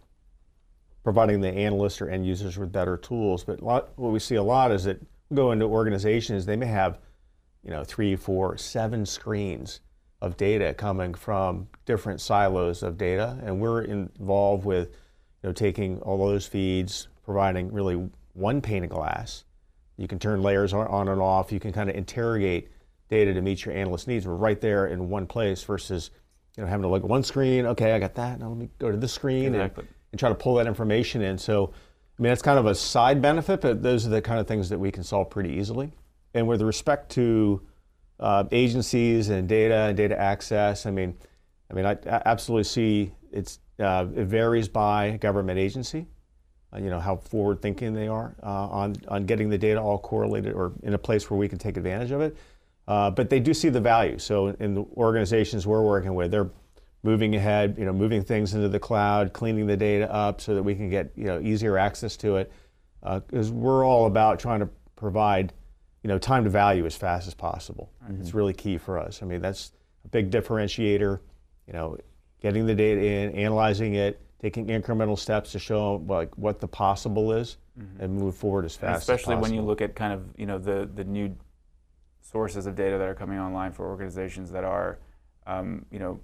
providing 1.03 1.41
the 1.41 1.49
analysts 1.49 2.01
or 2.01 2.09
end 2.09 2.25
users 2.25 2.57
with 2.57 2.71
better 2.71 2.97
tools, 2.97 3.43
but 3.43 3.61
lot, 3.61 3.89
what 3.95 4.11
we 4.11 4.19
see 4.19 4.35
a 4.35 4.43
lot 4.43 4.71
is 4.71 4.83
that 4.83 5.01
go 5.33 5.51
into 5.51 5.65
organizations, 5.65 6.45
they 6.45 6.55
may 6.55 6.67
have, 6.67 6.99
you 7.63 7.71
know, 7.71 7.83
three, 7.83 8.15
four, 8.15 8.57
seven 8.57 9.05
screens 9.05 9.79
of 10.21 10.37
data 10.37 10.73
coming 10.73 11.13
from 11.13 11.67
different 11.85 12.21
silos 12.21 12.83
of 12.83 12.97
data, 12.97 13.39
and 13.43 13.59
we're 13.59 13.81
involved 13.81 14.65
with 14.65 14.89
you 15.41 15.49
know, 15.49 15.53
taking 15.53 15.99
all 16.01 16.17
those 16.17 16.45
feeds, 16.45 17.07
providing 17.25 17.71
really 17.71 18.09
one 18.33 18.61
pane 18.61 18.83
of 18.83 18.89
glass. 18.89 19.43
You 19.97 20.07
can 20.07 20.19
turn 20.19 20.41
layers 20.41 20.73
on 20.73 21.07
and 21.07 21.21
off. 21.21 21.51
You 21.51 21.59
can 21.59 21.73
kind 21.73 21.89
of 21.89 21.95
interrogate 21.95 22.69
data 23.09 23.33
to 23.33 23.41
meet 23.41 23.65
your 23.65 23.75
analyst 23.75 24.07
needs. 24.07 24.25
We're 24.27 24.35
right 24.35 24.59
there 24.59 24.87
in 24.87 25.09
one 25.09 25.27
place 25.27 25.63
versus 25.63 26.11
you 26.55 26.63
know 26.63 26.69
having 26.69 26.83
to 26.83 26.87
look 26.87 27.03
at 27.03 27.09
one 27.09 27.23
screen. 27.23 27.65
Okay, 27.65 27.93
I 27.93 27.99
got 27.99 28.15
that. 28.15 28.39
Now 28.39 28.49
let 28.49 28.57
me 28.57 28.69
go 28.79 28.91
to 28.91 28.97
this 28.97 29.13
screen 29.13 29.53
exactly. 29.55 29.83
and, 29.83 29.93
and 30.13 30.19
try 30.19 30.29
to 30.29 30.35
pull 30.35 30.55
that 30.55 30.67
information 30.67 31.21
in. 31.21 31.37
So, 31.37 31.73
I 32.17 32.21
mean, 32.21 32.29
that's 32.29 32.41
kind 32.41 32.59
of 32.59 32.67
a 32.67 32.75
side 32.75 33.21
benefit, 33.21 33.61
but 33.61 33.83
those 33.83 34.05
are 34.05 34.09
the 34.09 34.21
kind 34.21 34.39
of 34.39 34.47
things 34.47 34.69
that 34.69 34.79
we 34.79 34.91
can 34.91 35.03
solve 35.03 35.29
pretty 35.29 35.51
easily. 35.51 35.91
And 36.33 36.47
with 36.47 36.61
respect 36.61 37.11
to 37.11 37.61
uh, 38.21 38.43
agencies 38.51 39.29
and 39.29 39.49
data 39.49 39.87
and 39.87 39.97
data 39.97 40.17
access. 40.19 40.85
I 40.85 40.91
mean, 40.91 41.17
I 41.69 41.73
mean, 41.73 41.85
I, 41.85 41.93
I 41.93 42.21
absolutely 42.25 42.65
see 42.65 43.11
it's 43.31 43.59
uh, 43.79 44.05
it 44.15 44.25
varies 44.25 44.67
by 44.67 45.17
government 45.17 45.57
agency. 45.57 46.05
Uh, 46.73 46.77
you 46.77 46.89
know 46.89 46.99
how 46.99 47.15
forward 47.17 47.61
thinking 47.61 47.93
they 47.93 48.07
are 48.07 48.35
uh, 48.43 48.67
on 48.67 48.95
on 49.07 49.25
getting 49.25 49.49
the 49.49 49.57
data 49.57 49.81
all 49.81 49.97
correlated 49.97 50.53
or 50.53 50.73
in 50.83 50.93
a 50.93 50.97
place 50.97 51.29
where 51.29 51.37
we 51.37 51.49
can 51.49 51.57
take 51.57 51.77
advantage 51.77 52.11
of 52.11 52.21
it. 52.21 52.37
Uh, 52.87 53.09
but 53.09 53.29
they 53.29 53.39
do 53.39 53.53
see 53.53 53.69
the 53.69 53.81
value. 53.81 54.17
So 54.17 54.47
in 54.47 54.75
the 54.75 54.85
organizations 54.97 55.65
we're 55.65 55.83
working 55.83 56.13
with, 56.13 56.31
they're 56.31 56.49
moving 57.03 57.35
ahead. 57.35 57.75
You 57.77 57.85
know, 57.85 57.93
moving 57.93 58.23
things 58.23 58.53
into 58.53 58.69
the 58.69 58.79
cloud, 58.79 59.33
cleaning 59.33 59.65
the 59.65 59.77
data 59.77 60.11
up 60.13 60.41
so 60.41 60.53
that 60.53 60.63
we 60.63 60.75
can 60.75 60.89
get 60.89 61.11
you 61.15 61.25
know 61.25 61.39
easier 61.39 61.77
access 61.77 62.15
to 62.17 62.35
it. 62.37 62.51
Because 63.01 63.51
we're 63.51 63.83
all 63.83 64.05
about 64.05 64.39
trying 64.39 64.59
to 64.59 64.69
provide 64.95 65.53
you 66.03 66.07
know, 66.07 66.17
time 66.17 66.43
to 66.43 66.49
value 66.49 66.85
as 66.85 66.95
fast 66.95 67.27
as 67.27 67.33
possible. 67.33 67.91
Mm-hmm. 68.03 68.21
It's 68.21 68.33
really 68.33 68.53
key 68.53 68.77
for 68.77 68.97
us. 68.97 69.21
I 69.21 69.25
mean, 69.25 69.41
that's 69.41 69.71
a 70.05 70.07
big 70.07 70.31
differentiator. 70.31 71.19
You 71.67 71.73
know, 71.73 71.97
getting 72.41 72.65
the 72.65 72.75
data 72.75 73.01
in, 73.01 73.31
analyzing 73.35 73.95
it, 73.95 74.19
taking 74.39 74.67
incremental 74.67 75.17
steps 75.17 75.51
to 75.51 75.59
show 75.59 76.03
like 76.07 76.35
what 76.37 76.59
the 76.59 76.67
possible 76.67 77.33
is, 77.33 77.57
mm-hmm. 77.79 78.01
and 78.01 78.15
move 78.15 78.35
forward 78.35 78.65
as 78.65 78.75
fast. 78.75 79.09
And 79.09 79.15
especially 79.17 79.35
as 79.35 79.41
when 79.41 79.53
you 79.53 79.61
look 79.61 79.81
at 79.81 79.95
kind 79.95 80.13
of 80.13 80.23
you 80.37 80.45
know 80.45 80.57
the 80.57 80.89
the 80.93 81.03
new 81.03 81.35
sources 82.21 82.65
of 82.65 82.75
data 82.75 82.97
that 82.97 83.07
are 83.07 83.15
coming 83.15 83.39
online 83.39 83.71
for 83.71 83.87
organizations 83.87 84.51
that 84.51 84.63
are, 84.63 84.99
um, 85.47 85.85
you 85.91 85.99
know, 85.99 86.19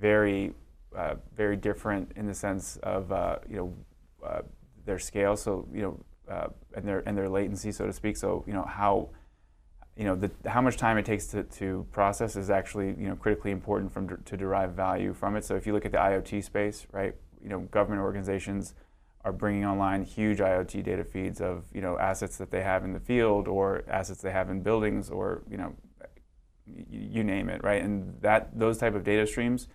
very, 0.00 0.52
uh, 0.96 1.14
very 1.34 1.56
different 1.56 2.10
in 2.16 2.26
the 2.26 2.34
sense 2.34 2.78
of, 2.82 3.12
uh, 3.12 3.36
you 3.48 3.56
know, 3.56 3.74
uh, 4.26 4.42
their 4.86 4.98
scale. 4.98 5.36
So, 5.36 5.68
you 5.74 5.82
know, 5.82 6.00
uh, 6.30 6.48
and 6.74 6.86
their 6.86 7.00
and 7.00 7.16
their 7.16 7.28
latency, 7.28 7.72
so 7.72 7.86
to 7.86 7.92
speak. 7.92 8.16
So, 8.16 8.44
you 8.46 8.52
know, 8.52 8.62
how, 8.62 9.10
you 9.96 10.04
know, 10.04 10.14
the, 10.14 10.30
how 10.48 10.60
much 10.60 10.76
time 10.76 10.96
it 10.96 11.04
takes 11.04 11.26
to, 11.28 11.42
to 11.42 11.86
process 11.92 12.36
is 12.36 12.50
actually, 12.50 12.88
you 12.88 13.08
know, 13.08 13.16
critically 13.16 13.50
important 13.50 13.92
from 13.92 14.22
to 14.24 14.36
derive 14.36 14.72
value 14.72 15.12
from 15.12 15.36
it. 15.36 15.44
So, 15.44 15.56
if 15.56 15.66
you 15.66 15.72
look 15.72 15.84
at 15.84 15.92
the 15.92 15.98
IoT 15.98 16.44
space, 16.44 16.86
right, 16.92 17.14
you 17.42 17.48
know, 17.48 17.60
government 17.60 18.02
organizations 18.02 18.74
are 19.24 19.32
bringing 19.32 19.64
online 19.64 20.02
huge 20.02 20.38
IoT 20.38 20.82
data 20.82 21.04
feeds 21.04 21.40
of 21.40 21.64
you 21.72 21.80
know 21.80 21.98
assets 21.98 22.38
that 22.38 22.50
they 22.50 22.62
have 22.62 22.84
in 22.84 22.92
the 22.92 23.00
field 23.00 23.48
or 23.48 23.82
assets 23.88 24.22
they 24.22 24.30
have 24.30 24.48
in 24.48 24.62
buildings 24.62 25.10
or 25.10 25.42
you 25.50 25.56
know 25.56 25.74
you 26.66 27.24
name 27.24 27.48
it 27.48 27.62
right 27.62 27.82
and 27.82 28.16
that 28.22 28.58
those 28.58 28.78
type 28.78 28.94
of 28.94 29.04
data 29.04 29.26
streams 29.26 29.68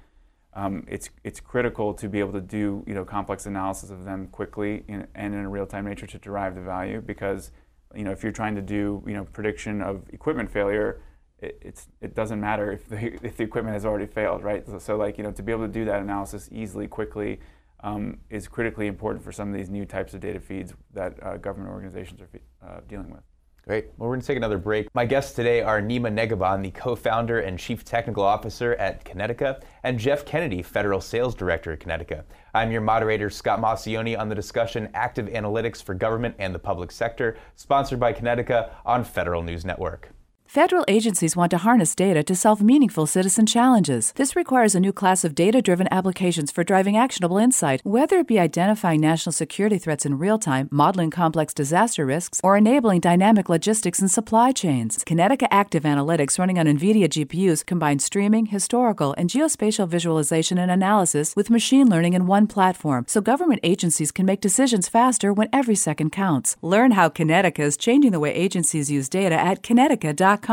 um, 0.55 0.85
it's 0.87 1.09
it's 1.23 1.39
critical 1.39 1.93
to 1.93 2.07
be 2.07 2.19
able 2.19 2.31
to 2.33 2.41
do 2.41 2.83
you 2.87 2.93
know 2.93 3.03
complex 3.03 3.45
analysis 3.45 3.89
of 3.89 4.05
them 4.05 4.27
quickly 4.27 4.83
in, 4.87 5.05
and 5.13 5.33
in 5.33 5.41
a 5.41 5.49
real 5.49 5.65
time 5.65 5.85
nature 5.85 6.07
to 6.07 6.17
derive 6.17 6.55
the 6.55 6.61
value 6.61 7.01
because 7.01 7.51
you 7.93 8.03
know 8.03 8.11
if 8.11 8.23
you're 8.23 8.31
trying 8.31 8.55
to 8.55 8.61
do 8.61 9.03
you 9.05 9.13
know 9.13 9.25
prediction 9.25 9.81
of 9.81 10.03
equipment 10.13 10.49
failure 10.49 11.01
it, 11.39 11.57
it's 11.61 11.87
it 12.01 12.15
doesn't 12.15 12.39
matter 12.39 12.71
if 12.71 12.87
the, 12.87 13.13
if 13.25 13.37
the 13.37 13.43
equipment 13.43 13.73
has 13.73 13.85
already 13.85 14.05
failed 14.05 14.43
right 14.43 14.65
so, 14.65 14.79
so 14.79 14.95
like 14.95 15.17
you 15.17 15.23
know 15.23 15.31
to 15.31 15.43
be 15.43 15.51
able 15.51 15.65
to 15.65 15.73
do 15.73 15.85
that 15.85 16.01
analysis 16.01 16.47
easily 16.51 16.87
quickly 16.87 17.39
um, 17.81 18.17
is 18.29 18.47
critically 18.47 18.87
important 18.87 19.23
for 19.23 19.31
some 19.31 19.49
of 19.49 19.55
these 19.55 19.69
new 19.69 19.85
types 19.85 20.13
of 20.13 20.19
data 20.19 20.39
feeds 20.39 20.73
that 20.93 21.21
uh, 21.21 21.37
government 21.37 21.71
organizations 21.71 22.19
are 22.21 22.29
uh, 22.67 22.79
dealing 22.87 23.11
with. 23.11 23.21
Great. 23.67 23.85
Well, 23.97 24.07
we're 24.09 24.15
going 24.15 24.21
to 24.21 24.27
take 24.27 24.37
another 24.37 24.59
break. 24.59 24.93
My 24.93 25.05
guests 25.05 25.33
today 25.33 25.61
are 25.61 25.81
Nima 25.81 26.13
Negahban, 26.13 26.61
the 26.61 26.69
co 26.69 26.95
founder 26.95 27.39
and 27.39 27.57
chief 27.57 27.83
technical 27.83 28.23
officer 28.23 28.75
at 28.75 29.03
Kinetica, 29.03 29.59
and 29.81 29.97
Jeff 29.97 30.23
Kennedy, 30.23 30.61
federal 30.61 31.01
sales 31.01 31.33
director 31.33 31.71
at 31.71 31.79
Kinetica. 31.79 32.25
I'm 32.53 32.71
your 32.71 32.81
moderator, 32.81 33.31
Scott 33.31 33.59
Maucione, 33.59 34.19
on 34.19 34.29
the 34.29 34.35
discussion 34.35 34.87
Active 34.93 35.25
Analytics 35.25 35.81
for 35.81 35.95
Government 35.95 36.35
and 36.37 36.53
the 36.53 36.59
Public 36.59 36.91
Sector, 36.91 37.37
sponsored 37.55 37.99
by 37.99 38.13
Kinetica 38.13 38.69
on 38.85 39.03
Federal 39.03 39.41
News 39.41 39.65
Network. 39.65 40.11
Federal 40.55 40.85
agencies 40.87 41.35
want 41.35 41.49
to 41.49 41.57
harness 41.57 41.93
data 41.93 42.23
to 42.23 42.33
solve 42.33 42.61
meaningful 42.61 43.05
citizen 43.05 43.45
challenges. 43.45 44.13
This 44.13 44.37
requires 44.37 44.73
a 44.73 44.79
new 44.79 44.93
class 44.93 45.25
of 45.25 45.35
data 45.35 45.61
driven 45.61 45.89
applications 45.91 46.49
for 46.49 46.63
driving 46.63 46.95
actionable 46.95 47.37
insight, 47.37 47.81
whether 47.83 48.19
it 48.19 48.27
be 48.27 48.39
identifying 48.39 49.01
national 49.01 49.33
security 49.33 49.77
threats 49.77 50.05
in 50.05 50.17
real 50.17 50.39
time, 50.39 50.69
modeling 50.71 51.11
complex 51.11 51.53
disaster 51.53 52.05
risks, 52.05 52.39
or 52.41 52.55
enabling 52.55 53.01
dynamic 53.01 53.49
logistics 53.49 53.99
and 53.99 54.09
supply 54.09 54.53
chains. 54.53 54.97
Kinetica 54.99 55.45
Active 55.51 55.83
Analytics 55.83 56.39
running 56.39 56.57
on 56.57 56.67
NVIDIA 56.67 57.09
GPUs 57.09 57.65
combines 57.65 58.05
streaming, 58.05 58.45
historical, 58.45 59.13
and 59.17 59.29
geospatial 59.29 59.89
visualization 59.89 60.57
and 60.57 60.71
analysis 60.71 61.35
with 61.35 61.49
machine 61.49 61.89
learning 61.89 62.13
in 62.13 62.27
one 62.27 62.47
platform 62.47 63.03
so 63.09 63.19
government 63.19 63.59
agencies 63.61 64.09
can 64.09 64.25
make 64.25 64.39
decisions 64.39 64.87
faster 64.87 65.33
when 65.33 65.49
every 65.51 65.75
second 65.75 66.13
counts. 66.13 66.55
Learn 66.61 66.91
how 66.91 67.09
Kinetica 67.09 67.59
is 67.59 67.75
changing 67.75 68.13
the 68.13 68.21
way 68.21 68.33
agencies 68.33 68.89
use 68.89 69.09
data 69.09 69.35
at 69.35 69.61
kinetica.com. 69.61 70.44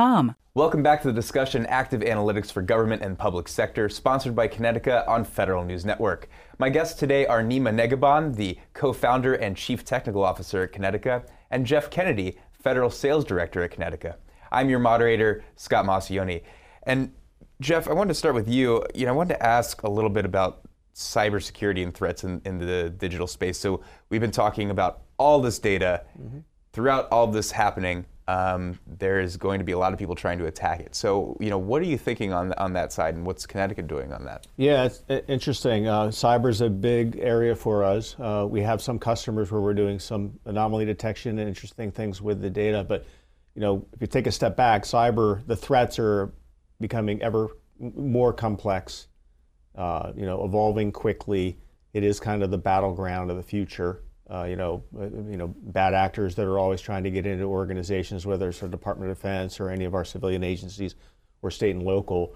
Welcome 0.54 0.82
back 0.82 1.02
to 1.02 1.08
the 1.08 1.12
discussion 1.12 1.66
Active 1.66 2.00
Analytics 2.00 2.50
for 2.50 2.62
Government 2.62 3.02
and 3.02 3.18
Public 3.18 3.46
Sector, 3.46 3.90
sponsored 3.90 4.34
by 4.34 4.48
Kinetica 4.48 5.06
on 5.06 5.22
Federal 5.22 5.64
News 5.64 5.84
Network. 5.84 6.30
My 6.58 6.70
guests 6.70 6.98
today 6.98 7.26
are 7.26 7.42
Nima 7.42 7.74
Negahban, 7.74 8.34
the 8.36 8.56
co 8.72 8.94
founder 8.94 9.34
and 9.34 9.54
chief 9.54 9.84
technical 9.84 10.24
officer 10.24 10.62
at 10.62 10.72
Kinetica, 10.72 11.28
and 11.50 11.66
Jeff 11.66 11.90
Kennedy, 11.90 12.38
federal 12.52 12.88
sales 12.88 13.22
director 13.22 13.62
at 13.62 13.72
Kinetica. 13.72 14.16
I'm 14.50 14.70
your 14.70 14.78
moderator, 14.78 15.44
Scott 15.56 15.84
Maucione. 15.84 16.42
And 16.84 17.12
Jeff, 17.60 17.86
I 17.86 17.92
wanted 17.92 18.08
to 18.08 18.14
start 18.14 18.34
with 18.34 18.48
you. 18.48 18.86
You 18.94 19.04
know, 19.04 19.12
I 19.12 19.14
wanted 19.14 19.34
to 19.34 19.42
ask 19.46 19.82
a 19.82 19.90
little 19.90 20.08
bit 20.08 20.24
about 20.24 20.62
cybersecurity 20.94 21.82
and 21.82 21.92
threats 21.92 22.24
in, 22.24 22.40
in 22.46 22.56
the 22.56 22.88
digital 22.88 23.26
space. 23.26 23.58
So 23.58 23.82
we've 24.08 24.22
been 24.22 24.30
talking 24.30 24.70
about 24.70 25.02
all 25.18 25.42
this 25.42 25.58
data 25.58 26.04
mm-hmm. 26.18 26.38
throughout 26.72 27.08
all 27.10 27.26
this 27.26 27.50
happening 27.50 28.06
um, 28.28 28.78
there 28.86 29.20
is 29.20 29.36
going 29.36 29.58
to 29.58 29.64
be 29.64 29.72
a 29.72 29.78
lot 29.78 29.92
of 29.92 29.98
people 29.98 30.14
trying 30.14 30.38
to 30.38 30.46
attack 30.46 30.80
it. 30.80 30.94
So, 30.94 31.36
you 31.40 31.50
know, 31.50 31.58
what 31.58 31.82
are 31.82 31.86
you 31.86 31.98
thinking 31.98 32.32
on 32.32 32.52
on 32.54 32.72
that 32.74 32.92
side, 32.92 33.14
and 33.14 33.26
what's 33.26 33.46
Kinetica 33.46 33.86
doing 33.86 34.12
on 34.12 34.24
that? 34.24 34.46
Yeah, 34.56 34.84
it's 34.84 35.02
interesting. 35.28 35.88
Uh, 35.88 36.06
is 36.06 36.60
a 36.60 36.70
big 36.70 37.18
area 37.20 37.54
for 37.54 37.84
us. 37.84 38.16
Uh, 38.18 38.46
we 38.48 38.62
have 38.62 38.80
some 38.80 38.98
customers 38.98 39.50
where 39.50 39.60
we're 39.60 39.74
doing 39.74 39.98
some 39.98 40.38
anomaly 40.44 40.84
detection 40.84 41.38
and 41.38 41.48
interesting 41.48 41.90
things 41.90 42.22
with 42.22 42.40
the 42.40 42.50
data. 42.50 42.84
But, 42.84 43.06
you 43.54 43.60
know, 43.60 43.86
if 43.92 44.00
you 44.00 44.06
take 44.06 44.26
a 44.26 44.32
step 44.32 44.56
back, 44.56 44.84
cyber 44.84 45.44
the 45.46 45.56
threats 45.56 45.98
are 45.98 46.32
becoming 46.80 47.22
ever 47.22 47.48
more 47.78 48.32
complex. 48.32 49.08
Uh, 49.74 50.12
you 50.14 50.26
know, 50.26 50.44
evolving 50.44 50.92
quickly. 50.92 51.58
It 51.94 52.04
is 52.04 52.20
kind 52.20 52.42
of 52.42 52.50
the 52.50 52.58
battleground 52.58 53.30
of 53.30 53.38
the 53.38 53.42
future 53.42 54.02
uh, 54.32 54.44
you 54.44 54.56
know, 54.56 54.82
uh, 54.98 55.04
you 55.04 55.36
know, 55.36 55.48
bad 55.48 55.92
actors 55.92 56.34
that 56.36 56.46
are 56.46 56.58
always 56.58 56.80
trying 56.80 57.04
to 57.04 57.10
get 57.10 57.26
into 57.26 57.44
organizations, 57.44 58.24
whether 58.24 58.48
it's 58.48 58.60
the 58.60 58.68
Department 58.68 59.10
of 59.10 59.16
Defense 59.18 59.60
or 59.60 59.68
any 59.68 59.84
of 59.84 59.94
our 59.94 60.04
civilian 60.04 60.42
agencies 60.42 60.94
or 61.42 61.50
state 61.50 61.74
and 61.74 61.82
local. 61.82 62.34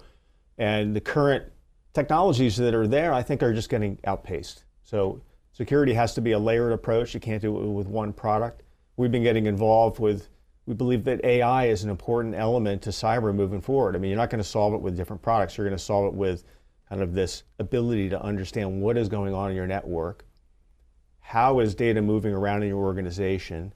And 0.59 0.95
the 0.95 1.01
current 1.01 1.45
technologies 1.93 2.55
that 2.57 2.75
are 2.75 2.87
there, 2.87 3.13
I 3.13 3.23
think, 3.23 3.41
are 3.41 3.53
just 3.53 3.69
getting 3.69 3.97
outpaced. 4.05 4.65
So 4.83 5.21
security 5.53 5.93
has 5.93 6.13
to 6.13 6.21
be 6.21 6.33
a 6.33 6.39
layered 6.39 6.71
approach. 6.71 7.15
You 7.15 7.19
can't 7.19 7.41
do 7.41 7.57
it 7.57 7.65
with 7.65 7.87
one 7.87 8.13
product. 8.13 8.61
We've 8.97 9.11
been 9.11 9.23
getting 9.23 9.47
involved 9.47 9.99
with. 9.99 10.29
We 10.67 10.75
believe 10.75 11.03
that 11.05 11.23
AI 11.23 11.67
is 11.67 11.83
an 11.83 11.89
important 11.89 12.35
element 12.35 12.81
to 12.83 12.89
cyber 12.91 13.33
moving 13.33 13.61
forward. 13.61 13.95
I 13.95 13.99
mean, 13.99 14.09
you're 14.11 14.17
not 14.17 14.29
going 14.29 14.43
to 14.43 14.47
solve 14.49 14.73
it 14.73 14.81
with 14.81 14.97
different 14.97 15.21
products. 15.21 15.57
You're 15.57 15.65
going 15.65 15.77
to 15.77 15.83
solve 15.83 16.13
it 16.13 16.13
with 16.13 16.43
kind 16.89 17.01
of 17.01 17.13
this 17.13 17.43
ability 17.57 18.09
to 18.09 18.21
understand 18.21 18.81
what 18.81 18.97
is 18.97 19.09
going 19.09 19.33
on 19.33 19.49
in 19.49 19.55
your 19.55 19.65
network 19.65 20.26
how 21.27 21.59
is 21.59 21.75
data 21.75 22.01
moving 22.01 22.33
around 22.33 22.63
in 22.63 22.69
your 22.69 22.85
organization, 22.85 23.73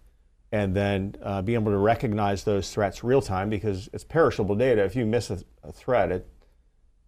and 0.54 0.74
then 0.74 1.14
uh, 1.22 1.42
being 1.42 1.60
able 1.60 1.74
to 1.74 1.78
recognize 1.78 2.46
those 2.46 2.72
threats 2.72 3.04
real 3.04 3.22
time 3.22 3.50
because 3.50 3.90
it's 3.92 4.06
perishable 4.06 4.56
data. 4.56 4.82
If 4.86 4.96
you 4.96 5.06
miss 5.06 5.30
a, 5.30 5.40
a 5.62 5.70
threat, 5.74 6.14
it, 6.14 6.26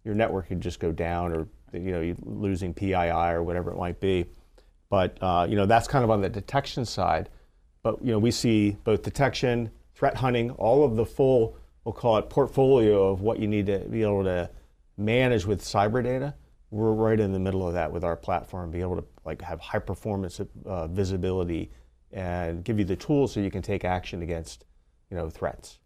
your 0.04 0.14
network 0.14 0.48
could 0.48 0.60
just 0.60 0.80
go 0.80 0.92
down, 0.92 1.32
or 1.32 1.48
you 1.72 1.92
know, 1.92 2.02
you're 2.02 2.16
losing 2.26 2.74
PII 2.74 2.94
or 2.94 3.42
whatever 3.42 3.70
it 3.70 3.78
might 3.78 4.00
be. 4.00 4.26
But 4.90 5.16
uh, 5.22 5.46
you 5.48 5.56
know, 5.56 5.64
that's 5.64 5.88
kind 5.88 6.04
of 6.04 6.10
on 6.10 6.20
the 6.20 6.28
detection 6.28 6.84
side. 6.84 7.30
But 7.82 8.04
you 8.04 8.12
know, 8.12 8.18
we 8.18 8.30
see 8.30 8.76
both 8.84 9.02
detection, 9.02 9.70
threat 9.94 10.14
hunting, 10.14 10.50
all 10.50 10.84
of 10.84 10.96
the 10.96 11.06
full, 11.06 11.56
we'll 11.84 11.94
call 11.94 12.18
it 12.18 12.28
portfolio 12.28 13.08
of 13.08 13.22
what 13.22 13.38
you 13.38 13.48
need 13.48 13.64
to 13.64 13.78
be 13.78 14.02
able 14.02 14.24
to 14.24 14.50
manage 14.98 15.46
with 15.46 15.62
cyber 15.62 16.04
data 16.04 16.34
we're 16.74 16.92
right 16.92 17.20
in 17.20 17.32
the 17.32 17.38
middle 17.38 17.66
of 17.66 17.74
that 17.74 17.92
with 17.92 18.02
our 18.02 18.16
platform, 18.16 18.72
be 18.72 18.80
able 18.80 18.96
to 18.96 19.04
like 19.24 19.40
have 19.42 19.60
high 19.60 19.78
performance 19.78 20.40
uh, 20.66 20.88
visibility 20.88 21.70
and 22.10 22.64
give 22.64 22.80
you 22.80 22.84
the 22.84 22.96
tools 22.96 23.32
so 23.32 23.38
you 23.38 23.50
can 23.50 23.62
take 23.62 23.84
action 23.84 24.22
against, 24.22 24.64
you 25.08 25.16
know, 25.16 25.30
threats. 25.30 25.78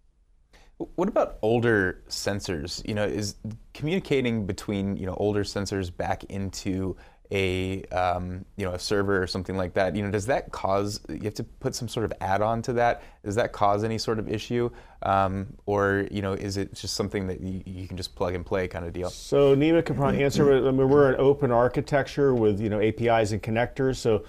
What 0.78 1.08
about 1.08 1.38
older 1.42 2.04
sensors? 2.08 2.86
You 2.88 2.94
know, 2.94 3.04
is 3.04 3.34
communicating 3.74 4.46
between 4.46 4.96
you 4.96 5.04
know 5.04 5.14
older 5.14 5.44
sensors 5.44 5.94
back 5.94 6.24
into 6.24 6.96
a 7.30 7.82
um, 7.84 8.44
you 8.56 8.64
know 8.64 8.72
a 8.72 8.78
server 8.78 9.22
or 9.22 9.26
something 9.26 9.56
like 9.56 9.74
that, 9.74 9.94
you 9.94 10.02
know, 10.02 10.10
does 10.10 10.26
that 10.26 10.50
cause 10.50 11.00
you 11.08 11.20
have 11.22 11.34
to 11.34 11.44
put 11.44 11.74
some 11.74 11.88
sort 11.88 12.04
of 12.04 12.12
add-on 12.20 12.62
to 12.62 12.72
that? 12.74 13.02
Does 13.24 13.34
that 13.34 13.52
cause 13.52 13.84
any 13.84 13.98
sort 13.98 14.18
of 14.18 14.28
issue, 14.28 14.70
um, 15.02 15.54
or 15.66 16.08
you 16.10 16.22
know, 16.22 16.32
is 16.32 16.56
it 16.56 16.74
just 16.74 16.94
something 16.94 17.26
that 17.26 17.40
you, 17.40 17.62
you, 17.66 17.86
can 17.86 17.96
just 17.96 18.14
plug 18.14 18.34
and 18.34 18.46
play 18.46 18.66
kind 18.66 18.84
of 18.84 18.92
deal? 18.92 19.10
So 19.10 19.54
Nima 19.54 19.84
can 19.84 19.96
probably 19.96 20.24
answer. 20.24 20.66
I 20.66 20.70
mean, 20.70 20.88
we're 20.88 21.10
an 21.10 21.16
open 21.18 21.50
architecture 21.50 22.34
with 22.34 22.60
you 22.60 22.70
know 22.70 22.80
APIs 22.80 23.32
and 23.32 23.42
connectors. 23.42 23.96
So 23.96 24.24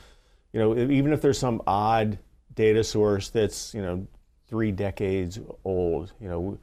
you 0.51 0.59
know, 0.59 0.77
even 0.77 1.13
if 1.13 1.21
there's 1.21 1.39
some 1.39 1.61
odd 1.67 2.19
data 2.53 2.83
source 2.83 3.29
that's 3.29 3.73
you 3.73 3.81
know 3.81 4.05
three 4.47 4.71
decades 4.71 5.39
old, 5.63 6.11
you 6.19 6.27
know 6.27 6.59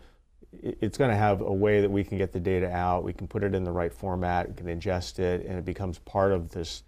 it's 0.63 0.99
going 0.99 1.11
to 1.11 1.17
have 1.17 1.41
a 1.41 1.53
way 1.53 1.81
that 1.81 1.91
we 1.91 2.05
can 2.05 2.19
get 2.19 2.33
the 2.33 2.41
data 2.41 2.71
out. 2.71 3.05
We 3.05 3.13
can 3.13 3.29
put 3.29 3.43
it 3.43 3.55
in 3.55 3.65
the 3.65 3.73
right 3.73 3.93
format. 3.93 4.49
We 4.49 4.55
can 4.55 4.67
ingest 4.67 5.19
it, 5.19 5.47
and 5.47 5.59
it 5.59 5.65
becomes 5.65 5.99
part 6.01 6.33
of 6.33 6.51
this, 6.51 6.83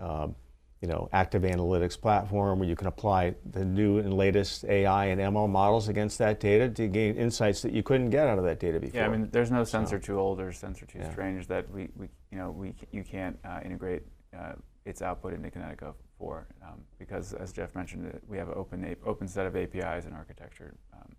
um, 0.00 0.34
you 0.80 0.88
know, 0.88 1.08
active 1.12 1.42
analytics 1.42 2.00
platform 2.00 2.60
where 2.60 2.68
you 2.68 2.76
can 2.76 2.86
apply 2.86 3.34
the 3.50 3.64
new 3.64 3.98
and 3.98 4.14
latest 4.14 4.64
AI 4.64 5.06
and 5.06 5.20
ML 5.20 5.48
models 5.48 5.88
against 5.88 6.18
that 6.18 6.40
data 6.40 6.68
to 6.68 6.88
gain 6.88 7.16
insights 7.16 7.62
that 7.62 7.72
you 7.72 7.82
couldn't 7.82 8.10
get 8.10 8.28
out 8.28 8.38
of 8.38 8.44
that 8.44 8.60
data 8.60 8.78
before. 8.78 9.00
Yeah, 9.00 9.06
I 9.06 9.10
mean, 9.10 9.28
there's 9.32 9.50
no 9.50 9.64
sensor 9.64 9.96
so, 9.96 10.06
too 10.06 10.18
old 10.18 10.40
or 10.40 10.52
sensor 10.52 10.86
too 10.86 10.98
yeah. 10.98 11.10
strange 11.10 11.46
that 11.48 11.68
we, 11.70 11.88
we, 11.96 12.08
you 12.30 12.38
know, 12.38 12.50
we 12.50 12.74
you 12.92 13.02
can't 13.02 13.38
uh, 13.44 13.60
integrate 13.64 14.02
uh, 14.38 14.52
its 14.84 15.02
output 15.02 15.34
into 15.34 15.50
Kinetica 15.50 15.94
for 16.18 16.46
um, 16.62 16.80
because, 16.98 17.32
as 17.34 17.52
Jeff 17.52 17.74
mentioned, 17.74 18.18
we 18.26 18.38
have 18.38 18.48
an 18.48 18.54
open 18.56 18.96
open 19.04 19.28
set 19.28 19.46
of 19.46 19.56
APIs 19.56 20.06
and 20.06 20.14
architecture. 20.14 20.74
Um, 20.92 21.14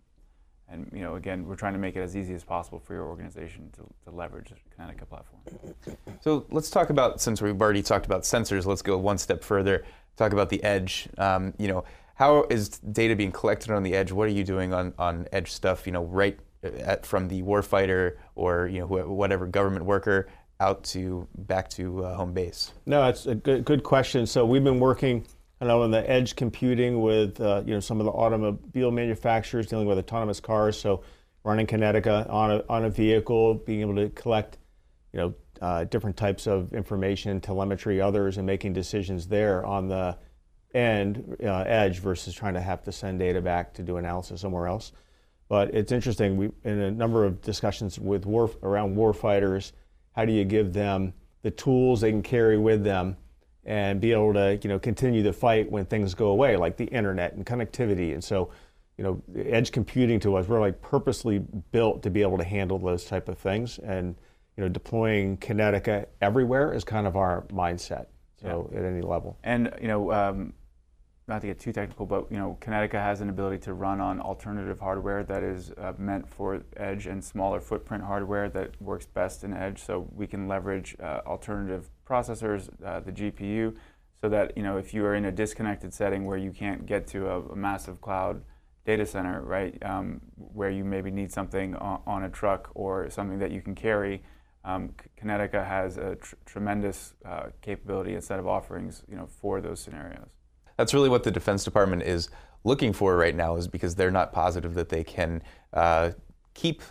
and 0.71 0.89
you 0.93 1.01
know, 1.01 1.15
again, 1.15 1.45
we're 1.47 1.55
trying 1.55 1.73
to 1.73 1.79
make 1.79 1.95
it 1.95 2.01
as 2.01 2.15
easy 2.15 2.33
as 2.33 2.43
possible 2.43 2.79
for 2.79 2.93
your 2.93 3.07
organization 3.07 3.69
to, 3.73 3.81
to 4.09 4.15
leverage 4.15 4.49
the 4.49 4.55
Kinetica 4.75 5.07
platform. 5.07 5.41
So 6.21 6.45
let's 6.51 6.69
talk 6.69 6.89
about, 6.89 7.21
since 7.21 7.41
we've 7.41 7.59
already 7.59 7.83
talked 7.83 8.05
about 8.05 8.23
sensors, 8.23 8.65
let's 8.65 8.81
go 8.81 8.97
one 8.97 9.17
step 9.17 9.43
further. 9.43 9.83
Talk 10.15 10.33
about 10.33 10.49
the 10.49 10.63
edge. 10.63 11.09
Um, 11.17 11.53
you 11.57 11.67
know, 11.67 11.85
how 12.15 12.45
is 12.49 12.69
data 12.79 13.15
being 13.15 13.31
collected 13.31 13.71
on 13.71 13.83
the 13.83 13.93
edge? 13.93 14.11
What 14.11 14.27
are 14.27 14.31
you 14.31 14.43
doing 14.43 14.73
on, 14.73 14.93
on 14.99 15.27
edge 15.31 15.51
stuff? 15.51 15.87
You 15.87 15.93
know, 15.93 16.03
right 16.03 16.37
at, 16.63 17.05
from 17.05 17.27
the 17.27 17.41
warfighter 17.43 18.17
or 18.35 18.67
you 18.67 18.79
know 18.79 18.87
whatever 18.87 19.47
government 19.47 19.85
worker 19.85 20.27
out 20.59 20.83
to 20.83 21.27
back 21.37 21.69
to 21.69 22.03
uh, 22.03 22.15
home 22.15 22.33
base? 22.33 22.73
No, 22.85 23.07
it's 23.07 23.25
a 23.25 23.35
good 23.35 23.63
good 23.65 23.83
question. 23.83 24.25
So 24.25 24.45
we've 24.45 24.63
been 24.63 24.79
working. 24.79 25.25
I 25.61 25.65
know 25.65 25.81
on 25.83 25.91
the 25.91 26.09
edge 26.09 26.35
computing 26.35 27.01
with 27.01 27.41
uh, 27.41 27.63
you 27.65 27.73
know 27.73 27.79
some 27.79 27.99
of 27.99 28.05
the 28.05 28.11
automobile 28.11 28.91
manufacturers 28.91 29.67
dealing 29.67 29.87
with 29.87 29.97
autonomous 29.97 30.39
cars. 30.39 30.79
So 30.79 31.03
running 31.43 31.67
Kinetica 31.67 32.29
on 32.29 32.51
a 32.51 32.63
on 32.69 32.85
a 32.85 32.89
vehicle, 32.89 33.55
being 33.55 33.81
able 33.81 33.95
to 33.95 34.09
collect 34.09 34.57
you 35.11 35.19
know 35.19 35.33
uh, 35.61 35.83
different 35.85 36.15
types 36.15 36.47
of 36.47 36.73
information, 36.73 37.41
telemetry, 37.41 37.99
others, 37.99 38.37
and 38.37 38.45
making 38.45 38.73
decisions 38.73 39.27
there 39.27 39.65
on 39.65 39.89
the 39.89 40.17
end 40.73 41.35
uh, 41.43 41.63
edge 41.67 41.99
versus 41.99 42.33
trying 42.33 42.53
to 42.53 42.61
have 42.61 42.83
to 42.83 42.91
send 42.91 43.19
data 43.19 43.41
back 43.41 43.73
to 43.73 43.83
do 43.83 43.97
analysis 43.97 44.39
somewhere 44.39 44.67
else. 44.67 44.93
But 45.49 45.73
it's 45.73 45.91
interesting. 45.91 46.37
We 46.37 46.51
in 46.63 46.79
a 46.79 46.91
number 46.91 47.25
of 47.25 47.41
discussions 47.41 47.99
with 47.99 48.25
war 48.25 48.49
around 48.63 48.95
war 48.95 49.13
fighters, 49.13 49.73
how 50.15 50.23
do 50.23 50.31
you 50.31 50.45
give 50.45 50.71
them 50.71 51.13
the 51.41 51.51
tools 51.51 51.99
they 51.99 52.11
can 52.11 52.23
carry 52.23 52.57
with 52.57 52.83
them 52.83 53.17
and 53.65 53.99
be 53.99 54.11
able 54.11 54.33
to 54.33 54.59
you 54.63 54.69
know 54.69 54.79
continue 54.79 55.23
the 55.23 55.33
fight 55.33 55.71
when 55.71 55.85
things 55.85 56.13
go 56.13 56.29
away, 56.29 56.57
like 56.57 56.77
the 56.77 56.85
internet 56.85 57.33
and 57.33 57.45
connectivity. 57.45 58.13
And 58.13 58.23
so, 58.23 58.51
you 58.97 59.03
know, 59.03 59.21
edge 59.45 59.71
computing 59.71 60.19
to 60.21 60.35
us, 60.35 60.47
we're 60.47 60.59
like 60.59 60.81
purposely 60.81 61.39
built 61.71 62.03
to 62.03 62.09
be 62.09 62.21
able 62.21 62.37
to 62.37 62.43
handle 62.43 62.79
those 62.79 63.05
type 63.05 63.29
of 63.29 63.37
things. 63.37 63.79
And 63.79 64.15
you 64.57 64.63
know, 64.63 64.69
deploying 64.69 65.37
Kinetica 65.37 66.05
everywhere 66.21 66.73
is 66.73 66.83
kind 66.83 67.07
of 67.07 67.15
our 67.15 67.43
mindset. 67.43 68.07
So 68.41 68.69
yeah. 68.71 68.79
at 68.79 68.85
any 68.85 69.01
level. 69.01 69.37
And 69.43 69.73
you 69.81 69.87
know, 69.87 70.11
um, 70.11 70.53
not 71.29 71.41
to 71.41 71.47
get 71.47 71.59
too 71.59 71.71
technical, 71.71 72.05
but 72.05 72.29
you 72.31 72.37
know, 72.37 72.57
Kinetica 72.59 72.93
has 72.93 73.21
an 73.21 73.29
ability 73.29 73.59
to 73.59 73.73
run 73.73 74.01
on 74.01 74.19
alternative 74.19 74.79
hardware 74.79 75.23
that 75.23 75.43
is 75.43 75.71
uh, 75.77 75.93
meant 75.97 76.27
for 76.27 76.63
edge 76.75 77.05
and 77.05 77.23
smaller 77.23 77.61
footprint 77.61 78.03
hardware 78.03 78.49
that 78.49 78.81
works 78.81 79.05
best 79.05 79.43
in 79.43 79.53
edge. 79.53 79.81
So 79.81 80.07
we 80.13 80.27
can 80.27 80.47
leverage 80.47 80.95
uh, 80.99 81.21
alternative 81.25 81.89
processors, 82.09 82.69
uh, 82.83 82.99
the 83.01 83.11
GPU, 83.11 83.75
so 84.21 84.29
that 84.29 84.57
you 84.57 84.63
know 84.63 84.77
if 84.77 84.93
you 84.93 85.05
are 85.05 85.15
in 85.15 85.25
a 85.25 85.31
disconnected 85.31 85.93
setting 85.93 86.25
where 86.25 86.37
you 86.37 86.51
can't 86.51 86.85
get 86.85 87.07
to 87.07 87.27
a, 87.27 87.41
a 87.41 87.55
massive 87.55 88.01
cloud 88.01 88.43
data 88.85 89.05
center, 89.05 89.41
right, 89.41 89.77
um, 89.83 90.19
where 90.35 90.69
you 90.69 90.83
maybe 90.83 91.11
need 91.11 91.31
something 91.31 91.75
on, 91.75 92.01
on, 92.07 92.23
a 92.23 92.29
truck 92.29 92.69
or 92.73 93.09
something 93.09 93.37
that 93.39 93.51
you 93.51 93.61
can 93.61 93.75
carry. 93.75 94.23
Um, 94.65 94.93
Kinetica 95.21 95.65
has 95.65 95.97
a 95.97 96.15
tr- 96.15 96.35
tremendous 96.45 97.13
uh, 97.23 97.47
capability 97.61 98.13
and 98.15 98.23
set 98.23 98.39
of 98.39 98.47
offerings, 98.47 99.03
you 99.07 99.15
know, 99.15 99.27
for 99.27 99.61
those 99.61 99.79
scenarios 99.79 100.29
that's 100.79 100.93
really 100.93 101.09
what 101.09 101.23
the 101.23 101.31
Defense 101.31 101.65
Department 101.65 102.03
is 102.03 102.29
looking 102.63 102.93
for 102.93 103.17
right 103.17 103.35
now, 103.35 103.57
is 103.57 103.67
because 103.67 103.95
they're 103.95 104.09
not 104.09 104.31
positive 104.31 104.75
that 104.75 104.87
they 104.87 105.03
can 105.03 105.43
uh, 105.73 106.11
keep. 106.53 106.81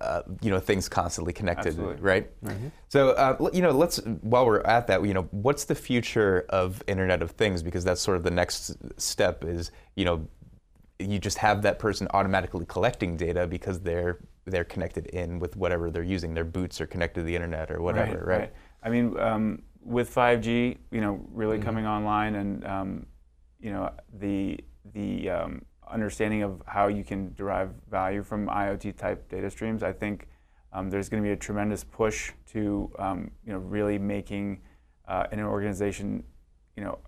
Uh, 0.00 0.22
you 0.40 0.50
know 0.50 0.60
things 0.60 0.88
constantly 0.88 1.32
connected, 1.32 1.68
Absolutely. 1.68 2.02
right? 2.02 2.42
Mm-hmm. 2.42 2.68
So 2.88 3.10
uh, 3.10 3.50
you 3.52 3.62
know, 3.62 3.70
let's 3.70 3.98
while 4.22 4.46
we're 4.46 4.60
at 4.62 4.86
that, 4.86 5.04
you 5.04 5.14
know, 5.14 5.28
what's 5.30 5.64
the 5.64 5.74
future 5.74 6.46
of 6.48 6.82
Internet 6.86 7.22
of 7.22 7.32
Things? 7.32 7.62
Because 7.62 7.84
that's 7.84 8.00
sort 8.00 8.16
of 8.16 8.22
the 8.22 8.30
next 8.30 8.76
step. 8.96 9.44
Is 9.44 9.70
you 9.96 10.04
know, 10.04 10.26
you 10.98 11.18
just 11.18 11.38
have 11.38 11.62
that 11.62 11.78
person 11.78 12.08
automatically 12.14 12.66
collecting 12.66 13.16
data 13.16 13.46
because 13.46 13.80
they're 13.80 14.18
they're 14.46 14.64
connected 14.64 15.06
in 15.06 15.38
with 15.38 15.56
whatever 15.56 15.90
they're 15.90 16.02
using. 16.02 16.34
Their 16.34 16.44
boots 16.44 16.80
are 16.80 16.86
connected 16.86 17.20
to 17.20 17.24
the 17.24 17.34
internet 17.34 17.70
or 17.70 17.80
whatever, 17.80 18.18
right? 18.18 18.26
right? 18.26 18.40
right. 18.40 18.52
I 18.82 18.90
mean, 18.90 19.18
um, 19.18 19.62
with 19.82 20.14
5G, 20.14 20.76
you 20.90 21.00
know, 21.00 21.24
really 21.32 21.56
mm-hmm. 21.56 21.64
coming 21.64 21.86
online 21.86 22.34
and 22.34 22.66
um, 22.66 23.06
you 23.60 23.70
know 23.70 23.90
the 24.18 24.58
the 24.92 25.30
um, 25.30 25.64
understanding 25.90 26.42
of 26.42 26.62
how 26.66 26.88
you 26.88 27.04
can 27.04 27.32
derive 27.34 27.70
value 27.90 28.22
from 28.22 28.48
IoT 28.48 28.96
type 28.96 29.28
data 29.28 29.50
streams. 29.50 29.82
I 29.82 29.92
think 29.92 30.28
um, 30.72 30.90
there's 30.90 31.08
going 31.08 31.22
to 31.22 31.26
be 31.26 31.32
a 31.32 31.36
tremendous 31.36 31.84
push 31.84 32.32
to 32.52 32.90
um, 32.98 33.30
you 33.46 33.52
know 33.52 33.58
really 33.58 33.98
making 33.98 34.60
uh, 35.08 35.26
an 35.30 35.40
organization 35.40 36.24
you 36.76 36.84
know 36.84 36.98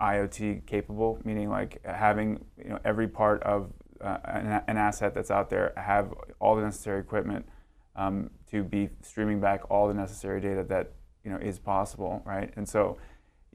IoT 0.00 0.66
capable, 0.66 1.18
meaning 1.24 1.48
like 1.48 1.84
having 1.84 2.44
you 2.58 2.70
know 2.70 2.78
every 2.84 3.08
part 3.08 3.42
of 3.42 3.72
uh, 4.00 4.18
an, 4.24 4.62
an, 4.66 4.76
asset 4.76 5.14
that's 5.14 5.30
out 5.30 5.48
there 5.48 5.72
have 5.76 6.12
all 6.40 6.56
the 6.56 6.62
necessary 6.62 6.98
equipment 6.98 7.46
um, 7.94 8.30
to 8.50 8.64
be 8.64 8.88
streaming 9.00 9.40
back 9.40 9.70
all 9.70 9.86
the 9.86 9.94
necessary 9.94 10.40
data 10.40 10.64
that 10.64 10.92
you 11.24 11.30
know 11.30 11.36
is 11.36 11.58
possible, 11.58 12.22
right? 12.24 12.52
And 12.56 12.68
so 12.68 12.98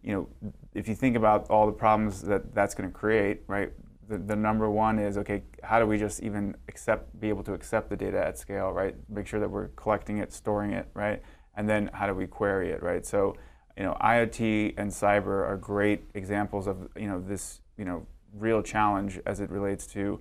you 0.04 0.14
know, 0.14 0.54
if 0.74 0.88
you 0.88 0.96
think 0.96 1.16
about 1.16 1.50
all 1.50 1.66
the 1.66 1.72
problems 1.72 2.22
that 2.22 2.54
that's 2.54 2.76
going 2.76 2.90
to 2.90 2.96
create, 2.96 3.42
right? 3.48 3.72
The, 4.08 4.18
the 4.18 4.36
number 4.36 4.70
one 4.70 5.00
is 5.00 5.18
okay. 5.18 5.44
How 5.64 5.80
do 5.80 5.86
we 5.86 5.98
just 5.98 6.22
even 6.24 6.56
accept, 6.68 7.20
be 7.20 7.30
able 7.30 7.44
to 7.44 7.54
accept 7.54 7.90
the 7.90 7.98
data 7.98 8.26
at 8.26 8.38
scale, 8.38 8.72
right? 8.72 8.96
Make 9.10 9.28
sure 9.28 9.40
that 9.40 9.50
we're 9.50 9.70
collecting 9.70 10.20
it, 10.20 10.32
storing 10.32 10.72
it, 10.72 10.88
right? 10.94 11.22
And 11.56 11.68
then 11.68 11.90
how 11.94 12.08
do 12.08 12.14
we 12.14 12.28
query 12.28 12.72
it, 12.72 12.82
right? 12.82 13.06
So, 13.06 13.36
you 13.76 13.84
know, 13.84 13.98
IoT 14.02 14.76
and 14.78 14.90
cyber 14.90 15.48
are 15.48 15.58
great 15.58 16.04
examples 16.14 16.68
of 16.68 16.88
you 16.96 17.08
know 17.08 17.20
this 17.20 17.62
you 17.78 17.86
know 17.86 18.08
real 18.34 18.62
challenge 18.62 19.20
as 19.26 19.40
it 19.40 19.50
relates 19.50 19.86
to 19.88 20.20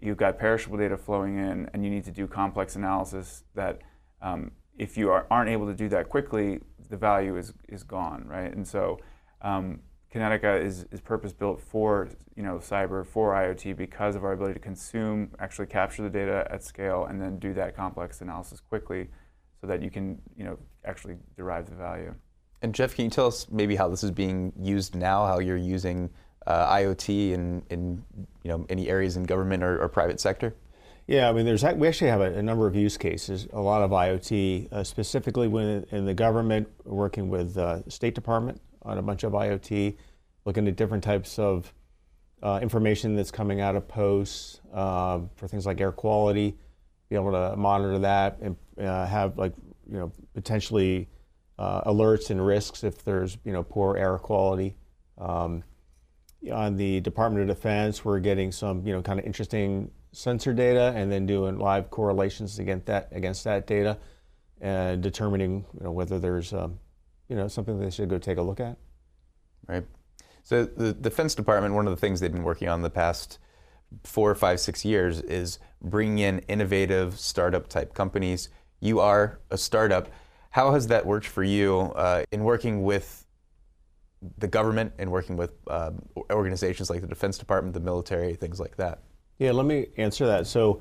you've 0.00 0.16
got 0.16 0.38
perishable 0.38 0.78
data 0.78 0.96
flowing 0.96 1.38
in, 1.38 1.70
and 1.72 1.84
you 1.84 1.90
need 1.90 2.04
to 2.04 2.10
do 2.10 2.26
complex 2.26 2.76
analysis 2.76 3.44
that 3.54 3.80
um, 4.22 4.50
if 4.78 4.96
you 4.96 5.10
are, 5.10 5.26
aren't 5.30 5.48
able 5.48 5.66
to 5.66 5.74
do 5.74 5.88
that 5.88 6.08
quickly, 6.08 6.60
the 6.90 6.96
value 6.96 7.36
is 7.36 7.52
is 7.68 7.82
gone, 7.82 8.24
right? 8.26 8.54
And 8.54 8.66
so 8.66 8.98
um, 9.42 9.80
Kinetica 10.14 10.62
is, 10.62 10.86
is 10.90 11.00
purpose 11.00 11.32
built 11.32 11.60
for 11.60 12.08
you 12.36 12.42
know 12.42 12.56
cyber 12.56 13.04
for 13.04 13.32
IoT 13.32 13.76
because 13.76 14.14
of 14.14 14.24
our 14.24 14.32
ability 14.32 14.54
to 14.54 14.60
consume, 14.60 15.30
actually 15.38 15.66
capture 15.66 16.02
the 16.02 16.10
data 16.10 16.46
at 16.50 16.62
scale, 16.62 17.06
and 17.06 17.20
then 17.20 17.38
do 17.38 17.52
that 17.54 17.76
complex 17.76 18.20
analysis 18.20 18.60
quickly, 18.60 19.08
so 19.60 19.66
that 19.66 19.82
you 19.82 19.90
can 19.90 20.20
you 20.36 20.44
know 20.44 20.58
actually 20.84 21.16
derive 21.36 21.68
the 21.68 21.74
value. 21.74 22.14
And 22.62 22.74
Jeff, 22.74 22.94
can 22.94 23.04
you 23.06 23.10
tell 23.10 23.26
us 23.26 23.46
maybe 23.50 23.76
how 23.76 23.88
this 23.88 24.04
is 24.04 24.10
being 24.10 24.52
used 24.58 24.94
now? 24.94 25.26
How 25.26 25.38
you're 25.38 25.56
using 25.56 26.10
uh, 26.46 26.72
IoT 26.72 27.32
in, 27.32 27.62
in 27.70 28.04
you 28.42 28.50
know 28.50 28.64
any 28.68 28.88
areas 28.88 29.16
in 29.16 29.24
government 29.24 29.62
or, 29.62 29.82
or 29.82 29.88
private 29.88 30.20
sector? 30.20 30.54
Yeah, 31.08 31.28
I 31.28 31.32
mean, 31.32 31.46
there's 31.46 31.62
we 31.62 31.86
actually 31.86 32.10
have 32.10 32.20
a, 32.20 32.38
a 32.38 32.42
number 32.42 32.66
of 32.66 32.74
use 32.74 32.96
cases. 32.96 33.46
A 33.52 33.60
lot 33.60 33.82
of 33.82 33.90
IoT, 33.90 34.72
uh, 34.72 34.84
specifically 34.84 35.48
when 35.48 35.86
in 35.90 36.04
the 36.04 36.14
government, 36.14 36.68
working 36.84 37.28
with 37.28 37.56
uh, 37.56 37.88
State 37.88 38.14
Department 38.14 38.60
on 38.86 38.98
a 38.98 39.02
bunch 39.02 39.24
of 39.24 39.32
IoT, 39.32 39.96
looking 40.44 40.66
at 40.68 40.76
different 40.76 41.04
types 41.04 41.38
of 41.38 41.72
uh, 42.42 42.60
information 42.62 43.16
that's 43.16 43.30
coming 43.30 43.60
out 43.60 43.76
of 43.76 43.88
posts 43.88 44.60
uh, 44.72 45.20
for 45.34 45.48
things 45.48 45.66
like 45.66 45.80
air 45.80 45.92
quality, 45.92 46.56
be 47.08 47.16
able 47.16 47.32
to 47.32 47.56
monitor 47.56 47.98
that 47.98 48.38
and 48.40 48.56
uh, 48.78 49.06
have 49.06 49.38
like 49.38 49.52
you 49.90 49.98
know 49.98 50.12
potentially 50.34 51.08
uh, 51.58 51.82
alerts 51.82 52.30
and 52.30 52.44
risks 52.44 52.84
if 52.84 53.04
there's 53.04 53.38
you 53.44 53.52
know 53.52 53.62
poor 53.62 53.96
air 53.96 54.18
quality. 54.18 54.76
Um, 55.18 55.64
on 56.52 56.76
the 56.76 57.00
Department 57.00 57.48
of 57.48 57.56
Defense, 57.56 58.04
we're 58.04 58.20
getting 58.20 58.52
some 58.52 58.86
you 58.86 58.92
know 58.92 59.02
kind 59.02 59.18
of 59.18 59.26
interesting 59.26 59.90
sensor 60.12 60.52
data 60.52 60.92
and 60.96 61.10
then 61.10 61.26
doing 61.26 61.58
live 61.58 61.90
correlations 61.90 62.58
against 62.58 62.86
that 62.86 63.08
against 63.12 63.44
that 63.44 63.66
data 63.66 63.98
and 64.60 65.02
determining 65.02 65.64
you 65.74 65.84
know 65.84 65.92
whether 65.92 66.18
there's 66.18 66.52
um, 66.52 66.78
you 67.28 67.36
know, 67.36 67.48
something 67.48 67.78
they 67.78 67.90
should 67.90 68.08
go 68.08 68.18
take 68.18 68.38
a 68.38 68.42
look 68.42 68.60
at. 68.60 68.76
Right. 69.66 69.84
So 70.42 70.64
the 70.64 70.92
Defense 70.92 71.34
Department, 71.34 71.74
one 71.74 71.86
of 71.86 71.90
the 71.90 72.00
things 72.00 72.20
they've 72.20 72.32
been 72.32 72.44
working 72.44 72.68
on 72.68 72.82
the 72.82 72.90
past 72.90 73.38
four, 74.04 74.34
five, 74.34 74.60
six 74.60 74.84
years 74.84 75.20
is 75.20 75.58
bringing 75.82 76.18
in 76.18 76.38
innovative 76.40 77.18
startup 77.18 77.68
type 77.68 77.94
companies. 77.94 78.48
You 78.80 79.00
are 79.00 79.40
a 79.50 79.58
startup. 79.58 80.08
How 80.50 80.72
has 80.72 80.86
that 80.88 81.04
worked 81.04 81.26
for 81.26 81.42
you 81.42 81.92
uh, 81.96 82.24
in 82.30 82.44
working 82.44 82.84
with 82.84 83.26
the 84.38 84.48
government 84.48 84.92
and 84.98 85.10
working 85.10 85.36
with 85.36 85.52
uh, 85.66 85.90
organizations 86.30 86.90
like 86.90 87.00
the 87.00 87.06
Defense 87.06 87.38
Department, 87.38 87.74
the 87.74 87.80
military, 87.80 88.34
things 88.34 88.60
like 88.60 88.76
that? 88.76 89.02
Yeah, 89.38 89.52
let 89.52 89.66
me 89.66 89.88
answer 89.96 90.26
that. 90.26 90.46
So 90.46 90.80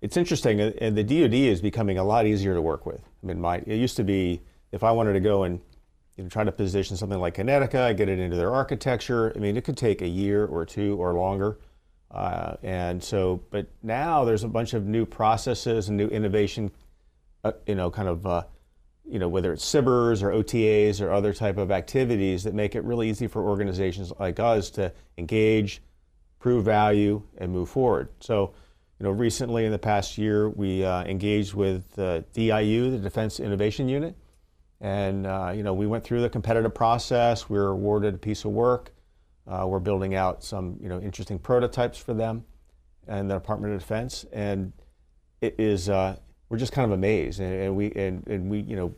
it's 0.00 0.16
interesting, 0.16 0.60
and 0.60 0.96
the 0.96 1.02
DoD 1.02 1.34
is 1.34 1.60
becoming 1.60 1.98
a 1.98 2.04
lot 2.04 2.26
easier 2.26 2.54
to 2.54 2.62
work 2.62 2.86
with. 2.86 3.02
I 3.22 3.26
mean, 3.26 3.40
my 3.40 3.56
it 3.66 3.76
used 3.76 3.96
to 3.96 4.04
be 4.04 4.42
if 4.72 4.84
I 4.84 4.92
wanted 4.92 5.14
to 5.14 5.20
go 5.20 5.44
and 5.44 5.60
you 6.16 6.24
know, 6.24 6.30
try 6.30 6.44
to 6.44 6.52
position 6.52 6.96
something 6.96 7.18
like 7.18 7.34
Kinetica, 7.36 7.96
get 7.96 8.08
it 8.08 8.18
into 8.18 8.36
their 8.36 8.52
architecture. 8.52 9.32
I 9.36 9.38
mean, 9.38 9.56
it 9.56 9.64
could 9.64 9.76
take 9.76 10.02
a 10.02 10.08
year 10.08 10.46
or 10.46 10.64
two 10.64 10.96
or 10.96 11.12
longer. 11.12 11.58
Uh, 12.10 12.56
and 12.62 13.02
so, 13.02 13.42
but 13.50 13.66
now 13.82 14.24
there's 14.24 14.44
a 14.44 14.48
bunch 14.48 14.72
of 14.74 14.86
new 14.86 15.04
processes 15.04 15.88
and 15.88 15.96
new 15.96 16.08
innovation, 16.08 16.70
uh, 17.44 17.52
you 17.66 17.74
know, 17.74 17.90
kind 17.90 18.08
of, 18.08 18.26
uh, 18.26 18.44
you 19.04 19.18
know, 19.18 19.28
whether 19.28 19.52
it's 19.52 19.64
SBIRs 19.64 20.22
or 20.22 20.30
OTAs 20.30 21.00
or 21.00 21.12
other 21.12 21.32
type 21.32 21.58
of 21.58 21.70
activities 21.70 22.44
that 22.44 22.54
make 22.54 22.74
it 22.74 22.84
really 22.84 23.10
easy 23.10 23.26
for 23.26 23.42
organizations 23.42 24.12
like 24.18 24.40
us 24.40 24.70
to 24.70 24.92
engage, 25.18 25.82
prove 26.38 26.64
value, 26.64 27.22
and 27.38 27.52
move 27.52 27.68
forward. 27.68 28.08
So, 28.20 28.54
you 28.98 29.04
know, 29.04 29.10
recently 29.10 29.66
in 29.66 29.72
the 29.72 29.78
past 29.78 30.16
year, 30.16 30.48
we 30.48 30.84
uh, 30.84 31.04
engaged 31.04 31.54
with 31.54 31.94
DIU, 31.96 32.90
the 32.90 32.98
Defense 32.98 33.38
Innovation 33.40 33.88
Unit, 33.88 34.16
and 34.80 35.26
uh, 35.26 35.52
you 35.54 35.62
know, 35.62 35.74
we 35.74 35.86
went 35.86 36.04
through 36.04 36.20
the 36.22 36.28
competitive 36.28 36.74
process. 36.74 37.48
We 37.48 37.58
were 37.58 37.68
awarded 37.68 38.14
a 38.14 38.18
piece 38.18 38.44
of 38.44 38.52
work. 38.52 38.92
Uh, 39.46 39.66
we're 39.68 39.78
building 39.78 40.14
out 40.14 40.42
some 40.42 40.78
you 40.80 40.88
know 40.88 41.00
interesting 41.00 41.38
prototypes 41.38 41.98
for 41.98 42.14
them 42.14 42.44
and 43.06 43.30
the 43.30 43.34
Department 43.34 43.72
of 43.72 43.80
Defense, 43.80 44.26
and 44.32 44.72
it 45.40 45.54
is 45.58 45.88
uh, 45.88 46.16
we're 46.48 46.58
just 46.58 46.72
kind 46.72 46.84
of 46.84 46.92
amazed, 46.92 47.40
and, 47.40 47.52
and, 47.52 47.76
we 47.76 47.92
and, 47.92 48.26
and 48.26 48.50
we 48.50 48.60
you 48.60 48.76
know 48.76 48.94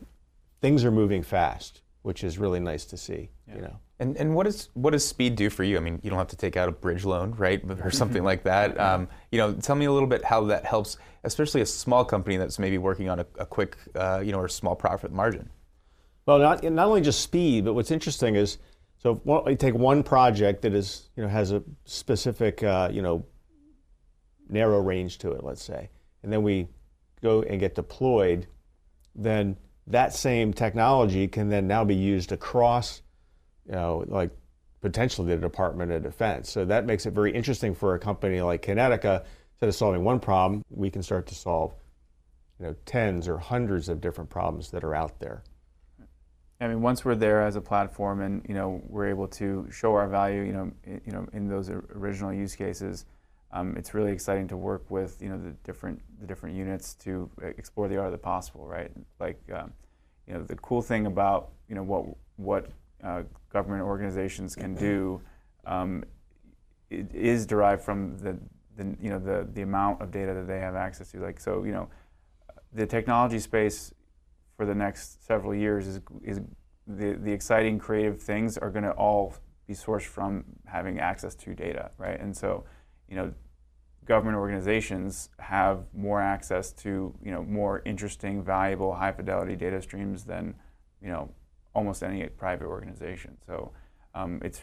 things 0.61 0.83
are 0.83 0.91
moving 0.91 1.23
fast, 1.23 1.81
which 2.01 2.23
is 2.23 2.37
really 2.37 2.59
nice 2.59 2.85
to 2.85 2.97
see. 2.97 3.29
Yeah. 3.47 3.55
You 3.55 3.61
know. 3.61 3.79
And, 4.01 4.15
and 4.15 4.33
what, 4.33 4.47
is, 4.47 4.69
what 4.75 4.91
does 4.91 5.05
speed 5.05 5.35
do 5.35 5.49
for 5.49 5.65
you? 5.65 5.75
I 5.75 5.81
mean, 5.81 5.99
you 6.01 6.09
don't 6.09 6.19
have 6.19 6.29
to 6.29 6.37
take 6.37 6.55
out 6.55 6.69
a 6.69 6.71
bridge 6.71 7.03
loan, 7.03 7.33
right, 7.37 7.61
or 7.83 7.91
something 7.91 8.23
like 8.23 8.43
that. 8.43 8.79
Um, 8.89 9.09
you 9.29 9.37
know, 9.37 9.53
tell 9.53 9.75
me 9.75 9.85
a 9.85 9.91
little 9.91 10.07
bit 10.07 10.23
how 10.23 10.45
that 10.45 10.63
helps, 10.63 10.97
especially 11.25 11.59
a 11.59 11.65
small 11.65 12.05
company 12.05 12.37
that's 12.37 12.57
maybe 12.57 12.77
working 12.77 13.09
on 13.09 13.19
a, 13.19 13.25
a 13.37 13.45
quick, 13.45 13.77
uh, 13.93 14.21
you 14.23 14.31
know, 14.31 14.39
or 14.39 14.47
small 14.47 14.73
profit 14.73 15.11
margin. 15.11 15.49
Well, 16.29 16.37
not, 16.37 16.63
not 16.63 16.85
only 16.85 17.01
just 17.01 17.21
speed, 17.21 17.65
but 17.65 17.73
what's 17.73 17.89
interesting 17.89 18.35
is, 18.35 18.59
so 18.99 19.19
you 19.47 19.55
take 19.55 19.73
one 19.73 20.03
project 20.03 20.61
that 20.61 20.75
is, 20.75 21.09
you 21.15 21.23
know, 21.23 21.29
has 21.29 21.51
a 21.51 21.63
specific, 21.85 22.61
uh, 22.61 22.87
you 22.93 23.01
know, 23.01 23.25
narrow 24.47 24.79
range 24.79 25.17
to 25.19 25.31
it, 25.31 25.43
let's 25.43 25.63
say, 25.63 25.89
and 26.21 26.31
then 26.31 26.43
we 26.43 26.67
go 27.23 27.41
and 27.41 27.59
get 27.59 27.73
deployed, 27.73 28.45
then 29.15 29.57
that 29.87 30.13
same 30.13 30.53
technology 30.53 31.27
can 31.27 31.49
then 31.49 31.65
now 31.65 31.83
be 31.83 31.95
used 31.95 32.31
across 32.31 33.01
you 33.65 33.71
know, 33.71 34.05
like 34.07 34.29
potentially 34.81 35.29
the 35.29 35.41
Department 35.41 35.91
of 35.91 36.03
Defense. 36.03 36.51
So 36.51 36.63
that 36.63 36.85
makes 36.85 37.07
it 37.07 37.13
very 37.13 37.31
interesting 37.31 37.73
for 37.73 37.95
a 37.95 37.99
company 37.99 38.39
like 38.39 38.61
Kinetica. 38.61 39.25
Instead 39.53 39.69
of 39.69 39.73
solving 39.73 40.03
one 40.03 40.19
problem, 40.19 40.63
we 40.69 40.91
can 40.91 41.01
start 41.01 41.25
to 41.25 41.33
solve, 41.33 41.73
you 42.59 42.67
know, 42.67 42.75
tens 42.85 43.27
or 43.27 43.39
hundreds 43.39 43.89
of 43.89 43.99
different 43.99 44.29
problems 44.29 44.69
that 44.69 44.83
are 44.83 44.93
out 44.93 45.19
there. 45.19 45.41
I 46.61 46.67
mean, 46.67 46.81
once 46.81 47.05
we're 47.05 47.15
there 47.15 47.41
as 47.41 47.55
a 47.55 47.61
platform, 47.61 48.21
and 48.21 48.45
you 48.47 48.53
know, 48.53 48.81
we're 48.87 49.07
able 49.07 49.27
to 49.29 49.67
show 49.71 49.93
our 49.95 50.07
value, 50.07 50.41
you 50.41 50.53
know, 50.53 50.71
in, 50.83 51.01
you 51.05 51.11
know, 51.13 51.25
in 51.31 51.47
those 51.47 51.69
original 51.69 52.33
use 52.33 52.55
cases, 52.55 53.05
um, 53.51 53.75
it's 53.77 53.93
really 53.93 54.11
exciting 54.11 54.47
to 54.49 54.57
work 54.57 54.83
with, 54.89 55.21
you 55.21 55.29
know, 55.29 55.37
the 55.37 55.51
different 55.63 56.01
the 56.19 56.27
different 56.27 56.55
units 56.55 56.93
to 56.95 57.29
explore 57.41 57.87
the 57.87 57.97
art 57.97 58.07
of 58.07 58.11
the 58.11 58.17
possible, 58.17 58.67
right? 58.67 58.91
Like, 59.19 59.41
um, 59.53 59.71
you 60.27 60.33
know, 60.33 60.43
the 60.43 60.55
cool 60.55 60.81
thing 60.81 61.05
about 61.05 61.49
you 61.69 61.75
know 61.75 61.83
what 61.83 62.05
what 62.35 62.67
uh, 63.03 63.23
government 63.51 63.83
organizations 63.83 64.55
can 64.55 64.75
do 64.75 65.21
um, 65.65 66.03
is 66.89 67.45
derived 67.45 67.81
from 67.81 68.17
the, 68.17 68.37
the, 68.75 68.97
you 69.01 69.09
know 69.09 69.19
the, 69.19 69.47
the 69.53 69.61
amount 69.61 70.01
of 70.01 70.11
data 70.11 70.33
that 70.33 70.47
they 70.47 70.59
have 70.59 70.75
access 70.75 71.11
to. 71.11 71.19
Like 71.19 71.39
so, 71.39 71.63
you 71.63 71.71
know, 71.71 71.87
the 72.73 72.85
technology 72.85 73.39
space 73.39 73.93
for 74.59 74.65
the 74.65 74.75
next 74.75 75.25
several 75.25 75.55
years 75.55 75.87
is 75.87 76.01
is 76.21 76.41
the 76.85 77.13
the 77.13 77.31
exciting 77.31 77.79
creative 77.79 78.21
things 78.21 78.57
are 78.57 78.69
going 78.69 78.83
to 78.83 78.91
all 78.91 79.33
be 79.67 79.73
sourced 79.73 80.03
from 80.03 80.43
having 80.65 80.99
access 80.99 81.33
to 81.33 81.53
data, 81.53 81.91
right? 81.97 82.19
And 82.19 82.35
so, 82.35 82.65
you 83.07 83.15
know, 83.15 83.33
government 84.03 84.35
organizations 84.35 85.29
have 85.39 85.85
more 85.93 86.19
access 86.19 86.73
to 86.73 87.15
you 87.23 87.31
know 87.31 87.41
more 87.41 87.81
interesting, 87.85 88.43
valuable, 88.43 88.93
high 88.93 89.13
fidelity 89.13 89.55
data 89.55 89.81
streams 89.81 90.25
than 90.25 90.53
you 91.01 91.07
know 91.07 91.29
almost 91.73 92.03
any 92.03 92.27
private 92.27 92.65
organization. 92.65 93.37
So 93.47 93.71
um, 94.13 94.41
it's 94.43 94.61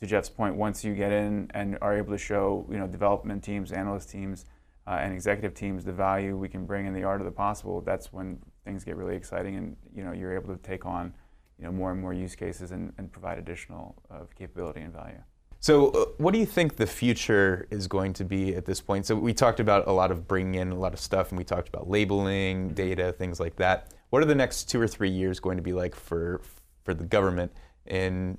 to 0.00 0.06
Jeff's 0.06 0.28
point. 0.28 0.56
Once 0.56 0.84
you 0.84 0.94
get 0.94 1.10
in 1.10 1.50
and 1.54 1.78
are 1.80 1.96
able 1.96 2.12
to 2.12 2.18
show 2.18 2.66
you 2.70 2.76
know 2.76 2.86
development 2.86 3.42
teams, 3.42 3.72
analyst 3.72 4.10
teams, 4.10 4.44
uh, 4.86 4.98
and 5.00 5.14
executive 5.14 5.54
teams 5.54 5.86
the 5.86 5.92
value 5.92 6.36
we 6.36 6.50
can 6.50 6.66
bring 6.66 6.84
in 6.84 6.92
the 6.92 7.04
art 7.04 7.22
of 7.22 7.24
the 7.24 7.30
possible, 7.30 7.80
that's 7.80 8.12
when 8.12 8.38
things 8.68 8.84
get 8.84 8.96
really 8.96 9.16
exciting, 9.16 9.56
and 9.56 9.76
you 9.94 10.04
know 10.04 10.12
you're 10.12 10.34
able 10.34 10.54
to 10.54 10.62
take 10.62 10.84
on 10.84 11.14
you 11.58 11.64
know 11.64 11.72
more 11.72 11.90
and 11.90 12.00
more 12.00 12.12
use 12.12 12.36
cases 12.36 12.70
and, 12.70 12.92
and 12.98 13.10
provide 13.10 13.38
additional 13.38 13.96
uh, 14.10 14.20
capability 14.36 14.80
and 14.80 14.92
value. 14.92 15.22
So, 15.60 15.88
uh, 15.88 16.04
what 16.18 16.34
do 16.34 16.38
you 16.38 16.46
think 16.46 16.76
the 16.76 16.86
future 16.86 17.66
is 17.70 17.88
going 17.88 18.12
to 18.12 18.24
be 18.24 18.54
at 18.54 18.64
this 18.64 18.80
point? 18.80 19.06
So, 19.06 19.16
we 19.16 19.32
talked 19.32 19.58
about 19.58 19.88
a 19.88 19.92
lot 19.92 20.10
of 20.10 20.28
bringing 20.28 20.54
in 20.60 20.70
a 20.70 20.78
lot 20.78 20.92
of 20.92 21.00
stuff, 21.00 21.30
and 21.30 21.38
we 21.38 21.44
talked 21.44 21.68
about 21.68 21.88
labeling, 21.88 22.68
data, 22.74 23.10
things 23.12 23.40
like 23.40 23.56
that. 23.56 23.94
What 24.10 24.22
are 24.22 24.26
the 24.26 24.34
next 24.34 24.68
two 24.68 24.80
or 24.80 24.86
three 24.86 25.10
years 25.10 25.40
going 25.40 25.56
to 25.56 25.62
be 25.62 25.72
like 25.72 25.94
for 25.94 26.42
for 26.84 26.94
the 26.94 27.04
government 27.04 27.50
in 27.86 28.38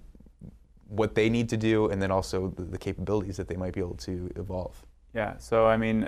what 0.87 1.13
they 1.15 1.29
need 1.29 1.49
to 1.49 1.57
do, 1.57 1.89
and 1.89 2.01
then 2.01 2.11
also 2.11 2.49
the, 2.49 2.63
the 2.63 2.77
capabilities 2.77 3.35
that 3.37 3.47
they 3.47 3.55
might 3.55 3.73
be 3.73 3.79
able 3.79 3.97
to 3.97 4.31
evolve? 4.35 4.85
Yeah. 5.13 5.37
So 5.37 5.65
I 5.65 5.75
mean, 5.75 6.07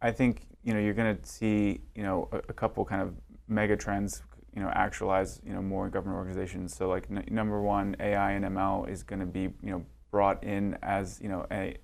I 0.00 0.12
think 0.12 0.46
you 0.66 0.74
know 0.74 0.80
you're 0.80 0.94
going 0.94 1.16
to 1.16 1.26
see 1.26 1.80
you 1.94 2.02
know 2.02 2.28
a, 2.32 2.38
a, 2.48 2.52
couple 2.52 2.84
kind 2.84 3.00
of 3.00 3.14
mega 3.48 3.76
trends 3.76 4.22
you 4.56 4.62
know 4.62 4.70
actualize 4.74 5.40
you 5.44 5.52
know 5.52 5.62
more 5.62 5.86
in 5.86 5.92
government 5.92 6.16
organizations. 6.16 6.74
So 6.74 6.88
like 6.88 7.06
n- 7.10 7.24
number 7.30 7.60
one, 7.60 7.94
AI 8.00 8.32
and 8.32 8.44
ML 8.44 8.88
is 8.88 9.02
going 9.02 9.20
to 9.20 9.26
be 9.26 9.42
you 9.62 9.70
know 9.70 9.84
brought 10.10 10.42
in 10.42 10.78
as 10.82 11.20
you 11.20 11.28
know 11.28 11.46
a 11.50 11.76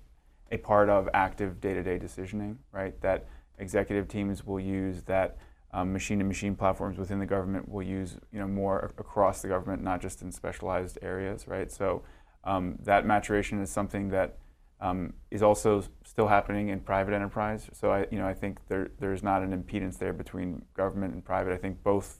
a 0.51 0.57
part 0.57 0.89
of 0.89 1.07
active 1.13 1.61
day-to-day 1.61 1.97
decisioning, 1.97 2.57
right? 2.71 2.99
That 3.01 3.27
executive 3.57 4.07
teams 4.07 4.45
will 4.45 4.59
use 4.59 5.01
that 5.03 5.37
um, 5.71 5.91
machine-to-machine 5.93 6.55
platforms 6.55 6.97
within 6.97 7.17
the 7.17 7.25
government 7.25 7.67
will 7.69 7.81
use 7.83 8.17
you 8.31 8.39
know 8.39 8.47
more 8.47 8.91
across 8.97 9.41
the 9.41 9.47
government, 9.47 9.83
not 9.83 10.01
just 10.01 10.21
in 10.23 10.31
specialized 10.31 10.97
areas, 11.01 11.47
right? 11.47 11.71
So 11.71 12.01
um, 12.43 12.77
that 12.83 13.05
maturation 13.05 13.61
is 13.61 13.69
something 13.69 14.09
that 14.09 14.37
um, 14.83 15.13
is 15.31 15.41
also 15.41 15.81
still 16.03 16.27
happening 16.27 16.67
in 16.67 16.81
private 16.81 17.13
enterprise. 17.13 17.69
So 17.71 17.91
I 17.91 18.05
you 18.11 18.19
know 18.19 18.27
I 18.27 18.33
think 18.33 18.59
there 18.67 18.91
there's 18.99 19.23
not 19.23 19.41
an 19.41 19.51
impedance 19.63 19.97
there 19.97 20.13
between 20.13 20.65
government 20.75 21.13
and 21.13 21.23
private. 21.23 21.53
I 21.53 21.57
think 21.57 21.81
both 21.81 22.19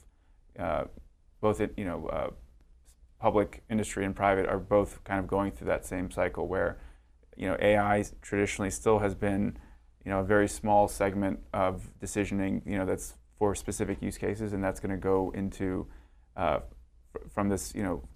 uh, 0.58 0.84
both 1.42 1.60
it, 1.60 1.74
you 1.76 1.84
know 1.84 2.06
uh, 2.06 2.30
public 3.20 3.62
industry 3.70 4.04
and 4.06 4.16
private 4.16 4.46
are 4.46 4.58
both 4.58 5.04
kind 5.04 5.20
of 5.20 5.26
going 5.26 5.52
through 5.52 5.66
that 5.66 5.84
same 5.84 6.10
cycle 6.10 6.48
where 6.48 6.78
you 7.36 7.46
know 7.46 7.56
AI 7.60 8.02
traditionally 8.22 8.70
still 8.70 8.98
has 9.00 9.14
been 9.14 9.58
you 10.02 10.10
know 10.10 10.20
a 10.20 10.24
very 10.24 10.48
small 10.48 10.88
segment 10.88 11.40
of 11.52 11.90
decisioning 12.00 12.62
you 12.64 12.78
know 12.78 12.86
that's 12.86 13.14
for 13.38 13.54
specific 13.54 14.00
use 14.00 14.16
cases, 14.16 14.54
and 14.54 14.64
that's 14.64 14.80
going 14.80 14.90
to 14.90 14.96
go 14.96 15.30
into 15.34 15.86
uh, 16.34 16.60
from 17.30 17.50
this 17.50 17.74
you 17.74 17.82
know 17.82 18.08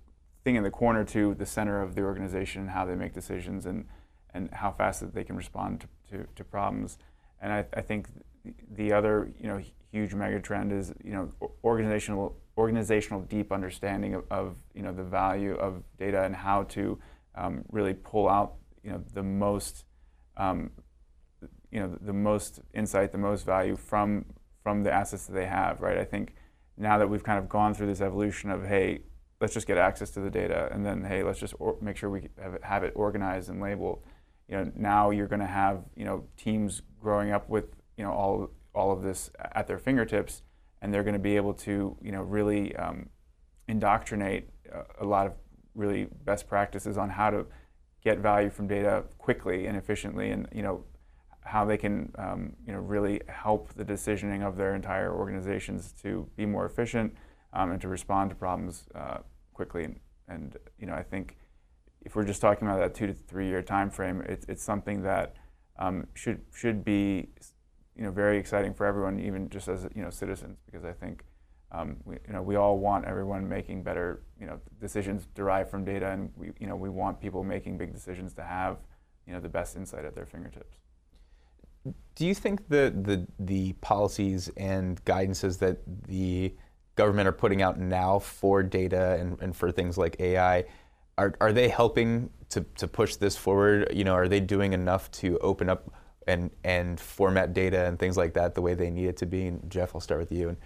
thing 0.42 0.57
in 0.57 0.62
the 0.62 0.70
corner 0.70 1.05
to 1.05 1.34
the 1.34 1.44
center 1.44 1.82
of 1.82 1.94
the 1.94 2.01
organization, 2.01 2.62
and 2.62 2.70
how 2.70 2.86
they 2.86 2.94
make 2.94 3.12
decisions, 3.12 3.66
and 3.66 3.84
and 4.35 4.53
how 4.53 4.70
fast 4.70 5.01
that 5.01 5.14
they 5.14 5.24
can 5.24 5.37
respond 5.37 5.81
to, 5.81 6.18
to, 6.18 6.26
to 6.37 6.45
problems. 6.45 6.99
And 7.41 7.53
I, 7.53 7.64
I, 7.74 7.81
think 7.81 8.09
the 8.70 8.93
other 8.93 9.33
you 9.39 9.47
know 9.47 9.61
huge 9.93 10.14
mega 10.14 10.41
trend 10.41 10.72
is 10.72 10.93
you 11.05 11.12
know 11.12 11.33
organizational 11.64 12.37
organizational 12.57 13.20
deep 13.22 13.53
understanding 13.53 14.14
of, 14.14 14.24
of 14.31 14.57
you 14.74 14.83
know 14.83 14.93
the 14.93 15.05
value 15.05 15.55
of 15.55 15.83
data 15.99 16.24
and 16.24 16.35
how 16.35 16.64
to 16.64 16.99
um, 17.35 17.64
really 17.70 17.95
pull 17.95 18.29
out 18.29 18.55
you 18.83 18.91
know 18.91 19.03
the 19.14 19.22
most 19.22 19.85
um, 20.37 20.70
you 21.70 21.81
know 21.81 21.97
the 22.01 22.12
most 22.12 22.61
insight, 22.74 23.12
the 23.12 23.18
most 23.18 23.45
value 23.45 23.76
from 23.76 24.24
from 24.62 24.83
the 24.83 24.93
assets 24.93 25.26
that 25.26 25.33
they 25.33 25.47
have, 25.47 25.81
right? 25.81 25.99
I 25.99 26.05
think 26.05 26.35
now 26.76 26.99
that 26.99 27.09
we've 27.09 27.22
kind 27.22 27.39
of 27.39 27.49
gone 27.49 27.74
through 27.74 27.87
this 27.87 28.01
evolution 28.01 28.51
of, 28.51 28.66
hey, 28.66 29.01
let's 29.41 29.55
just 29.55 29.66
get 29.66 29.79
access 29.79 30.11
to 30.11 30.20
the 30.20 30.31
data, 30.31 30.68
and 30.72 30.85
then, 30.85 31.05
hey, 31.05 31.22
let's 31.22 31.41
just 31.41 31.55
or- 31.59 31.76
make 31.81 31.97
sure 31.97 32.11
we 32.11 32.29
have 32.41 32.55
it, 32.55 32.64
have 32.64 32.85
it 32.85 32.93
organized 32.95 33.49
and 33.49 33.61
labeled. 33.61 34.03
You 34.49 34.57
know, 34.57 34.72
now 34.74 35.11
you're 35.11 35.26
going 35.26 35.40
to 35.40 35.46
have 35.46 35.84
you 35.96 36.05
know 36.05 36.24
teams 36.36 36.82
growing 37.01 37.32
up 37.32 37.49
with 37.49 37.66
you 37.96 38.05
know 38.05 38.12
all 38.12 38.51
all 38.74 38.92
of 38.92 39.03
this 39.03 39.30
at 39.53 39.66
their 39.66 39.78
fingertips, 39.78 40.42
and 40.80 40.92
they're 40.92 41.05
going 41.05 41.14
to 41.14 41.18
be 41.20 41.36
able 41.36 41.55
to 41.55 41.96
you 42.03 42.12
know 42.12 42.22
really 42.22 42.74
um, 42.76 43.09
indoctrinate 43.66 44.49
a, 44.72 45.05
a 45.05 45.07
lot 45.07 45.26
of 45.26 45.32
really 45.74 46.09
best 46.24 46.49
practices 46.49 46.96
on 46.96 47.11
how 47.11 47.30
to 47.30 47.46
get 48.03 48.18
value 48.18 48.51
from 48.51 48.66
data 48.66 49.05
quickly 49.18 49.66
and 49.66 49.76
efficiently, 49.76 50.30
and 50.30 50.49
you 50.53 50.62
know 50.62 50.84
how 51.49 51.64
they 51.64 51.78
can 51.78 52.12
um, 52.18 52.53
you 52.66 52.72
know, 52.72 52.78
really 52.78 53.22
help 53.26 53.72
the 53.74 53.84
decisioning 53.84 54.46
of 54.46 54.57
their 54.57 54.74
entire 54.74 55.14
organizations 55.14 55.94
to 56.03 56.28
be 56.36 56.44
more 56.44 56.66
efficient 56.66 57.14
um, 57.55 57.70
and 57.70 57.80
to 57.80 57.88
respond 57.88 58.28
to 58.28 58.36
problems 58.36 58.84
uh, 58.94 59.18
quickly. 59.55 59.84
And, 59.84 59.99
and, 60.28 60.57
you 60.78 60.86
know, 60.86 60.92
I 60.92 61.03
think 61.03 61.38
if 62.03 62.16
we're 62.16 62.24
just 62.24 62.40
talking 62.40 62.66
about 62.66 62.78
that 62.78 62.94
two 62.94 63.07
to 63.07 63.14
three 63.14 63.49
year 63.49 63.62
time 63.62 63.90
frame, 63.90 64.22
it, 64.22 64.44
it's 64.49 64.62
something 64.62 65.03
that 65.03 65.34
um, 65.78 66.07
should 66.14 66.40
should 66.55 66.84
be 66.84 67.28
you 67.96 68.05
know 68.05 68.11
very 68.11 68.38
exciting 68.38 68.74
for 68.74 68.86
everyone, 68.86 69.20
even 69.20 69.49
just 69.49 69.68
as 69.68 69.86
you 69.94 70.03
know 70.03 70.11
citizens, 70.11 70.59
because 70.66 70.84
I 70.84 70.92
think 70.92 71.24
um, 71.72 71.96
we, 72.05 72.16
you 72.26 72.32
know 72.32 72.42
we 72.42 72.57
all 72.57 72.78
want 72.78 73.05
everyone 73.05 73.49
making 73.49 73.82
better 73.82 74.22
you 74.40 74.46
know 74.46 74.61
decisions 74.80 75.28
derived 75.34 75.70
from 75.70 75.84
data, 75.84 76.11
and 76.11 76.30
we 76.36 76.53
you 76.59 76.66
know 76.66 76.76
we 76.76 76.88
want 76.88 77.20
people 77.20 77.44
making 77.44 77.78
big 77.78 77.92
decisions 77.92 78.32
to 78.34 78.42
have 78.42 78.78
you 79.26 79.32
know 79.32 79.40
the 79.40 79.49
best 79.49 79.76
insight 79.76 80.05
at 80.05 80.14
their 80.14 80.26
fingertips. 80.26 80.78
Do 82.14 82.26
you 82.26 82.34
think 82.34 82.68
the, 82.68 82.92
the, 83.01 83.26
the 83.38 83.72
policies 83.74 84.51
and 84.57 85.03
guidances 85.05 85.59
that 85.61 85.78
the 86.07 86.53
government 86.96 87.28
are 87.28 87.32
putting 87.32 87.62
out 87.62 87.78
now 87.78 88.18
for 88.18 88.62
data 88.62 89.16
and, 89.20 89.40
and 89.40 89.57
for 89.57 89.70
things 89.70 89.96
like 89.96 90.18
AI, 90.18 90.64
are, 91.19 91.35
are 91.41 91.53
they 91.53 91.69
helping 91.69 92.31
to, 92.51 92.64
to 92.77 92.89
push 92.89 93.16
this 93.16 93.37
forward? 93.37 93.93
You 93.95 94.05
know, 94.05 94.14
are 94.14 94.29
they 94.29 94.41
doing 94.41 94.73
enough 94.73 95.11
to 95.12 95.39
open 95.39 95.69
up 95.69 95.93
and, 96.27 96.51
and 96.64 96.99
format 96.99 97.53
data 97.53 97.87
and 97.87 97.99
things 97.99 98.16
like 98.16 98.35
that 98.35 98.55
the 98.55 98.62
way 98.62 98.75
they 98.75 98.91
need 98.91 99.07
it 99.07 99.16
to 99.19 99.27
be? 99.27 99.47
And 99.47 99.69
Jeff, 99.71 99.95
I'll 99.95 100.01
start 100.01 100.21
with 100.21 100.33
you. 100.33 100.57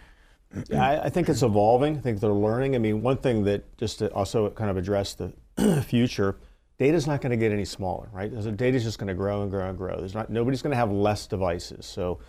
Yeah, 0.69 0.85
I, 0.85 1.05
I 1.05 1.09
think 1.09 1.29
it's 1.31 1.43
evolving. 1.43 1.97
I 1.97 2.01
think 2.01 2.21
they're 2.21 2.31
learning. 2.31 2.75
I 2.75 2.79
mean, 2.79 3.03
one 3.03 3.17
thing 3.17 3.45
that 3.45 3.77
just 3.79 4.01
to 4.01 4.13
also 4.13 4.51
kind 4.51 4.71
of 4.71 4.77
address 4.77 5.15
the 5.15 5.33
future, 5.87 6.37
data's 6.79 7.07
not 7.07 7.23
going 7.23 7.31
to 7.31 7.37
get 7.37 7.53
any 7.53 7.65
smaller, 7.65 8.09
right? 8.13 8.31
So 8.43 8.51
data's 8.51 8.85
just 8.85 8.99
going 8.99 9.09
to 9.09 9.15
grow 9.15 9.43
and 9.43 9.51
grow 9.51 9.69
and 9.69 9.79
grow. 9.79 9.97
There's 9.99 10.15
not 10.15 10.29
nobody's 10.29 10.61
going 10.61 10.73
to 10.73 10.77
have 10.77 10.93
less 10.93 11.27
devices. 11.27 11.87
So, 11.87 12.21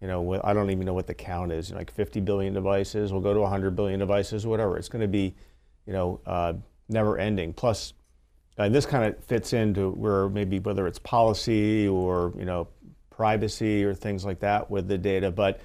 you 0.00 0.08
know, 0.08 0.40
I 0.42 0.54
don't 0.54 0.70
even 0.70 0.86
know 0.86 0.94
what 0.94 1.06
the 1.06 1.14
count 1.14 1.52
is. 1.52 1.70
Like 1.70 1.90
50 1.90 2.20
billion 2.20 2.54
devices, 2.54 3.12
we'll 3.12 3.20
go 3.20 3.34
to 3.34 3.40
100 3.40 3.76
billion 3.76 3.98
devices, 3.98 4.46
whatever. 4.46 4.78
It's 4.78 4.88
going 4.88 5.02
to 5.02 5.08
be, 5.08 5.34
you 5.86 5.92
know, 5.92 6.20
uh, 6.24 6.54
never 6.88 7.18
ending. 7.18 7.52
Plus, 7.52 7.94
and 8.56 8.74
this 8.74 8.86
kind 8.86 9.04
of 9.04 9.22
fits 9.24 9.52
into 9.52 9.90
where 9.92 10.28
maybe 10.28 10.58
whether 10.58 10.86
it's 10.86 10.98
policy 10.98 11.86
or 11.86 12.32
you 12.36 12.44
know 12.44 12.68
privacy 13.10 13.84
or 13.84 13.94
things 13.94 14.24
like 14.24 14.40
that 14.40 14.70
with 14.70 14.86
the 14.88 14.96
data, 14.96 15.30
but 15.30 15.60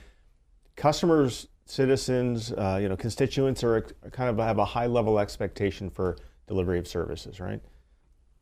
customers, 0.75 1.47
citizens, 1.65 2.51
uh, 2.51 2.79
you 2.81 2.89
know, 2.89 2.95
constituents 2.95 3.63
are 3.63 3.81
kind 4.11 4.29
of 4.29 4.37
have 4.37 4.57
a 4.57 4.65
high 4.65 4.87
level 4.87 5.19
expectation 5.19 5.89
for 5.89 6.17
delivery 6.47 6.79
of 6.79 6.87
services, 6.87 7.39
right? 7.39 7.61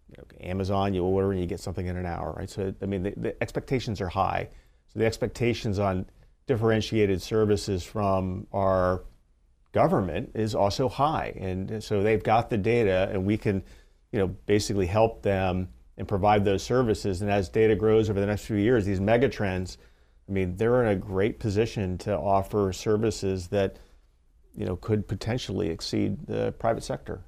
You 0.09 0.15
know, 0.17 0.47
Amazon, 0.49 0.93
you 0.93 1.03
order 1.03 1.31
and 1.31 1.39
you 1.39 1.45
get 1.45 1.59
something 1.59 1.87
in 1.87 1.97
an 1.97 2.05
hour, 2.05 2.33
right? 2.37 2.49
So 2.49 2.73
I 2.81 2.85
mean, 2.85 3.03
the, 3.03 3.13
the 3.17 3.43
expectations 3.43 4.01
are 4.01 4.09
high. 4.09 4.49
So 4.87 4.99
the 4.99 5.05
expectations 5.05 5.79
on 5.79 6.05
differentiated 6.47 7.21
services 7.21 7.83
from 7.83 8.47
our 8.51 9.03
government 9.71 10.31
is 10.35 10.55
also 10.55 10.89
high, 10.89 11.33
and 11.39 11.83
so 11.83 12.03
they've 12.03 12.23
got 12.23 12.49
the 12.49 12.57
data, 12.57 13.09
and 13.11 13.25
we 13.25 13.37
can, 13.37 13.63
you 14.11 14.19
know, 14.19 14.27
basically 14.45 14.87
help 14.87 15.21
them 15.21 15.69
and 15.97 16.07
provide 16.07 16.43
those 16.45 16.63
services. 16.63 17.21
And 17.21 17.29
as 17.31 17.49
data 17.49 17.75
grows 17.75 18.09
over 18.09 18.19
the 18.19 18.25
next 18.25 18.45
few 18.45 18.57
years, 18.57 18.85
these 18.85 18.99
mega 18.99 19.29
trends 19.29 19.77
I 20.31 20.33
mean, 20.33 20.55
they're 20.55 20.81
in 20.81 20.87
a 20.87 20.95
great 20.95 21.39
position 21.39 21.97
to 21.99 22.17
offer 22.17 22.71
services 22.71 23.49
that, 23.49 23.75
you 24.55 24.65
know, 24.65 24.77
could 24.77 25.05
potentially 25.05 25.69
exceed 25.69 26.25
the 26.25 26.53
private 26.53 26.83
sector. 26.85 27.25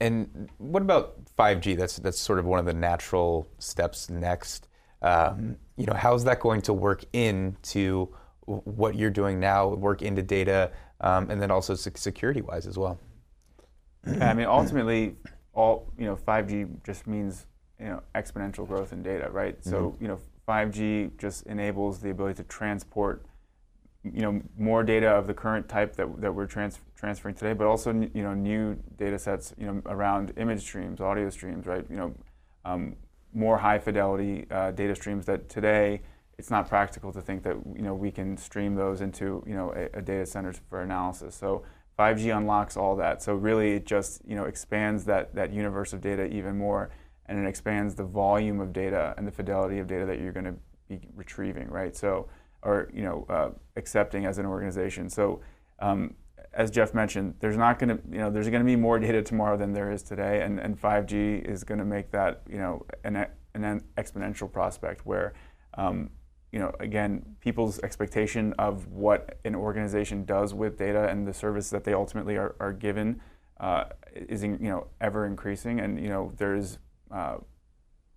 And 0.00 0.48
what 0.56 0.80
about 0.80 1.22
5G? 1.38 1.76
That's 1.76 1.96
that's 1.96 2.18
sort 2.18 2.38
of 2.38 2.46
one 2.46 2.58
of 2.58 2.64
the 2.64 2.72
natural 2.72 3.46
steps 3.58 4.08
next. 4.08 4.68
Um, 5.02 5.56
you 5.76 5.84
know, 5.84 5.92
how's 5.92 6.24
that 6.24 6.40
going 6.40 6.62
to 6.62 6.72
work 6.72 7.04
into 7.12 8.08
what 8.46 8.94
you're 8.94 9.10
doing 9.10 9.38
now? 9.38 9.68
Work 9.68 10.02
into 10.02 10.22
data, 10.22 10.70
um, 11.00 11.30
and 11.30 11.40
then 11.40 11.50
also 11.50 11.74
security-wise 11.74 12.66
as 12.66 12.76
well. 12.76 12.98
Yeah, 14.06 14.30
I 14.30 14.34
mean, 14.34 14.46
ultimately, 14.46 15.16
all 15.52 15.92
you 15.98 16.06
know, 16.06 16.16
5G 16.16 16.82
just 16.84 17.06
means 17.06 17.46
you 17.78 17.86
know 17.86 18.02
exponential 18.14 18.66
growth 18.66 18.92
in 18.92 19.02
data, 19.02 19.30
right? 19.30 19.58
Mm-hmm. 19.60 19.70
So 19.70 19.96
you 20.00 20.08
know, 20.08 20.18
5G 20.48 21.18
just 21.18 21.46
enables 21.46 22.00
the 22.00 22.10
ability 22.10 22.42
to 22.42 22.44
transport 22.44 23.24
you 24.02 24.22
know 24.22 24.40
more 24.58 24.82
data 24.82 25.08
of 25.08 25.26
the 25.26 25.34
current 25.34 25.68
type 25.68 25.94
that, 25.96 26.20
that 26.20 26.34
we're 26.34 26.46
trans- 26.46 26.80
transferring 26.96 27.34
today, 27.34 27.52
but 27.52 27.66
also 27.66 27.92
you 27.92 28.22
know 28.22 28.34
new 28.34 28.78
data 28.96 29.18
sets 29.18 29.54
you 29.58 29.66
know 29.66 29.82
around 29.86 30.32
image 30.36 30.60
streams, 30.62 31.00
audio 31.00 31.28
streams, 31.30 31.66
right? 31.66 31.84
You 31.90 31.96
know 31.96 32.14
um, 32.64 32.96
more 33.34 33.58
high 33.58 33.78
fidelity 33.78 34.46
uh, 34.50 34.70
data 34.72 34.94
streams 34.94 35.26
that 35.26 35.48
today 35.48 36.00
it's 36.40 36.50
not 36.50 36.68
practical 36.68 37.12
to 37.12 37.20
think 37.20 37.42
that 37.44 37.56
you 37.76 37.82
know 37.82 37.94
we 37.94 38.10
can 38.10 38.36
stream 38.36 38.74
those 38.74 39.00
into 39.00 39.44
you 39.46 39.54
know 39.54 39.72
a, 39.74 39.98
a 39.98 40.02
data 40.02 40.26
center 40.26 40.52
for 40.68 40.82
analysis. 40.82 41.34
So 41.34 41.62
5G 41.98 42.36
unlocks 42.36 42.76
all 42.76 42.96
that. 42.96 43.22
So 43.22 43.34
really, 43.34 43.74
it 43.74 43.86
just 43.86 44.22
you 44.26 44.36
know 44.36 44.44
expands 44.44 45.04
that 45.04 45.34
that 45.34 45.52
universe 45.52 45.92
of 45.92 46.00
data 46.00 46.24
even 46.26 46.58
more 46.58 46.90
and 47.30 47.38
it 47.38 47.48
expands 47.48 47.94
the 47.94 48.04
volume 48.04 48.60
of 48.60 48.72
data 48.72 49.14
and 49.16 49.26
the 49.26 49.30
fidelity 49.30 49.78
of 49.78 49.86
data 49.86 50.04
that 50.04 50.18
you're 50.18 50.32
going 50.32 50.44
to 50.44 50.56
be 50.88 51.00
retrieving, 51.14 51.68
right? 51.68 51.96
So, 51.96 52.28
or 52.62 52.90
you 52.92 53.02
know, 53.02 53.24
uh, 53.30 53.50
accepting 53.76 54.26
as 54.26 54.38
an 54.38 54.46
organization. 54.46 55.08
So, 55.08 55.40
um, 55.78 56.14
as 56.52 56.72
Jeff 56.72 56.92
mentioned, 56.92 57.34
there's 57.38 57.56
not 57.56 57.78
going 57.78 57.90
to, 57.90 58.02
you 58.10 58.18
know, 58.18 58.30
there's 58.30 58.48
going 58.48 58.60
to 58.60 58.66
be 58.66 58.74
more 58.74 58.98
data 58.98 59.22
tomorrow 59.22 59.56
than 59.56 59.72
there 59.72 59.92
is 59.92 60.02
today, 60.02 60.42
and, 60.42 60.58
and 60.58 60.78
5G 60.78 61.48
is 61.48 61.62
going 61.62 61.78
to 61.78 61.84
make 61.84 62.10
that, 62.10 62.42
you 62.50 62.58
know, 62.58 62.84
an, 63.04 63.26
an 63.54 63.84
exponential 63.96 64.50
prospect 64.52 65.06
where, 65.06 65.32
um, 65.74 66.10
you 66.52 66.58
know, 66.58 66.74
again, 66.80 67.36
people's 67.40 67.78
expectation 67.80 68.52
of 68.54 68.88
what 68.88 69.38
an 69.44 69.54
organization 69.54 70.24
does 70.24 70.52
with 70.52 70.76
data 70.76 71.08
and 71.08 71.26
the 71.26 71.32
service 71.32 71.70
that 71.70 71.84
they 71.84 71.94
ultimately 71.94 72.36
are, 72.36 72.56
are 72.58 72.72
given 72.72 73.20
uh, 73.60 73.84
is, 74.14 74.42
you 74.42 74.58
know, 74.58 74.86
ever 75.00 75.26
increasing, 75.26 75.80
and 75.80 76.00
you 76.00 76.08
know, 76.08 76.32
there's 76.38 76.78
uh, 77.10 77.36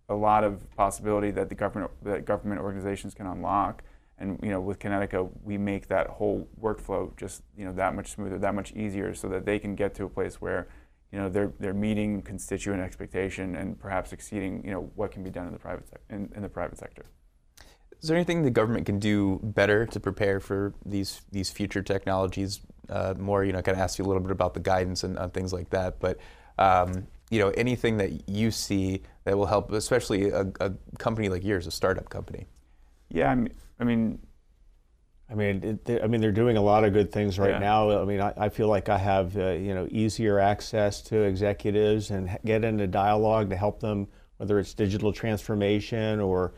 a 0.10 0.16
lot 0.16 0.44
of 0.44 0.74
possibility 0.76 1.32
that 1.32 1.50
the 1.50 1.56
government 1.56 1.92
that 2.04 2.26
government 2.26 2.62
organizations 2.62 3.14
can 3.14 3.28
unlock. 3.28 3.84
And 4.18 4.40
you 4.42 4.50
know, 4.50 4.62
with 4.62 4.80
Kinetica, 4.80 5.30
we 5.44 5.58
make 5.58 5.88
that 5.88 6.08
whole 6.08 6.48
workflow 6.62 7.16
just 7.18 7.44
you 7.58 7.66
know 7.66 7.74
that 7.74 7.94
much 7.94 8.12
smoother, 8.12 8.38
that 8.40 8.56
much 8.56 8.72
easier, 8.74 9.14
so 9.14 9.28
that 9.30 9.46
they 9.46 9.60
can 9.60 9.76
get 9.76 9.94
to 9.96 10.06
a 10.06 10.10
place 10.10 10.40
where 10.40 10.68
you 11.12 11.20
know 11.20 11.30
they're 11.30 11.52
they're 11.60 11.74
meeting 11.74 12.22
constituent 12.22 12.82
expectation 12.82 13.56
and 13.56 13.80
perhaps 13.80 14.14
exceeding 14.14 14.64
you 14.64 14.72
know 14.72 14.92
what 14.96 15.12
can 15.12 15.24
be 15.24 15.30
done 15.30 15.48
in 15.48 15.54
the 15.54 15.60
private 15.60 15.86
in, 16.10 16.32
in 16.36 16.42
the 16.42 16.50
private 16.50 16.78
sector. 16.78 17.06
Is 18.04 18.10
there 18.10 18.18
anything 18.18 18.43
the 18.43 18.51
government 18.51 18.86
can 18.86 18.99
do 18.99 19.39
better 19.41 19.86
to 19.86 19.99
prepare 19.99 20.41
for 20.41 20.74
these 20.86 21.22
these 21.32 21.49
future 21.49 21.82
technologies? 21.82 22.60
Uh, 22.89 23.14
more, 23.18 23.45
you 23.45 23.54
know, 23.54 23.62
kind 23.62 23.78
of 23.78 23.82
ask 23.82 23.97
you 23.97 24.04
a 24.04 24.08
little 24.08 24.22
bit 24.22 24.32
about 24.32 24.54
the 24.54 24.60
guidance 24.60 25.06
and, 25.06 25.18
and 25.18 25.34
things 25.34 25.54
like 25.54 25.70
that. 25.70 26.01
But 26.01 26.18
um, 26.60 27.08
you 27.30 27.39
know, 27.39 27.49
anything 27.51 27.95
that 27.97 28.28
you 28.28 28.51
see 28.51 29.04
that 29.24 29.38
will 29.38 29.45
help, 29.45 29.72
especially 29.72 30.32
a, 30.32 30.45
a 30.60 30.74
company 30.99 31.30
like 31.30 31.45
yours, 31.45 31.66
a 31.66 31.72
startup 31.72 32.10
company? 32.10 32.45
Yeah, 33.08 33.32
I 33.32 33.36
mean, 33.36 33.54
I 33.80 33.84
mean, 33.86 34.20
I 35.32 35.36
mean, 35.36 35.80
it, 35.86 36.04
I 36.04 36.08
mean, 36.08 36.20
they're 36.20 36.34
doing 36.34 36.58
a 36.58 36.62
lot 36.62 36.84
of 36.84 36.91
good 36.91 37.10
things 37.10 37.39
right 37.39 37.51
yeah. 37.51 37.60
now. 37.60 38.01
I 38.01 38.04
mean, 38.04 38.20
I, 38.20 38.34
I, 38.36 38.49
feel 38.49 38.68
like 38.68 38.89
I 38.89 38.97
have, 38.97 39.38
uh, 39.38 39.51
you 39.51 39.74
know, 39.74 39.88
easier 39.89 40.39
access 40.39 41.01
to 41.04 41.22
executives 41.22 42.12
and 42.12 42.38
get 42.43 42.66
into 42.66 42.86
dialogue 42.86 43.49
to 43.51 43.56
help 43.56 43.80
them, 43.80 44.08
whether 44.38 44.60
it's 44.60 44.74
digital 44.74 45.14
transformation 45.14 46.20
or 46.20 46.54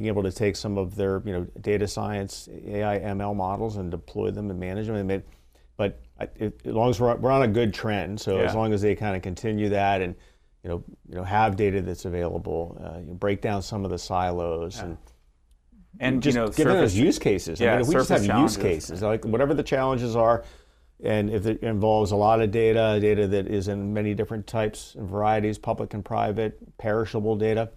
being 0.00 0.08
able 0.08 0.22
to 0.22 0.32
take 0.32 0.56
some 0.56 0.78
of 0.78 0.96
their, 0.96 1.22
you 1.26 1.32
know, 1.32 1.46
data 1.60 1.86
science, 1.86 2.48
AI, 2.66 3.00
ML 3.00 3.36
models 3.36 3.76
and 3.76 3.90
deploy 3.90 4.30
them 4.30 4.50
and 4.50 4.58
manage 4.58 4.86
them. 4.86 4.96
I 4.96 5.02
mean, 5.02 5.22
but 5.76 6.00
it, 6.36 6.58
as 6.64 6.72
long 6.72 6.88
as 6.88 6.98
we're, 6.98 7.14
we're 7.16 7.30
on 7.30 7.42
a 7.42 7.48
good 7.48 7.74
trend, 7.74 8.18
so 8.18 8.38
yeah. 8.38 8.44
as 8.44 8.54
long 8.54 8.72
as 8.72 8.80
they 8.80 8.94
kind 8.94 9.14
of 9.14 9.20
continue 9.20 9.68
that 9.70 10.00
and 10.00 10.14
you 10.62 10.68
know 10.68 10.84
you 11.08 11.16
know 11.16 11.24
have 11.24 11.56
data 11.56 11.82
that's 11.82 12.06
available, 12.06 12.80
uh, 12.82 12.98
you 12.98 13.06
know, 13.06 13.14
break 13.14 13.42
down 13.42 13.62
some 13.62 13.84
of 13.84 13.90
the 13.90 13.98
silos 13.98 14.76
yeah. 14.76 14.84
and 14.84 14.98
and 15.98 16.22
just 16.22 16.34
you 16.34 16.40
know, 16.40 16.46
give 16.46 16.56
surface, 16.56 16.92
those 16.92 16.96
use 16.96 17.18
cases. 17.18 17.60
Yeah, 17.60 17.74
I 17.74 17.78
mean, 17.78 17.86
we 17.86 17.94
just 17.94 18.08
have 18.08 18.24
use 18.24 18.56
cases, 18.56 19.02
like 19.02 19.24
whatever 19.26 19.52
the 19.52 19.62
challenges 19.62 20.16
are, 20.16 20.44
and 21.02 21.28
if 21.30 21.44
it 21.44 21.62
involves 21.62 22.10
a 22.12 22.16
lot 22.16 22.40
of 22.40 22.50
data, 22.50 22.98
data 23.00 23.26
that 23.28 23.48
is 23.48 23.68
in 23.68 23.92
many 23.92 24.14
different 24.14 24.46
types 24.46 24.94
and 24.94 25.08
varieties, 25.08 25.58
public 25.58 25.92
and 25.92 26.04
private, 26.04 26.58
perishable 26.78 27.36
data. 27.36 27.70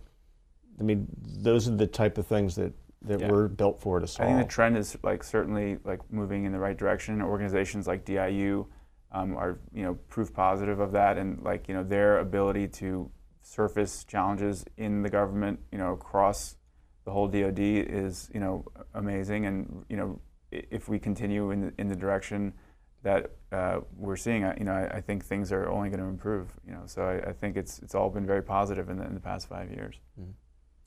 I 0.79 0.83
mean, 0.83 1.07
those 1.21 1.67
are 1.67 1.75
the 1.75 1.87
type 1.87 2.17
of 2.17 2.27
things 2.27 2.55
that 2.55 2.73
that 3.03 3.19
yeah. 3.19 3.29
we're 3.29 3.49
built 3.49 3.79
for 3.79 3.99
to 3.99 4.07
solve. 4.07 4.29
I 4.29 4.33
think 4.33 4.47
the 4.47 4.53
trend 4.53 4.77
is 4.77 4.97
like 5.03 5.23
certainly 5.23 5.77
like 5.83 5.99
moving 6.11 6.45
in 6.45 6.51
the 6.51 6.59
right 6.59 6.77
direction. 6.77 7.21
Organizations 7.21 7.85
like 7.85 8.05
DIU 8.05 8.65
um, 9.11 9.35
are 9.35 9.59
you 9.73 9.83
know 9.83 9.95
proof 10.09 10.33
positive 10.33 10.79
of 10.79 10.91
that, 10.93 11.17
and 11.17 11.41
like 11.43 11.67
you 11.67 11.73
know 11.73 11.83
their 11.83 12.19
ability 12.19 12.67
to 12.69 13.09
surface 13.41 14.03
challenges 14.05 14.65
in 14.77 15.01
the 15.01 15.09
government, 15.09 15.59
you 15.71 15.77
know 15.77 15.91
across 15.93 16.55
the 17.05 17.11
whole 17.11 17.27
DoD 17.27 17.59
is 17.59 18.29
you 18.33 18.39
know 18.39 18.65
amazing, 18.93 19.45
and 19.45 19.85
you 19.89 19.97
know 19.97 20.19
if 20.51 20.87
we 20.87 20.99
continue 20.99 21.51
in 21.51 21.61
the, 21.61 21.73
in 21.77 21.89
the 21.89 21.95
direction 21.95 22.53
that 23.01 23.31
uh, 23.51 23.81
we're 23.97 24.15
seeing, 24.15 24.43
you 24.57 24.63
know, 24.63 24.71
I, 24.71 24.97
I, 24.97 25.01
think 25.01 25.25
things 25.25 25.51
are 25.51 25.67
only 25.69 25.89
going 25.89 25.99
to 25.99 26.05
improve. 26.05 26.47
You 26.65 26.73
know, 26.73 26.83
so 26.85 27.03
I, 27.03 27.29
I, 27.29 27.33
think 27.33 27.57
it's 27.57 27.79
it's 27.79 27.95
all 27.95 28.09
been 28.09 28.25
very 28.25 28.41
positive 28.41 28.89
in 28.89 28.97
the, 28.97 29.03
in 29.03 29.13
the 29.13 29.19
past 29.19 29.49
five 29.49 29.71
years. 29.71 29.95
Mm-hmm. 30.19 30.31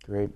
Great. 0.07 0.31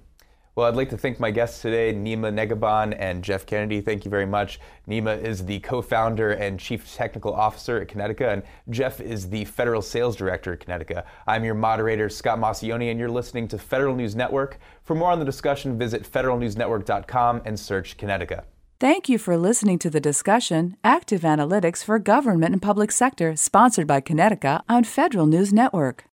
Well, 0.56 0.66
I'd 0.66 0.74
like 0.74 0.90
to 0.90 0.98
thank 0.98 1.20
my 1.20 1.30
guests 1.30 1.62
today, 1.62 1.94
Nima 1.94 2.34
Negahban 2.34 2.94
and 2.98 3.22
Jeff 3.22 3.46
Kennedy. 3.46 3.80
Thank 3.80 4.04
you 4.04 4.10
very 4.10 4.26
much. 4.26 4.58
Nima 4.88 5.22
is 5.22 5.46
the 5.46 5.60
co 5.60 5.80
founder 5.80 6.32
and 6.32 6.58
chief 6.58 6.92
technical 6.92 7.32
officer 7.32 7.80
at 7.80 7.88
Kinetica, 7.88 8.32
and 8.32 8.42
Jeff 8.68 9.00
is 9.00 9.30
the 9.30 9.44
federal 9.44 9.80
sales 9.80 10.16
director 10.16 10.52
at 10.52 10.60
Kinetica. 10.60 11.04
I'm 11.26 11.44
your 11.44 11.54
moderator, 11.54 12.08
Scott 12.08 12.40
Maucione, 12.40 12.90
and 12.90 12.98
you're 12.98 13.08
listening 13.08 13.46
to 13.48 13.58
Federal 13.58 13.94
News 13.94 14.16
Network. 14.16 14.58
For 14.82 14.96
more 14.96 15.12
on 15.12 15.20
the 15.20 15.24
discussion, 15.24 15.78
visit 15.78 16.02
federalnewsnetwork.com 16.02 17.42
and 17.44 17.58
search 17.58 17.96
Kinetica. 17.96 18.42
Thank 18.80 19.08
you 19.08 19.18
for 19.18 19.36
listening 19.36 19.78
to 19.80 19.90
the 19.90 20.00
discussion 20.00 20.76
Active 20.82 21.20
Analytics 21.20 21.84
for 21.84 21.98
Government 21.98 22.54
and 22.54 22.62
Public 22.62 22.90
Sector, 22.90 23.36
sponsored 23.36 23.86
by 23.86 24.00
Kinetica 24.00 24.62
on 24.68 24.84
Federal 24.84 25.26
News 25.26 25.52
Network. 25.52 26.06